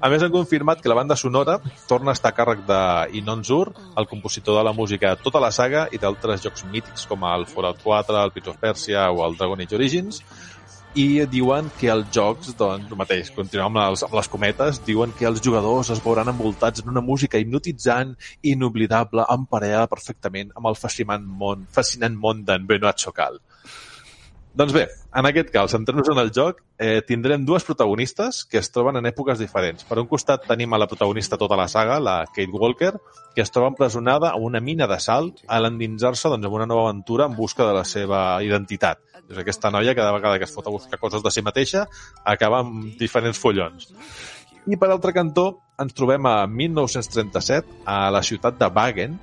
[0.00, 2.80] A més, han confirmat que la banda sonora torna a estar a càrrec de
[3.20, 7.06] Inon Zur, el compositor de la música de tota la saga i d'altres jocs mítics
[7.10, 10.22] com el Fallout 4, el Prince of Persia o el Dragon Age Origins,
[10.94, 15.10] i diuen que els jocs, doncs, el mateix, continuem amb les, amb les cometes, diuen
[15.18, 18.14] que els jugadors es veuran envoltats en una música hipnotitzant,
[18.54, 23.40] inoblidable, emparellada perfectament amb el fascinant món, fascinant món d'en Benoit Chocal.
[24.54, 24.84] Doncs bé,
[25.18, 29.08] en aquest cas, centrant-nos en el joc, eh, tindrem dues protagonistes que es troben en
[29.10, 29.82] èpoques diferents.
[29.88, 32.92] Per un costat tenim a la protagonista tota la saga, la Kate Walker,
[33.34, 36.86] que es troba empresonada a una mina de salt a l'endinsar-se doncs, en una nova
[36.86, 39.02] aventura en busca de la seva identitat.
[39.28, 41.88] És aquesta noia cada vegada que es fot a buscar coses de si mateixa
[42.22, 43.90] acaba amb diferents follons.
[44.70, 45.48] I per altre cantó
[45.82, 49.18] ens trobem a 1937 a la ciutat de Wagen,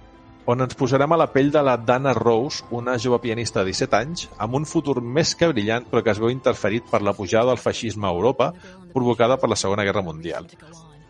[0.51, 3.95] on ens posarem a la pell de la Dana Rose, una jove pianista de 17
[3.97, 7.53] anys, amb un futur més que brillant però que es veu interferit per la pujada
[7.53, 8.51] del feixisme a Europa
[8.93, 10.49] provocada per la Segona Guerra Mundial.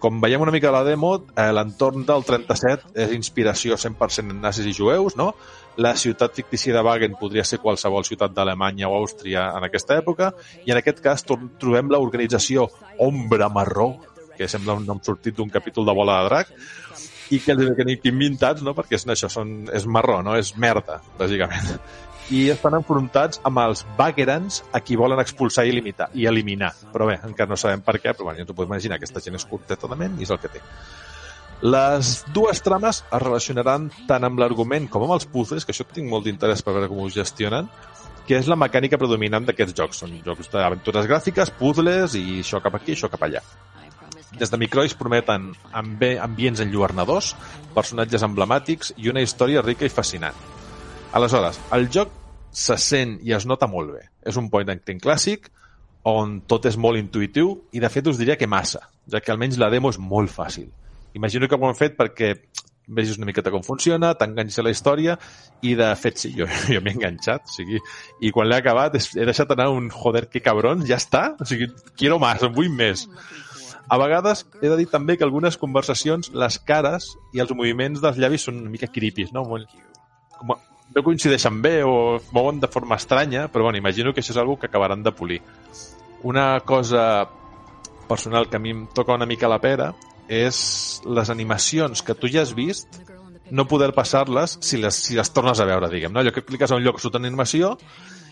[0.01, 4.41] Com veiem una mica a la demo, eh, l'entorn del 37 és inspiració 100% en
[4.41, 5.31] nazis i jueus, no?
[5.77, 10.33] La ciutat fictícia de Wagen podria ser qualsevol ciutat d'Alemanya o Àustria en aquesta època,
[10.65, 12.67] i en aquest cas tro- trobem l'organització
[12.99, 13.93] Ombra Marró,
[14.37, 16.53] que sembla un nom sortit d'un capítol de Bola de Drac,
[17.31, 18.75] i que els que inventats, no?
[18.77, 20.35] perquè és, això són, és marró, no?
[20.39, 21.77] és merda, bàsicament.
[22.31, 26.71] I estan enfrontats amb els Baggerans a qui volen expulsar i, limitar, i eliminar.
[26.93, 29.23] Però bé, encara no sabem per què, però bueno, ja ens ho podem imaginar, aquesta
[29.23, 30.61] gent és curteta de ment i és el que té.
[31.61, 36.09] Les dues trames es relacionaran tant amb l'argument com amb els puzzles, que això tinc
[36.09, 37.67] molt d'interès per veure com ho gestionen,
[38.27, 40.01] que és la mecànica predominant d'aquests jocs.
[40.03, 43.43] Són jocs d'aventures gràfiques, puzzles i això cap aquí, això cap allà.
[44.41, 47.35] Des de Microis prometen ambi ambients enlluernadors,
[47.75, 50.37] personatges emblemàtics i una història rica i fascinant.
[51.13, 52.15] Aleshores, el joc
[52.51, 54.07] se sent i es nota molt bé.
[54.25, 55.51] És un point and click clàssic
[56.09, 59.59] on tot és molt intuïtiu i de fet us diria que massa, ja que almenys
[59.61, 60.71] la demo és molt fàcil.
[61.13, 62.33] Imagino que ho han fet perquè
[62.87, 65.19] vegis una miqueta com funciona, t'enganxis a la història
[65.61, 67.77] i de fet sí, jo, jo m'he enganxat o sigui,
[68.25, 71.69] i quan l'he acabat he deixat anar un joder que cabron, ja està o sigui,
[71.93, 73.05] quiero más, vull més
[73.91, 78.19] a vegades he de dir també que algunes conversacions, les cares i els moviments dels
[78.21, 79.43] llavis són una mica creepy, no?
[79.49, 79.73] Molt,
[80.37, 80.53] com,
[80.95, 84.39] no coincideixen bé o es mouen de forma estranya, però bueno, imagino que això és
[84.39, 85.41] algo que acabaran de polir.
[86.23, 87.27] Una cosa
[88.07, 89.91] personal que a mi em toca una mica la pera
[90.31, 93.01] és les animacions que tu ja has vist
[93.51, 96.13] no poder passar-les si les, si les tornes a veure, diguem.
[96.13, 96.23] No?
[96.23, 97.73] Allò que cliques a un lloc sota animació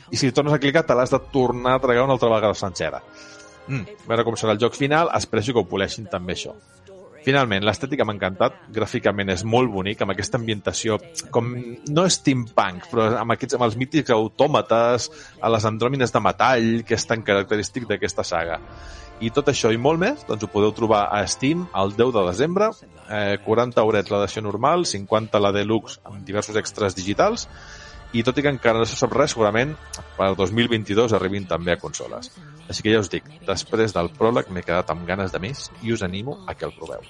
[0.10, 3.04] i si tornes a clicar te l'has de tornar a tragar una altra vegada sencera.
[3.70, 6.56] Mm, veure com serà el joc final, espero que ho poleixin també això.
[7.20, 10.98] Finalment, l'estètica m'ha encantat, gràficament és molt bonic, amb aquesta ambientació,
[11.36, 11.52] com
[11.92, 15.10] no steampunk, però amb, aquests, amb els mítics autòmates,
[15.42, 18.62] a les andròmines de metall, que és tan característic d'aquesta saga.
[19.20, 22.24] I tot això i molt més, doncs ho podeu trobar a Steam el 10 de
[22.30, 22.72] desembre,
[23.12, 27.50] eh, 40 horets l'edició normal, 50 la deluxe amb diversos extras digitals,
[28.14, 29.76] i tot i que encara no se sap res, segurament
[30.18, 32.32] per 2022 arribin també a consoles.
[32.68, 35.94] Així que ja us dic, després del pròleg m'he quedat amb ganes de més i
[35.94, 37.06] us animo a que el proveu.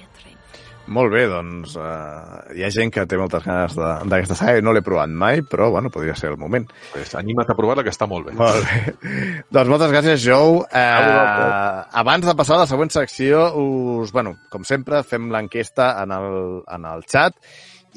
[0.89, 4.73] Molt bé, doncs uh, hi ha gent que té moltes ganes d'aquesta saga i no
[4.73, 6.65] l'he provat mai, però bueno, podria ser el moment.
[6.95, 8.34] Pues anima't a provar-la, que està molt bé.
[8.39, 8.95] Molt bé.
[9.53, 10.63] doncs moltes gràcies, Joe.
[10.65, 16.15] Uh, abans de passar a la següent secció, us, bueno, com sempre, fem l'enquesta en,
[16.17, 17.38] el, en el chat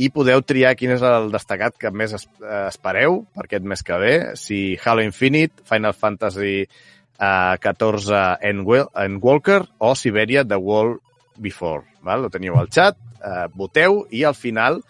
[0.00, 2.22] i podeu triar quin és el destacat que més eh,
[2.68, 9.94] espereu per aquest mes que ve, si Halo Infinite, Final Fantasy uh, 14 Endwalker o
[9.94, 11.00] Siberia The World
[11.36, 11.84] Before.
[12.02, 12.26] Val?
[12.26, 14.82] Ho teniu al xat, eh, voteu i al final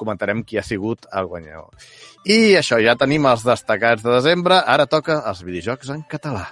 [0.00, 1.68] comentarem qui ha sigut el guanyador.
[2.24, 6.46] I això, ja tenim els destacats de desembre, ara toca els videojocs en català.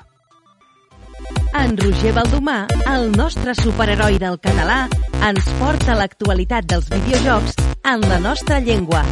[1.58, 2.58] En Roger Baldomà,
[2.92, 4.84] el nostre superheroi del català,
[5.28, 7.56] ens porta l'actualitat dels videojocs
[7.92, 9.02] en la nostra llengua.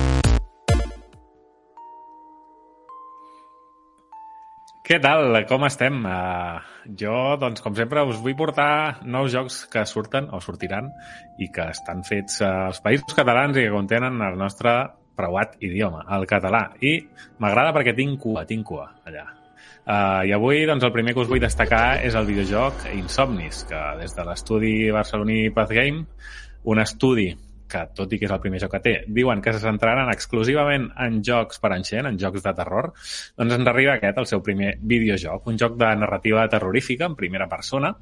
[4.86, 5.34] Què tal?
[5.50, 6.04] Com estem?
[6.06, 6.60] Uh,
[7.00, 10.92] jo, doncs, com sempre, us vull portar nous jocs que surten o sortiran
[11.42, 14.76] i que estan fets als països catalans i que contenen el nostre
[15.18, 16.68] preuat idioma, el català.
[16.78, 17.00] I
[17.42, 19.26] m'agrada perquè tinc cua, tinc cua allà.
[19.86, 23.82] Uh, I avui, doncs, el primer que us vull destacar és el videojoc Insomnis, que
[24.00, 26.02] des de l'estudi barceloní Path Game,
[26.66, 27.28] un estudi
[27.70, 30.88] que tot i que és el primer joc que té, diuen que se centraran exclusivament
[31.02, 32.92] en jocs per enxent, en jocs de terror,
[33.38, 37.46] doncs ens arriba aquest, el seu primer videojoc, un joc de narrativa terrorífica en primera
[37.50, 37.94] persona,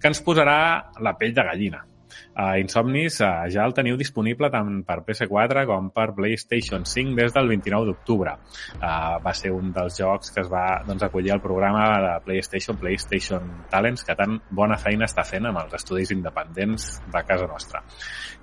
[0.00, 0.58] que ens posarà
[1.00, 1.84] la pell de gallina.
[2.10, 7.34] Uh, Insomnis uh, ja el teniu disponible tant per PS4 com per PlayStation 5 des
[7.36, 8.36] del 29 d'octubre.
[8.78, 12.78] Uh, va ser un dels jocs que es va doncs, acollir al programa de PlayStation,
[12.80, 17.84] PlayStation Talents, que tan bona feina està fent amb els estudis independents de casa nostra.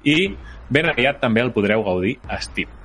[0.08, 0.20] I
[0.70, 2.77] ben aviat també el podreu gaudir a Steam.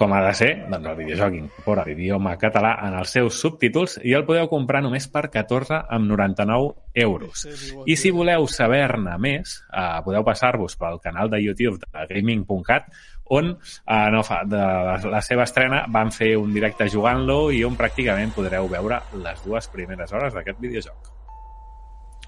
[0.00, 4.14] Com ha de ser, doncs el videojoc incorpora l'idioma català en els seus subtítols i
[4.16, 6.70] el podeu comprar només per 14,99
[7.04, 7.42] euros.
[7.84, 12.88] I si voleu saber-ne més, eh, podeu passar-vos pel canal de YouTube de gaming.cat
[13.36, 17.60] on eh, no fa, de la, la seva estrena van fer un directe jugant-lo i
[17.68, 21.12] on pràcticament podreu veure les dues primeres hores d'aquest videojoc.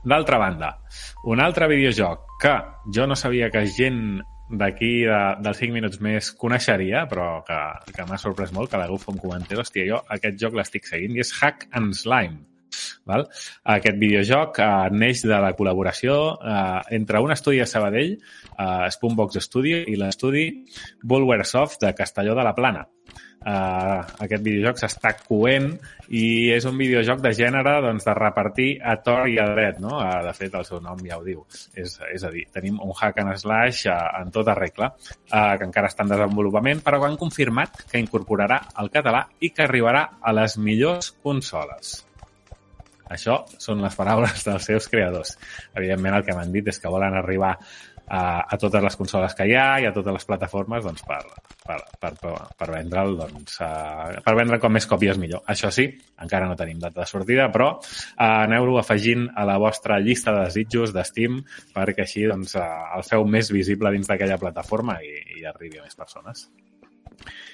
[0.04, 0.74] D'altra banda,
[1.30, 2.52] un altre videojoc que
[2.92, 4.20] jo no sabia que gent
[4.52, 7.58] d'aquí de, dels 5 minuts més coneixeria, però que,
[7.96, 11.16] que m'ha sorprès molt, que la Guf em comentés, hòstia, jo aquest joc l'estic seguint,
[11.16, 12.51] i és Hack and Slime.
[13.08, 13.26] Val?
[13.76, 19.42] Aquest videojoc eh, neix de la col·laboració eh, entre un estudi de Sabadell, eh, Spoonbox
[19.44, 20.46] Studio, i l'estudi
[21.02, 22.86] Bulwersoft de Castelló de la Plana.
[23.42, 25.64] Uh, aquest videojoc s'està coent
[26.14, 29.96] i és un videojoc de gènere doncs, de repartir a tor i a dret, no?
[29.96, 31.42] Uh, de fet, el seu nom ja ho diu.
[31.74, 35.66] És, és a dir, tenim un hack and slash uh, en tota regla, uh, que
[35.66, 40.38] encara està en desenvolupament, però han confirmat que incorporarà el català i que arribarà a
[40.38, 41.98] les millors consoles.
[43.12, 45.36] Això són les paraules dels seus creadors.
[45.76, 47.56] Evidentment, el que m'han dit és que volen arribar
[48.12, 51.20] a, a totes les consoles que hi ha i a totes les plataformes doncs, per,
[51.64, 52.12] per, per,
[52.58, 55.44] per, vendre'l doncs, uh, per vendre com més còpies millor.
[55.52, 55.86] Això sí,
[56.20, 60.48] encara no tenim data de sortida, però uh, aneu-lo afegint a la vostra llista de
[60.50, 61.40] desitjos d'Steam
[61.76, 62.68] perquè així doncs, uh,
[62.98, 66.48] el feu més visible dins d'aquella plataforma i, i arribi a més persones.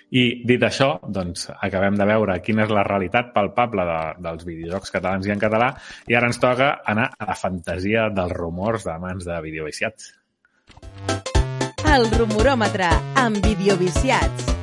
[0.09, 4.95] I dit això, doncs, acabem de veure quina és la realitat palpable de, dels videojocs
[4.95, 5.75] catalans i en català
[6.09, 10.15] i ara ens toca anar a la fantasia dels rumors de mans de videoviciats.
[11.89, 12.89] El rumoròmetre
[13.21, 14.55] amb videoviciats.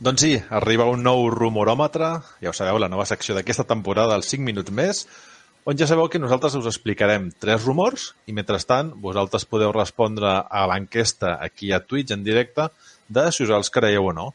[0.00, 2.06] Doncs sí, arriba un nou rumoròmetre,
[2.40, 5.02] ja ho sabeu, la nova secció d'aquesta temporada, els 5 minuts més,
[5.64, 10.66] on ja sabeu que nosaltres us explicarem tres rumors i, mentrestant, vosaltres podeu respondre a
[10.70, 12.70] l'enquesta aquí a Twitch en directe
[13.08, 14.30] de si us els creieu o no.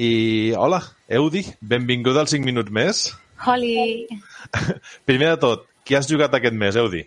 [0.00, 3.06] I, hola, Eudi, benvinguda als 5 minuts més.
[3.46, 4.06] Holi!
[5.08, 7.04] Primer de tot, qui has jugat aquest mes, Eudi?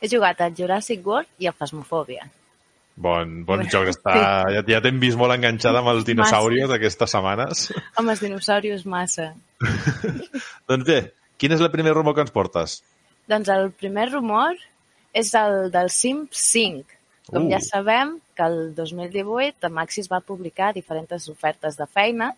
[0.00, 2.28] He jugat al Jurassic World i a Phasmophobia.
[2.96, 4.14] Bon, bon joc, està...
[4.54, 7.68] ja, ja t'hem vist molt enganxada amb els dinosaurios aquestes setmanes.
[8.00, 9.32] Amb els dinosaurios massa.
[10.70, 11.00] doncs bé,
[11.38, 12.80] quin és el primer rumor que ens portes?
[13.30, 14.56] Doncs el primer rumor
[15.16, 16.96] és el del Sims 5.
[17.26, 17.50] Com Uh.
[17.50, 22.34] ja sabem, que el 2018 Maxis va publicar diferents ofertes de feina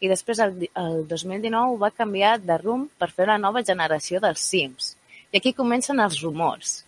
[0.00, 4.40] i després el, el 2019 va canviar de rumb per fer la nova generació dels
[4.40, 4.94] Sims.
[5.32, 6.84] I aquí comencen els rumors.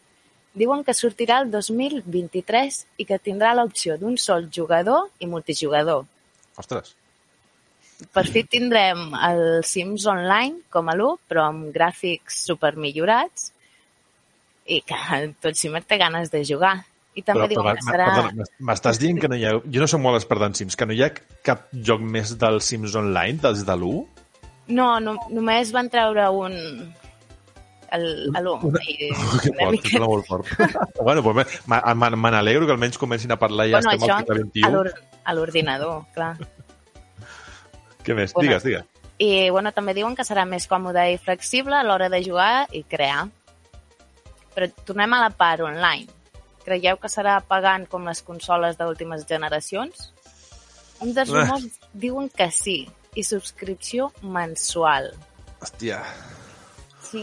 [0.56, 6.06] Diuen que sortirà el 2023 i que tindrà l'opció d'un sol jugador i multijugador.
[6.56, 6.94] Ostres.
[8.12, 13.50] Per fi tindrem el Sims Online com a l'1, però amb gràfics supermillorats
[14.68, 14.98] i que
[15.40, 16.74] tot Sims té ganes de jugar.
[17.16, 18.08] I també diuen que serà...
[18.60, 19.54] m'estàs dient que no hi ha...
[19.72, 21.08] Jo no soc molt expert en Sims, que no hi ha
[21.46, 24.02] cap joc més del Sims Online, dels de l'1?
[24.76, 26.56] No, no, només van treure un...
[27.96, 28.04] El,
[28.34, 28.74] l'1.
[28.84, 28.96] I
[29.40, 30.52] Que una fort, mica- molt fort.
[31.06, 34.44] bueno, pues me- n'alegro que almenys comencin a parlar ja bueno, estem al segle a
[34.44, 34.68] XXI.
[34.74, 34.94] l'or-
[35.24, 36.34] a l'ordinador, clar.
[38.06, 38.34] Què més?
[38.34, 38.48] Bueno.
[38.48, 39.02] Digues, digues.
[39.18, 42.82] I bueno, també diuen que serà més còmode i flexible a l'hora de jugar i
[42.84, 43.26] crear.
[44.54, 46.06] Però tornem a la part online.
[46.66, 50.10] Creieu que serà pagant com les consoles d'últimes generacions?
[51.04, 52.80] Un dels rumors diuen que sí,
[53.16, 55.12] i subscripció mensual.
[55.60, 56.00] Hòstia,
[57.06, 57.22] Sí,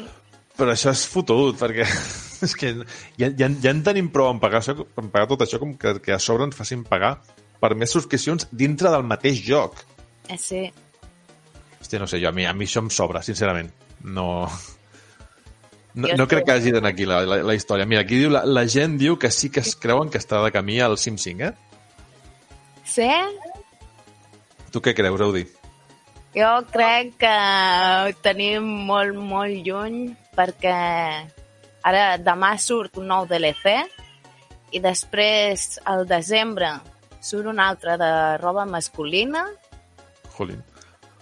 [0.57, 1.85] però això és fotut, perquè
[2.45, 2.73] és que
[3.19, 5.97] ja, ja, ja en tenim prou en pagar, això, en pagar tot això com que,
[6.03, 7.17] que a sobre ens facin pagar
[7.61, 9.81] per més subscripcions dintre del mateix joc.
[10.29, 10.63] Eh, sí.
[11.79, 13.73] Hòstia, no sé, jo, a mi, a mi això em sobra, sincerament.
[14.03, 14.29] No...
[15.93, 17.85] No, no crec que hagi d'anar aquí la, la, la història.
[17.85, 20.49] Mira, aquí diu, la, la gent diu que sí que es creuen que està de
[20.49, 21.83] camí al Sim 5, eh?
[22.81, 23.09] Sí?
[24.73, 25.43] Tu què creus, Eudi?
[26.33, 30.77] Jo crec que ho tenim molt, molt lluny perquè
[31.85, 33.75] ara demà surt un nou DLC
[34.73, 36.71] i després al desembre
[37.21, 39.45] surt un altre de roba masculina.
[40.37, 40.63] Jolín.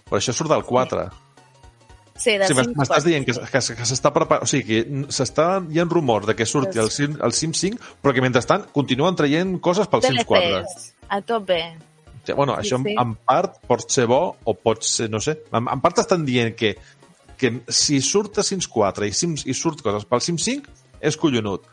[0.07, 1.05] Però això surt del 4.
[2.21, 3.05] Sí, del Sí, M'estàs 4.
[3.07, 4.45] dient que, que, que s'està preparant...
[4.45, 5.45] O sigui, que s'està...
[5.71, 9.17] Hi ha rumors de que surti el, Sim, el Sims 5, però que mentrestant continuen
[9.17, 10.51] traient coses pel Sims 4.
[10.59, 11.61] DLCs, a tope.
[12.21, 12.93] Sí, bueno, Sí, això sí.
[12.93, 16.25] en, en part pot ser bo o pot ser, no sé, en, en part estan
[16.27, 16.75] dient que,
[17.41, 21.17] que si surt a Sims 4 i, Sims, i surt coses pel Sims 5 és
[21.17, 21.65] collonut.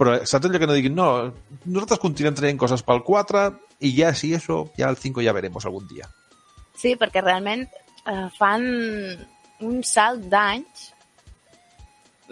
[0.00, 1.06] Però saps allò que no diguin, no,
[1.68, 3.44] nosaltres continuem traient coses pel 4
[3.86, 6.08] i ja, si això, ja el 5 ja veremos algun dia.
[6.82, 7.64] Sí, perquè realment
[8.10, 8.66] eh, fan
[9.62, 10.88] un salt d'anys.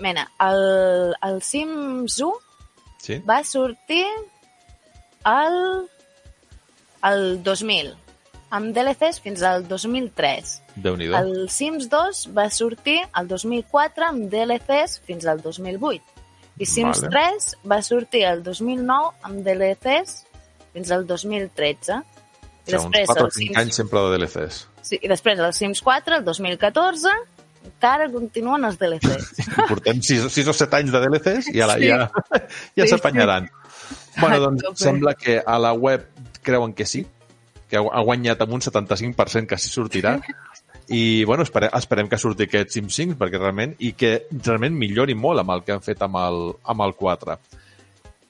[0.00, 2.46] Mena, el, el Sims 1
[3.00, 3.16] Sí?
[3.24, 4.04] va sortir
[5.24, 5.54] el,
[7.08, 7.94] el 2000,
[8.50, 10.54] amb DLCs fins al 2003.
[10.76, 11.16] Déu-n'hi-do.
[11.16, 16.02] El Sims 2 va sortir el 2004 amb DLCs fins al 2008.
[16.60, 17.12] I Sims Vale.
[17.14, 20.16] 3 va sortir el 2009 amb DLCs
[20.74, 22.02] fins al 2013.
[22.76, 24.58] I sigui, uns després 4 o el 5 Sims anys sempre de DLCs.
[24.86, 27.14] Sí, i després el Sims 4, el 2014,
[27.70, 29.30] encara continuen els DLCs.
[29.70, 31.88] Portem 6, 6 o 7 anys de DLCs i ara Sí.
[31.90, 32.10] ja,
[32.78, 33.50] ja Sí, s'apanyaran.
[34.20, 34.82] Bueno, doncs tope.
[34.82, 36.06] sembla que a la web
[36.42, 37.04] creuen que sí,
[37.68, 40.18] que ha ha guanyat amb un 75% que sí sortirà.
[40.90, 45.14] I, bueno, esperem, esperem que surti aquest Sims 5 perquè realment, i que realment millori
[45.14, 47.36] molt amb el que han fet amb el, amb el 4.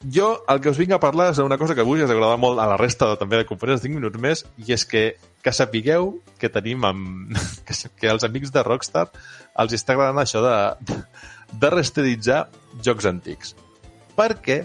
[0.08, 2.56] Jo el que us vinc a parlar és d'una cosa que avui us agrada molt
[2.62, 5.02] a la resta de, també de conferències 5 minuts més, i és que,
[5.44, 7.34] que sapigueu que tenim amb,
[7.68, 9.10] que, que als amics de Rockstar
[9.60, 10.94] els està agradant això de,
[11.52, 12.46] de remasteritzar
[12.80, 13.52] jocs antics.
[14.16, 14.62] Perquè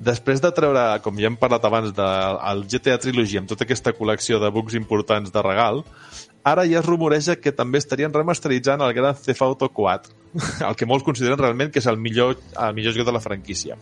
[0.00, 3.92] després de treure, com ja hem parlat abans, del el GTA Trilogy amb tota aquesta
[3.92, 5.84] col·lecció de bugs importants de regal,
[6.48, 10.16] ara ja es rumoreja que també estarien remasteritzant el Grand Theft Auto 4,
[10.70, 13.76] el que molts consideren realment que és el millor, el millor joc de la franquícia.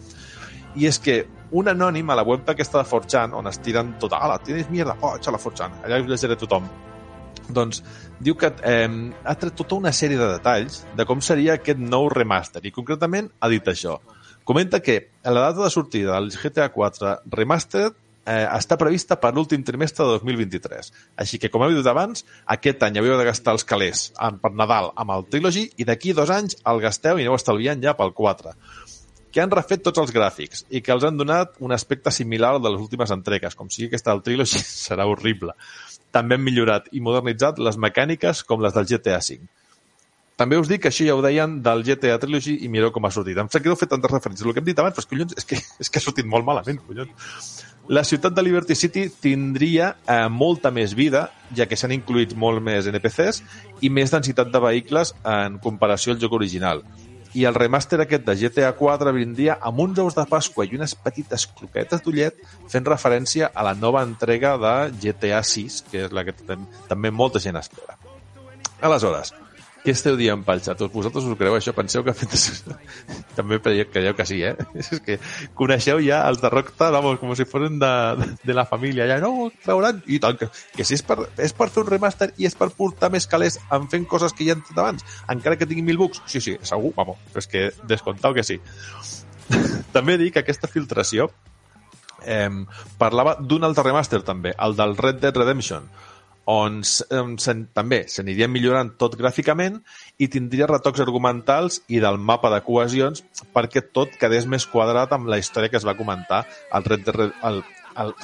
[0.77, 4.15] I és que un anònim a la web d'aquesta de 4chan, on es tiren tot,
[4.15, 6.69] ala, tienes mierda, oh, echa la 4chan, allà ho llegiré tothom,
[7.55, 7.83] doncs
[8.21, 8.89] diu que eh,
[9.25, 13.31] ha tret tota una sèrie de detalls de com seria aquest nou remaster i concretament
[13.41, 13.99] ha dit això.
[14.45, 19.63] Comenta que la data de sortida del GTA 4 Remastered eh, està prevista per l'últim
[19.67, 20.93] trimestre de 2023.
[21.23, 22.25] Així que, com heu dit abans,
[22.55, 26.33] aquest any havíeu de gastar els calés per Nadal amb el Trilogy i d'aquí dos
[26.35, 28.57] anys el gasteu i aneu estalviant ja pel 4
[29.33, 32.63] que han refet tots els gràfics i que els han donat un aspecte similar al
[32.63, 35.55] de les últimes entregues, com sigui aquesta del Trilogy serà horrible.
[36.11, 39.41] També han millorat i modernitzat les mecàniques com les del GTA V.
[40.41, 43.11] També us dic que això ja ho deien del GTA Trilogy i mireu com ha
[43.13, 43.37] sortit.
[43.39, 44.47] Em sap greu fer tantes referències.
[44.47, 46.81] El que hem dit abans, però collons, és, que, és que ha sortit molt malament,
[46.87, 47.35] collons.
[47.91, 51.27] La ciutat de Liberty City tindria eh, molta més vida,
[51.59, 53.43] ja que s'han incluït molt més NPCs
[53.83, 56.85] i més densitat de vehicles en comparació al joc original.
[57.35, 60.97] I el remaster aquest de GTA 4 vindria amb uns ous de Pasqua i unes
[60.99, 62.41] petites croquetes d'ullet
[62.73, 64.75] fent referència a la nova entrega de
[65.05, 67.95] GTA 6, que és la que tam també molta gent espera.
[68.81, 69.31] Aleshores,
[69.81, 70.83] què esteu dient pel xat?
[70.93, 71.73] Vosaltres us creu això?
[71.77, 72.13] Penseu que
[73.39, 74.53] també creieu, que sí, eh?
[74.81, 75.17] És que
[75.57, 77.93] coneixeu ja els de Rockstar, vamos, com si fossin de,
[78.45, 79.09] de la família.
[79.11, 80.03] Ja, no, trauran...
[80.11, 82.71] I tant, que, que si és per, és per fer un remaster i és per
[82.77, 86.01] portar més calés en fent coses que ja han fet abans, encara que tinguin mil
[86.01, 88.61] bugs, sí, sí, segur, vamos, és que descomptau que sí.
[89.97, 91.31] també dic que aquesta filtració
[92.27, 92.51] eh,
[93.01, 95.89] parlava d'un altre remaster també, el del Red Dead Redemption,
[96.51, 97.05] on se,
[97.77, 99.77] també s'aniria millorant tot gràficament
[100.19, 103.23] i tindria retocs argumentals i del mapa de cohesions
[103.55, 107.21] perquè tot quedés més quadrat amb la història que es va comentar al Red Dead,
[107.51, 107.61] el,
[108.05, 108.15] el,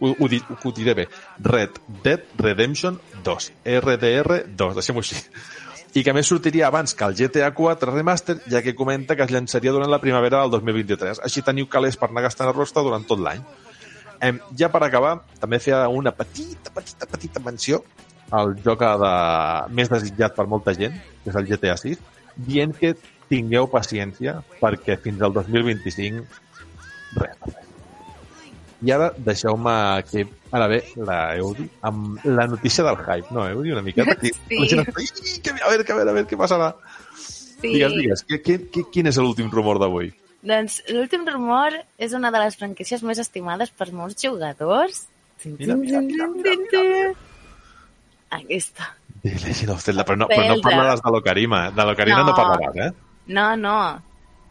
[0.00, 1.08] ho, ho, di- ho diré bé,
[1.44, 3.50] Red Dead Redemption 2,
[3.80, 5.18] RDR 2, deixem-ho així
[5.98, 9.32] i que més sortiria abans que el GTA 4 Remaster, ja que comenta que es
[9.34, 11.18] llançaria durant la primavera del 2023.
[11.26, 13.42] Així teniu calés per anar gastant a Rockstar durant tot l'any.
[14.20, 17.82] Em, ja per acabar, també feia una petita, petita, petita menció
[18.30, 19.12] al joc de...
[19.74, 20.94] més desitjat per molta gent,
[21.24, 21.98] que és el GTA 6,
[22.36, 22.92] dient que
[23.30, 26.24] tingueu paciència perquè fins al 2025
[27.16, 27.66] res, res.
[28.80, 29.72] I ara deixeu-me
[30.08, 30.22] que
[30.56, 34.12] ara ve la Eudi amb la notícia del hype, no, Eudi, una miqueta?
[34.16, 34.56] Aquí, Sí.
[34.60, 36.74] la gent està, "Ii, que- A veure, que a veure, a veure què passarà.
[37.16, 37.68] Sí.
[37.74, 40.14] Digues, digues, qui, qui, qui, quin és l'últim rumor d'avui?
[40.46, 45.04] Doncs l'últim rumor és una de les franquícies més estimades per molts jugadors.
[45.44, 47.12] Mira, mira, mira.
[48.30, 48.94] Aquesta.
[49.22, 51.60] The Legend of Zelda, però no, però no parlaràs de l'Ocarina.
[51.76, 52.30] De l'Ocarina no.
[52.30, 52.36] No.
[52.38, 52.90] parlaràs, eh?
[53.36, 53.76] No, no.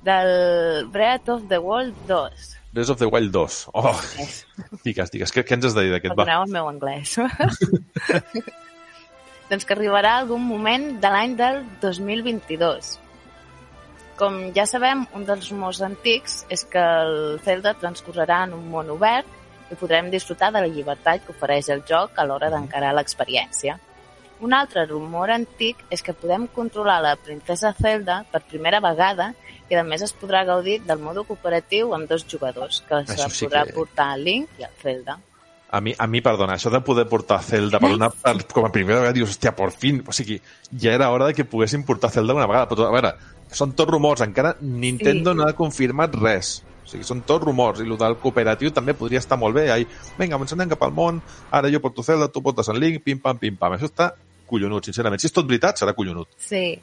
[0.06, 2.56] Del Breath of the Wild 2.
[2.72, 3.60] Breath of the Wild 2.
[3.74, 3.96] Oh,
[4.86, 5.34] digues, digues.
[5.34, 6.14] Què, què ens has de dir d'aquest?
[6.14, 6.26] Va.
[6.28, 7.18] Perdoneu el meu anglès.
[9.50, 12.98] doncs que arribarà algun moment de l'any del 2022.
[14.20, 18.90] Com ja sabem, un dels rumors antics és que el Zelda transcorrerà en un món
[18.92, 19.28] obert
[19.72, 23.78] i podrem disfrutar de la llibertat que ofereix el joc a l'hora d'encarar l'experiència.
[24.44, 29.34] Un altre rumor antic és que podem controlar la princesa Zelda per primera vegada
[29.70, 33.46] i a més es podrà gaudir del modo cooperatiu amb dos jugadors, que se sí
[33.48, 35.20] podrà que- portar el Link i el Zelda.
[35.72, 38.72] A mi, a mi, perdona, això de poder portar Zelda per una, per, com a
[38.74, 40.40] primera vegada, dius, hòstia, por fin, o sigui,
[40.74, 43.12] ja era hora de que poguessin portar Zelda una vegada, però a veure,
[43.52, 45.38] són tots rumors, encara Nintendo Sí.
[45.38, 49.20] no ha confirmat res, o sigui, són tots rumors, i el del cooperatiu també podria
[49.20, 51.22] estar molt bé, ai, vinga, ens anem cap al món,
[51.52, 54.14] ara jo porto Zelda, tu portes el Link, pim-pam, pim-pam, això està
[54.50, 56.28] collonut, sincerament, si és tot veritat, serà collonut.
[56.38, 56.80] Sí.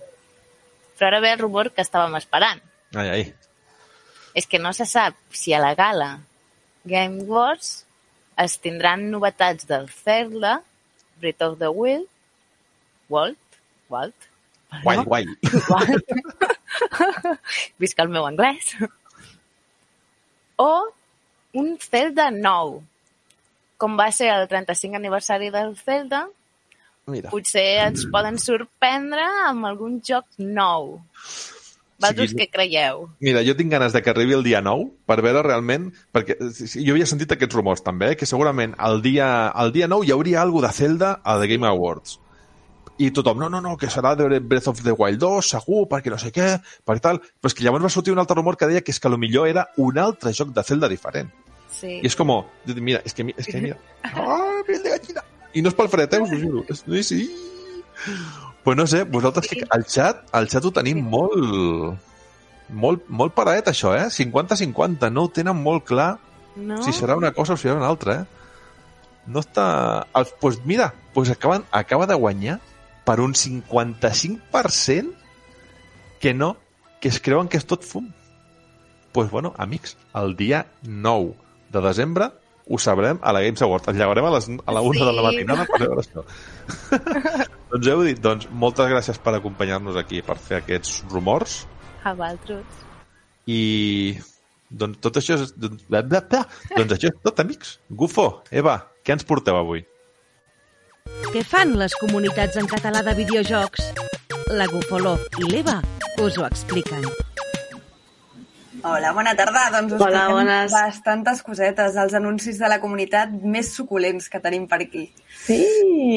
[0.99, 2.61] Però ara ve el rumor que estàvem esperant.
[2.95, 3.35] Ai, ai,
[4.35, 6.21] És que no se sap si a la gala
[6.85, 7.87] Game Wars
[8.37, 10.63] es tindran novetats del Zelda,
[11.21, 12.07] Breath of the Wild,
[13.09, 13.39] Walt,
[13.89, 14.15] Walt,
[14.83, 15.25] guai, guai.
[17.83, 18.75] visca el meu anglès,
[20.57, 20.71] o
[21.57, 22.81] un Zelda nou,
[23.81, 26.27] com va ser el 35 aniversari del Zelda,
[27.07, 27.31] Mira.
[27.31, 30.97] potser ens poden sorprendre amb algun joc nou.
[31.97, 33.07] Vosaltres Sí, què creieu?
[33.25, 36.93] Mira, jo tinc ganes de que arribi el dia 9 per veure realment, perquè jo
[36.93, 40.43] havia sentit aquests rumors també, eh, que segurament el dia, el dia 9 hi hauria
[40.43, 42.19] alguna de Zelda a The Game Awards.
[42.99, 46.13] I tothom, no, no, no, que serà de Breath of the Wild 2, segur, perquè
[46.13, 46.55] no sé què,
[46.87, 47.21] per tal.
[47.21, 49.49] Però és que llavors va sortir un altre rumor que deia que és que millor
[49.49, 51.29] era un altre joc de Zelda diferent.
[51.69, 51.99] Sí.
[52.01, 52.33] I és com,
[52.81, 55.27] mira, és que, és que mira, ah, piel de gallina.
[55.53, 56.65] I no és pel fred, eh, us ho juro.
[56.73, 57.21] Sí, sí.
[58.65, 62.01] Pues no sé, vosaltres al xat, al xat ho tenim molt,
[62.69, 64.09] molt, molt paradet això, eh?
[64.13, 66.15] 50-50, no ho tenen molt clar
[66.57, 66.81] No?
[66.83, 68.25] si serà una cosa o si serà una altra, eh?
[69.27, 70.07] No està...
[70.15, 72.61] Doncs pues mira, pues acaben, acaba de guanyar
[73.07, 75.15] per un 55%
[76.21, 76.57] que no,
[77.01, 78.11] que es creuen que és tot fum.
[79.13, 81.33] pues bueno, amics, el dia 9
[81.73, 82.27] de desembre
[82.69, 83.89] ho sabrem a la Games Award.
[83.89, 85.05] Ens llevarem a, les, a la 1 Sí.
[85.07, 86.25] de la matinada per veure això.
[87.71, 91.63] doncs heu dit, doncs, moltes gràcies per acompanyar-nos aquí per fer aquests rumors
[92.05, 92.67] A vosaltres.
[93.47, 94.19] i
[94.69, 95.55] doncs tot això és...
[95.57, 97.79] Doncs, doncs això és tot, amics.
[97.89, 98.77] Gufo, Eva,
[99.07, 99.87] què ens porteu avui?
[101.07, 103.93] Què fan les comunitats en català de videojocs?
[104.57, 105.81] La Gufolov i l'Eva
[106.23, 107.05] us ho expliquen.
[108.87, 109.65] Hola, bona tarda.
[109.75, 110.73] Doncs us Hola, bones.
[110.73, 115.09] bastantes cosetes, els anuncis de la comunitat més suculents que tenim per aquí.
[115.45, 115.61] Sí!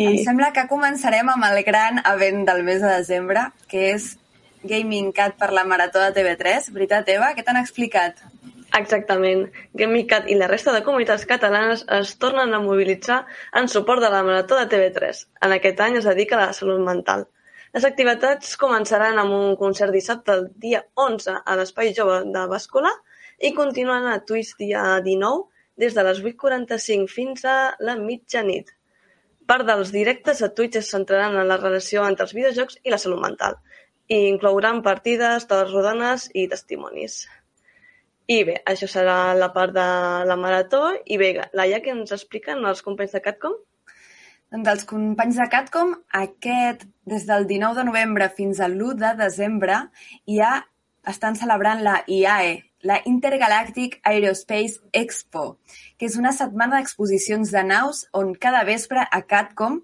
[0.06, 4.12] Em sembla que començarem amb el gran event del mes de desembre, que és
[4.64, 6.70] Gaming Cat per la Marató de TV3.
[6.76, 7.34] Veritat, Eva?
[7.34, 8.22] Què t'han explicat?
[8.78, 9.48] Exactament.
[9.74, 13.24] GameCat i la resta de comunitats catalanes es tornen a mobilitzar
[13.58, 15.26] en suport de la Marató de TV3.
[15.46, 17.26] En aquest any es dedica a la salut mental.
[17.74, 22.92] Les activitats començaran amb un concert dissabte el dia 11 a l'Espai Jove de Bàscula
[23.40, 25.46] i continuen a Twitch dia 19
[25.80, 28.74] des de les 8.45 fins a la mitjanit.
[29.50, 33.02] Part dels directes a Twitch es centraran en la relació entre els videojocs i la
[33.02, 33.58] salut mental
[34.10, 37.22] i inclouran partides, taules rodones i testimonis.
[38.30, 39.84] I bé, això serà la part de
[40.30, 40.84] la marató.
[41.10, 43.56] I bé, Laia, què ens expliquen els companys de Catcom?
[44.54, 49.10] Doncs els companys de Catcom, aquest, des del 19 de novembre fins al 1 de
[49.18, 49.80] desembre,
[50.30, 50.52] ja
[51.10, 52.52] estan celebrant la IAE,
[52.86, 55.58] la Intergalactic Aerospace Expo,
[55.98, 59.82] que és una setmana d'exposicions de naus on cada vespre a Catcom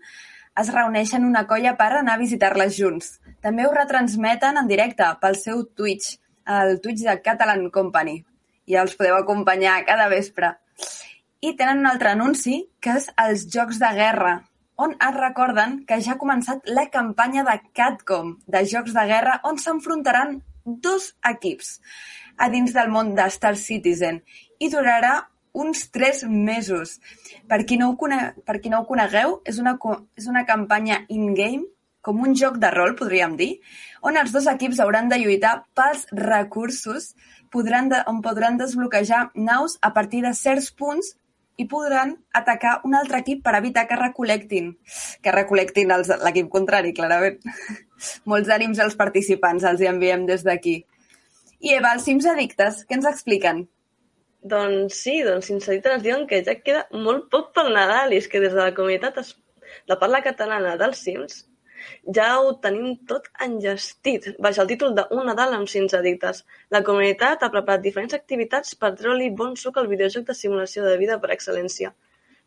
[0.61, 3.09] es reuneixen una colla per anar a visitar-les junts.
[3.41, 6.13] També ho retransmeten en directe pel seu Twitch,
[6.61, 8.21] el Twitch de Catalan Company.
[8.67, 10.55] Ja els podeu acompanyar cada vespre.
[11.41, 14.39] I tenen un altre anunci, que és els Jocs de Guerra,
[14.81, 19.39] on es recorden que ja ha començat la campanya de Catcom de Jocs de Guerra,
[19.47, 21.79] on s'enfrontaran dos equips
[22.41, 24.17] a dins del món de Star Citizen
[24.59, 25.21] i durarà
[25.55, 26.97] uns tres mesos.
[27.47, 30.43] Per qui no ho, cone per qui no ho conegueu, és una, co- és una
[30.49, 31.63] campanya in-game,
[32.03, 33.61] com un joc de rol, podríem dir,
[34.03, 37.13] on els dos equips hauran de lluitar pels recursos
[37.55, 37.91] podran
[38.23, 41.15] podran desbloquejar naus a partir de certs punts
[41.57, 44.73] i podran atacar un altre equip per evitar que recolectin,
[45.23, 47.39] que recolectin l'equip contrari, clarament.
[48.31, 50.81] Molts ànims als participants, els hi enviem des d'aquí.
[51.63, 53.63] I Eva, els Sims Addictes, què ens expliquen?
[54.45, 58.27] Doncs sí, doncs Sinceritat ens diuen que ja queda molt poc pel Nadal i és
[58.29, 59.33] que des de la comunitat es...
[60.01, 61.45] parla catalana dels Sims
[62.17, 64.31] ja ho tenim tot enllestit.
[64.39, 66.43] Vaja, el títol de Un Nadal amb Sims Addictes.
[66.73, 70.97] La comunitat ha preparat diferents activitats per treure-li bon suc al videojoc de simulació de
[71.01, 71.93] vida per excel·lència.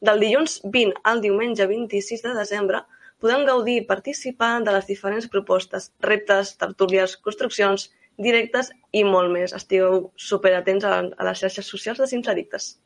[0.01, 2.85] Del dilluns 20 al diumenge 26 de desembre
[3.21, 7.89] podem gaudir i participar de les diferents propostes, reptes, tertúlies, construccions,
[8.19, 9.55] directes i molt més.
[9.55, 12.77] Estigueu superatents a, a les xarxes socials de Sims Addictes.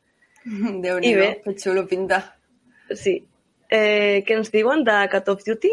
[0.45, 1.29] Déu-n'hi-do, bé.
[1.43, 2.19] que xulo pinta.
[2.91, 3.21] Sí.
[3.69, 5.71] Eh, què ens diuen de Cat of Duty?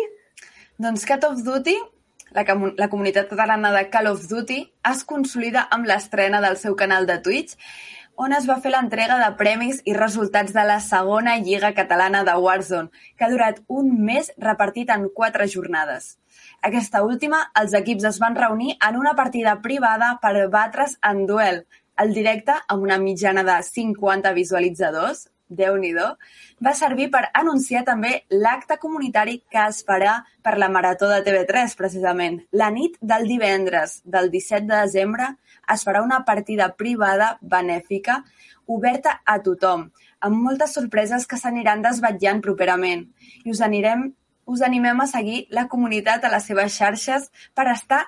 [0.81, 1.75] Doncs Call of Duty,
[2.37, 6.77] la, comu- la comunitat catalana de Call of Duty, es consolida amb l'estrena del seu
[6.79, 7.57] canal de Twitch,
[8.21, 12.35] on es va fer l'entrega de premis i resultats de la segona Lliga Catalana de
[12.47, 16.15] Warzone, que ha durat un mes repartit en quatre jornades.
[16.63, 21.67] Aquesta última, els equips es van reunir en una partida privada per batre's en duel.
[22.01, 25.91] El directe, amb una mitjana de 50 visualitzadors, déu nhi
[26.65, 31.75] va servir per anunciar també l'acte comunitari que es farà per la Marató de TV3,
[31.77, 32.41] precisament.
[32.53, 35.37] La nit del divendres del 17 de desembre
[35.75, 38.25] es farà una partida privada benèfica
[38.67, 39.91] oberta a tothom,
[40.21, 43.09] amb moltes sorpreses que s'aniran desvetllant properament.
[43.45, 44.13] I us anirem
[44.51, 48.03] us animem a seguir la comunitat a les seves xarxes per estar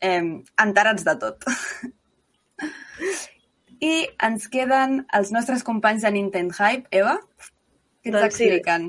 [0.00, 1.44] eh, enterats de tot.
[3.80, 6.88] I ens queden els nostres companys de Nintendo Hype.
[6.90, 7.18] Eva,
[8.02, 8.48] què ens Doncs sí.
[8.48, 8.88] expliquen?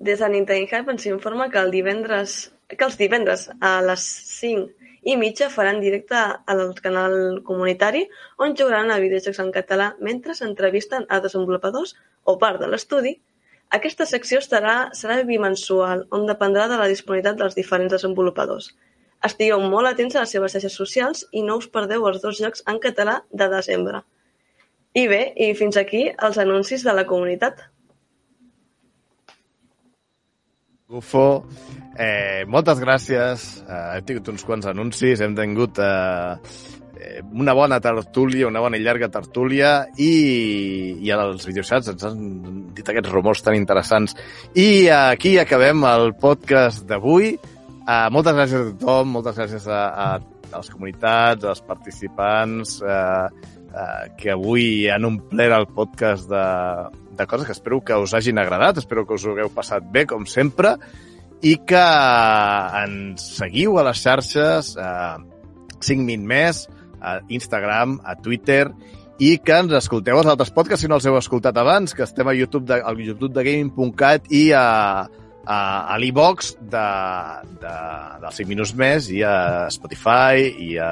[0.00, 4.02] Des de Nintendo Hype ens informa que el divendres que els divendres a les
[4.40, 6.16] 5 i mitja faran directe
[6.48, 8.06] al canal comunitari
[8.40, 11.94] on jugaran a videojocs en català mentre s'entrevisten a desenvolupadors
[12.24, 13.18] o part de l'estudi.
[13.78, 18.72] Aquesta secció estarà, serà bimensual, on dependrà de la disponibilitat dels diferents desenvolupadors.
[19.24, 22.64] Estigueu molt atents a les seves xarxes socials i no us perdeu els dos jocs
[22.70, 24.02] en català de desembre.
[24.94, 27.64] I bé, i fins aquí els anuncis de la comunitat.
[30.94, 31.46] Gufo,
[31.98, 33.46] eh, moltes gràcies.
[33.64, 36.36] Eh, hem tingut uns quants anuncis, hem tingut eh,
[37.32, 40.12] una bona tertúlia, una bona i llarga tertúlia i,
[41.02, 42.20] i als videochats ens han
[42.76, 44.14] dit aquests rumors tan interessants.
[44.54, 47.34] I aquí acabem el podcast d'avui.
[47.34, 54.12] Eh, moltes gràcies a tothom, moltes gràcies a, a les comunitats, als participants eh, eh,
[54.18, 56.44] que avui han omplert el podcast de,
[57.18, 60.06] de coses que espero que us hagin agradat, espero que us ho hagueu passat bé,
[60.06, 60.76] com sempre,
[61.44, 61.84] i que
[62.84, 65.16] ens seguiu a les xarxes, eh,
[65.84, 66.64] 5 min més,
[67.04, 68.70] a Instagram, a Twitter,
[69.22, 72.26] i que ens escolteu els altres podcasts si no els heu escoltat abans, que estem
[72.26, 74.64] a YouTube de, al YouTube de gaming.cat i a,
[75.44, 75.58] a,
[75.94, 76.88] a l'e-box de,
[77.62, 77.76] de,
[78.24, 79.36] dels 5 minuts més i a
[79.74, 80.90] Spotify i a,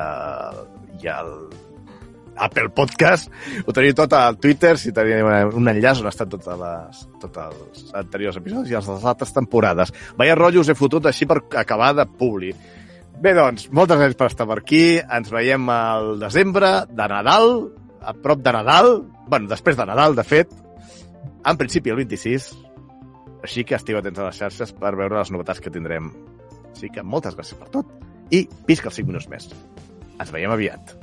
[1.02, 1.34] i al
[2.36, 3.30] Apple Podcast.
[3.66, 5.28] Ho teniu tot al Twitter, si teniu
[5.58, 9.92] un enllaç on estan totes les, tots els anteriors episodis i les altres temporades.
[10.18, 12.52] Vaya rotllo us he fotut així per acabar de publi.
[13.22, 14.98] Bé, doncs, moltes gràcies per estar per aquí.
[14.98, 17.52] Ens veiem al desembre, de Nadal,
[18.02, 18.96] a prop de Nadal,
[19.28, 20.50] bueno, després de Nadal, de fet,
[21.46, 22.48] en principi el 26,
[23.46, 26.10] així que estigueu atents a les xarxes per veure les novetats que tindrem.
[26.72, 27.90] Així que moltes gràcies per tot
[28.32, 29.48] i visca els 5 minuts més.
[30.18, 30.94] Ens veiem aviat.